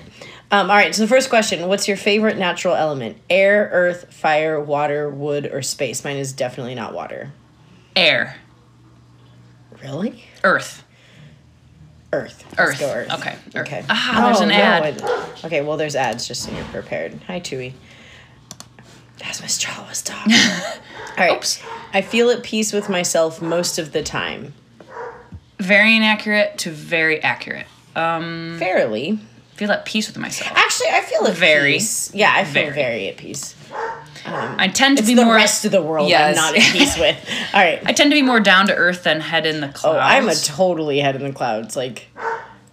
Um, 0.51 0.69
all 0.69 0.75
right, 0.77 0.93
so 0.93 1.01
the 1.01 1.07
first 1.07 1.29
question 1.29 1.67
What's 1.67 1.87
your 1.87 1.97
favorite 1.97 2.37
natural 2.37 2.75
element? 2.75 3.17
Air, 3.29 3.69
earth, 3.73 4.13
fire, 4.13 4.59
water, 4.61 5.09
wood, 5.09 5.49
or 5.51 5.61
space? 5.61 6.03
Mine 6.03 6.17
is 6.17 6.33
definitely 6.33 6.75
not 6.75 6.93
water. 6.93 7.31
air, 7.95 8.37
Really? 9.81 10.23
earth. 10.43 10.83
Earth. 12.13 12.45
Earth. 12.57 12.81
Okay, 12.81 13.35
Earth. 13.55 13.55
Okay. 13.67 13.83
Ah, 13.89 14.23
there's 14.27 14.39
an 14.39 14.51
ad. 14.51 14.95
it- 14.97 15.45
okay, 15.45 15.61
well, 15.61 15.75
there's 15.75 15.95
ads 15.97 16.25
just 16.27 16.43
so 16.43 16.51
you're 16.51 16.63
prepared. 16.65 17.19
Hi, 17.27 17.39
Tui. 17.39 17.73
That's 19.19 19.41
Miss 19.41 19.61
Jawa's 19.61 20.01
dog. 20.01 20.17
All 20.29 21.25
right. 21.27 21.35
Oops. 21.37 21.61
I 21.93 22.01
feel 22.01 22.29
at 22.29 22.43
peace 22.43 22.71
with 22.71 22.87
myself 22.89 23.41
most 23.41 23.77
of 23.79 23.91
the 23.91 24.01
time. 24.03 24.53
Very 25.59 25.95
inaccurate 25.95 26.57
to 26.59 26.71
very 26.71 27.21
accurate. 27.21 27.65
Um, 27.97 28.55
Fairly. 28.59 29.19
Feel 29.55 29.71
at 29.71 29.85
peace 29.85 30.07
with 30.07 30.17
myself. 30.17 30.51
Actually, 30.55 30.89
I 30.89 31.01
feel 31.01 31.25
at 31.27 31.33
Very. 31.35 31.73
peace. 31.73 32.13
Yeah, 32.13 32.31
I 32.33 32.43
feel 32.43 32.63
Very. 32.63 32.75
very, 32.75 33.07
at 33.09 33.17
peace. 33.17 33.55
Um, 34.25 34.55
I 34.57 34.67
tend 34.69 34.97
to 34.97 35.03
be 35.03 35.13
the 35.13 35.23
more. 35.25 35.35
rest 35.35 35.65
of 35.65 35.71
the 35.71 35.81
world 35.83 36.09
Yes. 36.09 36.35
I'm 36.37 36.43
not 36.43 36.55
at 36.57 36.73
peace 36.73 36.97
with. 36.99 37.15
All 37.53 37.61
right. 37.61 37.79
I 37.85 37.93
tend 37.93 38.11
to 38.11 38.15
be 38.15 38.21
more 38.23 38.39
down 38.39 38.67
to 38.67 38.75
earth 38.75 39.03
than 39.03 39.19
head 39.21 39.45
in 39.45 39.61
the 39.61 39.67
clouds. 39.67 39.97
Oh, 39.97 39.99
I'm 39.99 40.27
a 40.27 40.35
totally 40.35 40.99
head 40.99 41.15
in 41.15 41.23
the 41.23 41.31
clouds. 41.31 41.75
Like, 41.75 42.07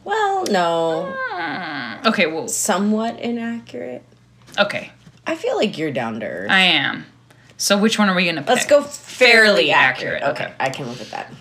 well, 0.04 0.44
no. 0.50 1.14
Ah. 1.32 2.00
okay, 2.08 2.26
well, 2.26 2.48
Somewhat 2.48 3.20
inaccurate. 3.20 4.02
okay, 4.58 4.90
I 5.26 5.34
feel 5.36 5.56
like 5.56 5.76
you're 5.78 5.92
down 5.92 6.20
to 6.20 6.26
earth. 6.26 6.50
I 6.50 6.60
am. 6.60 7.04
So 7.58 7.76
which 7.78 7.98
one 7.98 8.08
are 8.08 8.14
we 8.14 8.24
gonna 8.26 8.40
pick? 8.40 8.48
Let's 8.48 8.66
go 8.66 8.82
fairly 8.82 9.70
accurate, 9.70 10.22
accurate. 10.22 10.42
okay. 10.48 10.54
I 10.58 10.70
can 10.70 10.88
look 10.88 11.00
at 11.00 11.10
that. 11.10 11.32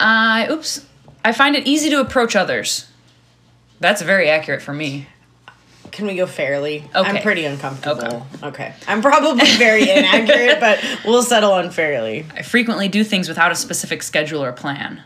I 0.00 0.48
oops. 0.50 0.84
I 1.24 1.32
find 1.32 1.56
it 1.56 1.66
easy 1.66 1.88
to 1.90 2.00
approach 2.00 2.36
others. 2.36 2.86
That's 3.84 4.00
very 4.00 4.30
accurate 4.30 4.62
for 4.62 4.72
me. 4.72 5.08
Can 5.92 6.06
we 6.06 6.16
go 6.16 6.24
fairly? 6.26 6.84
Okay. 6.94 7.06
I'm 7.06 7.22
pretty 7.22 7.44
uncomfortable. 7.44 8.26
Okay. 8.42 8.72
I'm 8.88 9.02
probably 9.02 9.44
very 9.58 9.82
inaccurate, 9.90 10.58
but 10.58 10.82
we'll 11.04 11.22
settle 11.22 11.52
on 11.52 11.68
fairly. 11.68 12.24
I 12.34 12.40
frequently 12.40 12.88
do 12.88 13.04
things 13.04 13.28
without 13.28 13.52
a 13.52 13.54
specific 13.54 14.02
schedule 14.02 14.42
or 14.42 14.52
plan. 14.52 15.02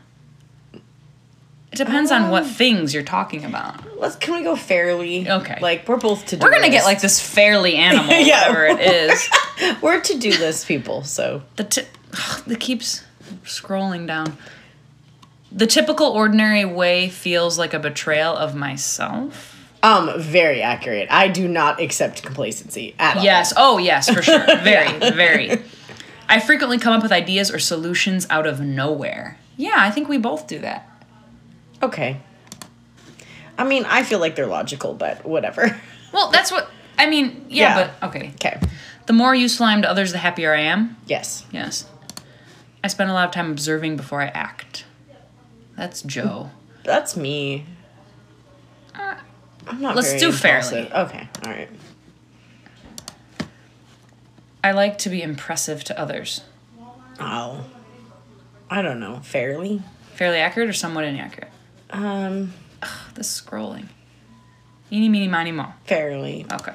It 0.73 1.77
depends 1.77 2.13
on 2.13 2.31
what 2.31 2.45
um, 2.45 2.49
things 2.51 2.95
you're 2.95 3.03
talking 3.03 3.45
about. 3.45 3.99
Let's 3.99 4.15
can 4.15 4.35
we 4.35 4.45
go 4.45 4.55
fairly? 4.55 5.29
Okay. 5.29 5.59
Like 5.61 5.89
we're 5.89 5.97
both 5.97 6.27
to 6.27 6.37
do 6.37 6.45
We're 6.45 6.53
gonna 6.53 6.71
get 6.71 6.85
like 6.85 7.01
this 7.01 7.21
fairly 7.21 7.75
animal, 7.75 8.07
Yeah. 8.13 8.49
whatever 8.49 8.65
it 8.67 8.79
is. 8.81 9.29
we're 9.83 10.01
to 10.03 10.19
do 10.21 10.31
list 10.31 10.69
people, 10.69 11.03
so 11.03 11.43
The 11.57 11.65
t- 11.65 11.83
it 12.47 12.61
keeps 12.61 13.03
scrolling 13.43 14.07
down. 14.07 14.39
The 15.51 15.67
typical 15.67 16.07
ordinary 16.09 16.65
way 16.65 17.09
feels 17.09 17.59
like 17.59 17.73
a 17.75 17.79
betrayal 17.79 18.37
of 18.37 18.55
myself. 18.55 19.55
um 19.83 20.11
very 20.21 20.61
accurate. 20.63 21.09
I 21.11 21.29
do 21.29 21.47
not 21.49 21.81
accept 21.81 22.23
complacency 22.23 22.95
at 22.99 23.17
all. 23.17 23.23
Yes. 23.25 23.53
Oh, 23.57 23.79
yes, 23.79 24.09
for 24.13 24.23
sure. 24.23 24.45
Very, 24.63 24.99
very. 25.13 25.63
I 26.29 26.41
frequently 26.41 26.79
come 26.79 26.93
up 26.93 27.03
with 27.03 27.13
ideas 27.13 27.51
or 27.51 27.59
solutions 27.59 28.27
out 28.29 28.47
of 28.47 28.61
nowhere. 28.61 29.39
Yeah, 29.57 29.77
I 29.77 29.91
think 29.91 30.09
we 30.09 30.19
both 30.19 30.47
do 30.47 30.59
that. 30.59 30.87
Okay. 31.83 32.21
I 33.57 33.65
mean, 33.65 33.85
I 33.87 34.03
feel 34.03 34.19
like 34.19 34.37
they're 34.37 34.47
logical, 34.47 34.95
but 34.95 35.25
whatever. 35.25 35.81
Well, 36.13 36.31
that's 36.31 36.51
what 36.51 36.71
I 36.99 37.07
mean. 37.09 37.45
Yeah, 37.51 37.77
Yeah. 37.77 37.91
but 38.01 38.09
okay. 38.09 38.31
Okay. 38.37 38.59
The 39.05 39.13
more 39.13 39.35
useful 39.35 39.67
I 39.67 39.75
am 39.75 39.83
to 39.83 39.91
others, 39.91 40.13
the 40.13 40.19
happier 40.19 40.55
I 40.55 40.61
am. 40.63 40.97
Yes. 41.07 41.45
Yes. 41.53 41.85
I 42.83 42.89
spend 42.89 43.11
a 43.11 43.13
lot 43.13 43.27
of 43.29 43.35
time 43.35 43.51
observing 43.51 43.97
before 43.99 44.23
I 44.23 44.29
act. 44.29 44.85
That's 45.79 46.03
Joe. 46.03 46.51
That's 46.83 47.17
me. 47.17 47.65
I'm 48.95 49.81
not 49.81 49.95
let's 49.97 50.19
do 50.19 50.33
fairly. 50.33 50.91
Okay. 50.93 51.29
All 51.45 51.51
right. 51.53 51.69
I 54.65 54.73
like 54.73 54.99
to 54.99 55.09
be 55.11 55.23
impressive 55.23 55.85
to 55.85 55.99
others. 55.99 56.43
Oh. 57.21 57.65
I 58.71 58.83
don't 58.83 58.99
know. 58.99 59.21
Fairly? 59.23 59.83
Fairly 60.15 60.39
accurate 60.39 60.69
or 60.69 60.73
somewhat 60.73 61.05
inaccurate? 61.05 61.51
Um, 61.91 62.53
This 63.15 63.41
scrolling. 63.41 63.87
Eeny, 64.91 65.09
meeny, 65.09 65.29
miny, 65.29 65.53
mo. 65.53 65.73
fairly. 65.85 66.45
Okay. 66.53 66.75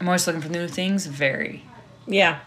I'm 0.00 0.08
always 0.08 0.26
looking 0.26 0.42
for 0.42 0.48
new 0.50 0.68
things. 0.68 1.06
Very 1.06 1.64
Yeah. 2.06 2.40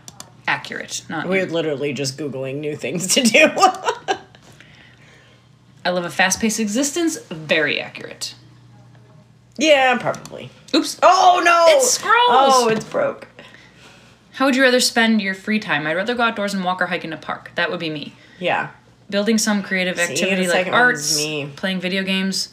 accurate. 0.47 1.03
Not. 1.09 1.27
We're 1.27 1.45
literally 1.45 1.91
just 1.93 2.17
Googling 2.17 2.59
new 2.59 2.75
things 2.75 3.13
to 3.15 3.23
do. 3.23 3.49
I 5.88 5.91
live 5.91 6.03
a 6.03 6.09
fast-paced 6.09 6.59
existence. 6.59 7.17
Very 7.29 7.79
accurate. 7.79 8.35
yeah, 9.57 9.97
probably. 9.97 10.49
Oops. 10.75 10.99
Oh 11.01 11.41
no! 11.45 11.77
It 11.77 11.81
scrolls. 11.81 12.13
Oh, 12.29 12.67
it's 12.69 12.83
broke. 12.83 13.25
How 14.33 14.45
would 14.47 14.55
you 14.57 14.63
rather 14.63 14.81
spend 14.81 15.21
your 15.21 15.33
free 15.33 15.59
time? 15.61 15.88
I'd 15.88 15.95
rather 15.95 16.13
go 16.13 16.23
outdoors 16.23 16.53
and 16.53 16.65
walk 16.65 16.81
or 16.81 16.88
hike 16.88 17.05
in 17.05 17.13
a 17.13 17.17
park. 17.17 17.51
That 17.55 17.71
would 17.71 17.79
be 17.79 17.89
me. 17.89 18.13
Yeah. 18.38 18.71
Building 19.09 19.38
some 19.38 19.63
creative 19.63 19.97
activity 19.97 20.45
the 20.45 20.51
like 20.51 20.67
arts, 20.67 21.15
me. 21.15 21.49
playing 21.55 21.79
video 21.79 22.03
games, 22.03 22.49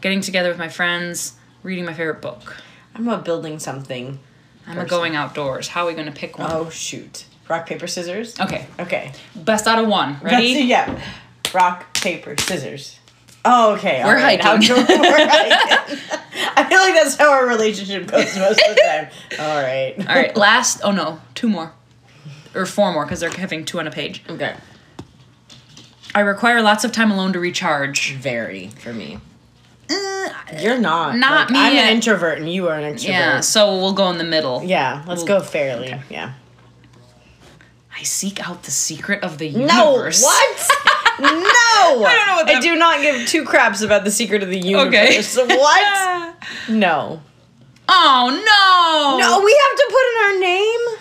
getting 0.00 0.20
together 0.20 0.48
with 0.48 0.58
my 0.58 0.68
friends, 0.68 1.34
reading 1.62 1.84
my 1.84 1.94
favorite 1.94 2.20
book. 2.20 2.56
I'm 2.96 3.06
about 3.06 3.24
building 3.24 3.60
something. 3.60 4.18
I'm 4.66 4.76
a 4.76 4.84
going 4.84 5.14
outdoors. 5.14 5.68
How 5.68 5.84
are 5.84 5.86
we 5.86 5.94
gonna 5.94 6.10
pick 6.10 6.36
one? 6.36 6.50
Oh 6.50 6.68
shoot! 6.68 7.26
Rock 7.48 7.64
paper 7.66 7.86
scissors. 7.86 8.40
Okay. 8.40 8.66
Okay. 8.80 9.12
Best 9.36 9.68
out 9.68 9.78
of 9.78 9.86
one. 9.86 10.18
Ready? 10.20 10.54
That's- 10.54 10.66
yeah. 10.66 11.02
Rock 11.54 11.91
paper 12.02 12.34
scissors. 12.38 12.98
Oh, 13.44 13.74
okay. 13.74 14.02
We're 14.04 14.16
right. 14.16 14.40
Hiking. 14.40 14.68
we're 14.70 14.84
hiking. 14.86 15.98
I 16.56 16.64
feel 16.68 16.78
like 16.80 16.94
that's 16.94 17.16
how 17.16 17.30
our 17.32 17.46
relationship 17.46 18.06
goes 18.06 18.36
most 18.36 18.60
of 18.68 18.74
the 18.76 18.82
time. 18.86 19.08
All 19.40 19.62
right. 19.62 19.94
All 19.98 20.14
right. 20.14 20.36
Last. 20.36 20.80
Oh 20.84 20.92
no, 20.92 21.20
two 21.34 21.48
more, 21.48 21.72
or 22.54 22.66
four 22.66 22.92
more 22.92 23.04
because 23.04 23.20
they're 23.20 23.30
having 23.30 23.64
two 23.64 23.78
on 23.80 23.86
a 23.86 23.90
page. 23.90 24.22
Okay. 24.28 24.54
I 26.14 26.20
require 26.20 26.60
lots 26.62 26.84
of 26.84 26.92
time 26.92 27.10
alone 27.10 27.32
to 27.32 27.40
recharge. 27.40 28.12
Very 28.14 28.68
for 28.80 28.92
me. 28.92 29.18
Uh, 29.90 30.28
You're 30.60 30.78
not. 30.78 31.16
not 31.16 31.50
me 31.50 31.58
I'm 31.58 31.74
yet. 31.74 31.88
an 31.90 31.96
introvert 31.96 32.38
and 32.38 32.52
you 32.52 32.68
are 32.68 32.78
an 32.78 32.94
extrovert. 32.94 33.08
Yeah. 33.08 33.40
So 33.40 33.76
we'll 33.76 33.92
go 33.94 34.10
in 34.10 34.18
the 34.18 34.24
middle. 34.24 34.62
Yeah, 34.62 35.02
let's 35.06 35.20
Well, 35.24 35.40
go 35.40 35.44
fairly. 35.44 35.94
Yeah. 36.10 36.34
I 37.98 38.02
seek 38.04 38.46
out 38.46 38.62
the 38.64 38.70
secret 38.70 39.22
of 39.24 39.38
the 39.38 39.50
No. 39.50 39.92
universe. 39.94 40.22
What? 40.22 40.70
No. 41.20 41.26
I 42.04 42.14
don't 42.16 42.26
know 42.26 42.36
what 42.36 42.48
I 42.48 42.60
do 42.60 42.76
not 42.76 43.00
give 43.00 43.26
two 43.28 43.44
craps 43.44 43.82
about 43.82 44.04
the 44.04 44.10
secret 44.10 44.42
of 44.42 44.48
the 44.48 44.58
universe. 44.58 45.36
Okay. 45.38 45.56
what? 45.56 46.34
No. 46.68 47.22
Oh 47.88 48.28
no. 48.30 49.18
No, 49.18 49.44
we 49.44 49.60
have 49.68 49.76
to 49.76 49.86
put 49.90 50.04
in 50.08 50.24
our 50.24 50.40
name. 50.40 50.98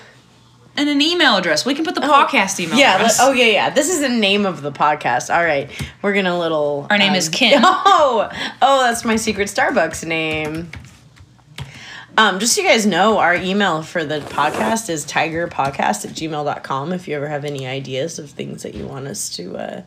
And 0.78 0.90
an 0.90 1.02
email 1.02 1.36
address. 1.38 1.66
We 1.66 1.76
can 1.76 1.84
put 1.86 1.96
the 1.96 2.02
podcast 2.02 2.60
email 2.60 2.78
Yeah. 2.78 2.96
address. 2.96 3.20
oh 3.22 3.32
yeah, 3.32 3.46
yeah. 3.46 3.70
This 3.70 3.90
is 3.90 4.00
the 4.02 4.10
name 4.10 4.46
of 4.46 4.62
the 4.62 4.72
podcast. 4.72 5.34
All 5.34 5.44
right, 5.44 5.70
we're 6.02 6.14
gonna 6.14 6.38
little. 6.38 6.88
Our 6.90 6.98
name 6.98 7.12
um, 7.12 7.16
is 7.16 7.30
Kim. 7.30 7.62
Oh, 7.64 8.30
oh, 8.62 8.84
that's 8.84 9.04
my 9.06 9.16
secret 9.18 9.48
Starbucks 9.50 10.06
name. 10.08 10.72
Um, 12.18 12.40
just 12.40 12.56
so 12.56 12.62
you 12.62 12.68
guys 12.68 12.86
know, 12.86 13.20
our 13.20 13.36
email 13.36 13.82
for 13.84 14.04
the 14.04 14.20
podcast 14.20 14.90
is 14.90 15.06
tigerpodcast 15.06 16.06
at 16.06 16.12
gmail.com 16.12 16.92
if 16.94 17.08
you 17.08 17.16
ever 17.16 17.28
have 17.28 17.46
any 17.46 17.66
ideas 17.66 18.20
of 18.20 18.30
things 18.30 18.64
that 18.64 18.76
you 18.76 18.86
want 18.86 19.08
us 19.08 19.30
to 19.38 19.56
uh, 19.58 19.82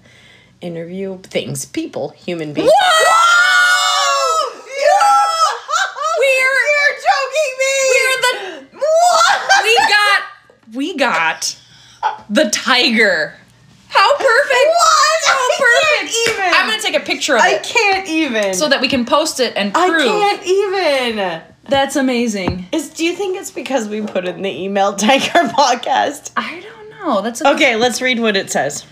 interview. 0.62 1.18
Things, 1.18 1.66
people, 1.66 2.08
human 2.10 2.54
beings. 2.54 2.70
Whoa! 2.74 4.60
We're, 6.18 6.60
you're 6.72 6.96
joking 6.96 7.52
me! 7.60 7.74
We're 7.92 8.20
the 8.20 8.78
what? 8.78 9.64
We 9.64 9.76
got 9.76 10.22
we 10.74 10.96
got 10.96 11.60
the 12.30 12.48
tiger. 12.50 13.34
How 13.88 14.16
perfect! 14.16 14.66
What? 14.66 15.24
How 15.26 15.34
I 15.34 15.56
perfect! 15.58 15.84
can't 15.84 16.10
even. 16.28 16.54
I'm 16.54 16.68
gonna 16.70 16.82
take 16.82 16.96
a 16.96 17.04
picture 17.04 17.36
of 17.36 17.42
I 17.42 17.50
it 17.50 17.60
I 17.60 17.62
can't 17.62 18.08
even. 18.08 18.54
so 18.54 18.68
that 18.70 18.80
we 18.80 18.88
can 18.88 19.04
post 19.04 19.40
it 19.40 19.52
and 19.56 19.72
prove. 19.74 20.00
I 20.00 20.04
can't 20.04 20.46
even. 20.46 21.53
That's 21.68 21.96
amazing. 21.96 22.66
Is 22.72 22.90
do 22.90 23.04
you 23.04 23.14
think 23.14 23.36
it's 23.38 23.50
because 23.50 23.88
we 23.88 24.02
put 24.02 24.26
in 24.26 24.42
the 24.42 24.50
email 24.50 24.92
Tiger 24.96 25.48
podcast? 25.48 26.30
I 26.36 26.60
don't 26.60 26.90
know. 26.90 27.22
That's 27.22 27.40
a, 27.40 27.52
Okay, 27.54 27.76
let's 27.76 28.00
read 28.02 28.20
what 28.20 28.36
it 28.36 28.50
says. 28.50 28.86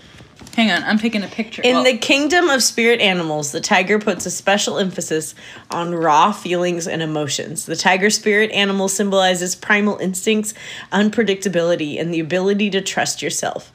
Hang 0.55 0.69
on, 0.69 0.83
I'm 0.83 0.99
taking 0.99 1.23
a 1.23 1.27
picture. 1.27 1.63
In 1.63 1.77
Well, 1.77 1.83
the 1.83 1.97
kingdom 1.97 2.47
of 2.49 2.61
spirit 2.61 3.01
animals, 3.01 3.51
the 3.51 3.59
tiger 3.59 3.97
puts 3.97 4.27
a 4.27 4.31
special 4.31 4.77
emphasis 4.77 5.33
on 5.71 5.95
raw 5.95 6.31
feelings 6.31 6.87
and 6.87 7.01
emotions. 7.01 7.65
The 7.65 7.75
tiger 7.75 8.11
spirit 8.11 8.51
animal 8.51 8.87
symbolizes 8.87 9.55
primal 9.55 9.97
instincts, 9.97 10.53
unpredictability, 10.91 11.99
and 11.99 12.13
the 12.13 12.19
ability 12.19 12.69
to 12.71 12.81
trust 12.81 13.23
yourself. 13.23 13.71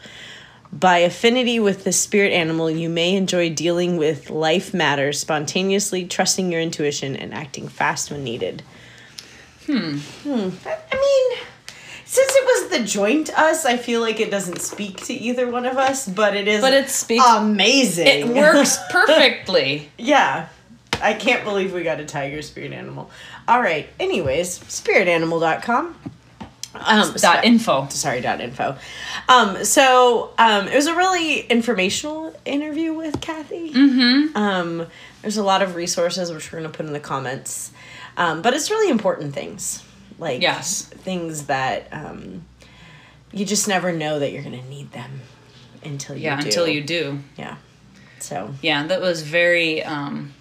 By 0.73 0.99
affinity 0.99 1.59
with 1.59 1.83
the 1.83 1.93
spirit 1.93 2.33
animal, 2.33 2.71
you 2.71 2.89
may 2.89 3.17
enjoy 3.17 3.51
dealing 3.51 3.97
with 3.97 4.31
life 4.31 4.73
matters 4.73 5.19
spontaneously, 5.19 6.05
trusting 6.05 6.53
your 6.53 6.61
intuition, 6.61 7.17
and 7.17 7.35
acting 7.35 7.69
fast 7.69 8.11
when 8.13 8.23
needed. 8.23 8.63
Hmm. 9.69 9.97
Hmm. 10.29 10.49
I 10.67 10.77
I 10.93 10.97
mean, 10.97 11.39
since 12.05 12.33
it 12.35 12.45
was 12.45 12.71
the 12.71 12.85
joint 12.85 13.31
us, 13.39 13.65
I 13.67 13.77
feel 13.77 14.01
like 14.01 14.19
it 14.19 14.31
doesn't 14.31 14.61
speak 14.61 15.05
to 15.05 15.13
either 15.15 15.49
one 15.51 15.67
of 15.67 15.77
us, 15.77 16.09
but 16.09 16.35
it 16.35 16.49
is 16.49 16.61
But 16.63 16.73
it 16.73 16.89
speaks- 16.89 17.25
amazing. 17.27 18.07
it 18.07 18.29
works 18.29 18.79
perfectly. 18.91 19.91
yeah. 19.99 20.49
I 21.01 21.15
can't 21.15 21.45
believe 21.45 21.73
we 21.73 21.85
got 21.85 22.01
a 22.01 22.05
tiger 22.05 22.43
spirit 22.43 22.73
animal. 22.73 23.09
All 23.47 23.61
right. 23.61 23.89
Anyways, 24.01 24.59
spiritanimal.com. 24.59 25.95
Um, 26.75 27.13
Dot 27.15 27.45
info. 27.45 27.89
sorry 27.89 28.21
dot 28.21 28.41
info 28.41 28.77
um 29.29 29.65
so 29.65 30.33
um 30.39 30.69
it 30.69 30.75
was 30.77 30.87
a 30.87 30.95
really 30.95 31.41
informational 31.41 32.33
interview 32.45 32.93
with 32.93 33.21
kathy 33.23 33.73
mm-hmm. 33.73 34.37
um 34.37 34.87
there's 35.23 35.39
a 35.39 35.43
lot 35.43 35.63
of 35.63 35.75
resources 35.75 36.31
which 36.31 36.53
we're 36.53 36.61
going 36.61 36.71
to 36.71 36.77
put 36.77 36.87
in 36.87 36.93
the 36.93 37.01
comments 37.01 37.73
um 38.19 38.43
but 38.43 38.53
it's 38.53 38.71
really 38.71 38.91
important 38.91 39.33
things 39.33 39.83
like 40.19 40.43
Yes. 40.43 40.83
things 40.83 41.47
that 41.47 41.89
um 41.93 42.45
you 43.33 43.45
just 43.47 43.67
never 43.69 43.93
know 43.93 44.19
that 44.19 44.33
you're 44.33 44.43
going 44.43 44.59
to 44.61 44.69
need 44.69 44.91
them 44.93 45.21
until 45.85 46.17
you 46.17 46.23
Yeah, 46.25 46.41
do. 46.41 46.47
until 46.47 46.69
you 46.69 46.83
do. 46.83 47.19
yeah 47.37 47.57
so 48.21 48.53
Yeah, 48.63 48.87
that 48.89 49.01
was 49.01 49.23
very 49.23 49.83
um, 49.85 50.35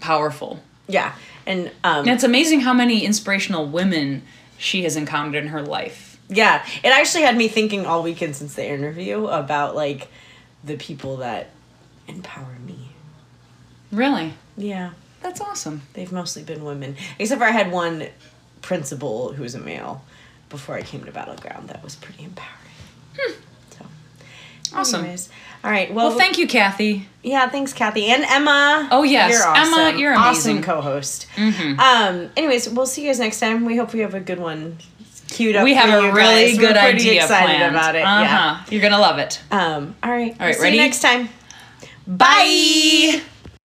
powerful. 0.00 0.60
yeah 0.88 1.14
and 1.46 1.68
um 1.84 2.00
And 2.06 2.10
it's 2.10 2.24
amazing 2.24 2.60
how 2.60 2.72
many 2.72 3.04
inspirational 3.04 3.66
women 3.66 4.22
she 4.56 4.82
has 4.84 4.96
encountered 4.96 5.36
in 5.44 5.48
her 5.48 5.62
life. 5.62 6.18
Yeah, 6.30 6.64
it 6.82 6.88
actually 6.88 7.22
had 7.24 7.36
me 7.36 7.48
thinking 7.48 7.86
all 7.86 8.02
weekend 8.02 8.34
since 8.36 8.54
the 8.54 8.66
interview 8.66 9.26
about 9.26 9.74
like 9.76 10.08
the 10.64 10.76
people 10.76 11.18
that 11.18 11.50
empower 12.06 12.56
me. 12.66 12.90
Really? 13.92 14.34
Yeah, 14.56 14.90
That's 15.20 15.40
awesome. 15.40 15.82
they've 15.94 16.12
mostly 16.12 16.42
been 16.42 16.64
women, 16.64 16.96
except 17.18 17.40
for 17.40 17.46
I 17.46 17.50
had 17.50 17.70
one 17.72 18.06
principal 18.62 19.32
who 19.32 19.42
was 19.42 19.54
a 19.54 19.58
male 19.60 20.04
before 20.48 20.74
I 20.74 20.82
came 20.82 21.04
to 21.04 21.12
Battleground. 21.12 21.68
That 21.68 21.82
was 21.84 21.96
pretty 21.96 22.24
empowering. 22.24 23.34
So, 23.70 23.86
Awesome. 24.74 25.00
anyways. 25.00 25.28
all 25.64 25.70
right. 25.70 25.92
Well, 25.92 26.08
Well, 26.10 26.18
thank 26.18 26.38
you, 26.38 26.46
Kathy. 26.46 27.08
Yeah, 27.22 27.48
thanks, 27.48 27.72
Kathy 27.72 28.06
and 28.06 28.24
Emma. 28.24 28.88
Oh, 28.90 29.02
yes. 29.02 29.32
you're 29.32 29.46
awesome. 29.46 29.74
Emma, 29.80 29.98
you're 29.98 30.14
awesome 30.16 30.50
amazing. 30.52 30.62
co-host. 30.62 31.26
Um, 31.36 32.30
anyways, 32.36 32.68
we'll 32.70 32.86
see 32.86 33.02
you 33.02 33.08
guys 33.08 33.18
next 33.18 33.40
time. 33.40 33.64
We 33.64 33.76
hope 33.76 33.92
we 33.92 34.00
have 34.00 34.14
a 34.14 34.20
good 34.20 34.38
one 34.38 34.78
queued 35.28 35.56
up. 35.56 35.64
We 35.64 35.74
have 35.74 35.90
a 36.04 36.12
really 36.12 36.50
guys. 36.52 36.58
good 36.58 36.74
We're 36.76 36.80
pretty 36.82 36.98
idea 37.10 37.22
excited 37.22 37.56
planned. 37.56 37.74
about 37.76 37.94
it. 37.96 38.02
Uh-huh. 38.02 38.20
Yeah. 38.22 38.64
You're 38.70 38.80
gonna 38.82 39.00
love 39.00 39.18
it. 39.18 39.40
Um, 39.50 39.94
all 40.02 40.10
right. 40.10 40.32
All 40.40 40.46
right, 40.46 40.54
See 40.54 40.62
ready? 40.62 40.76
you 40.76 40.82
next 40.82 41.00
time. 41.02 41.28
Bye. 42.06 43.20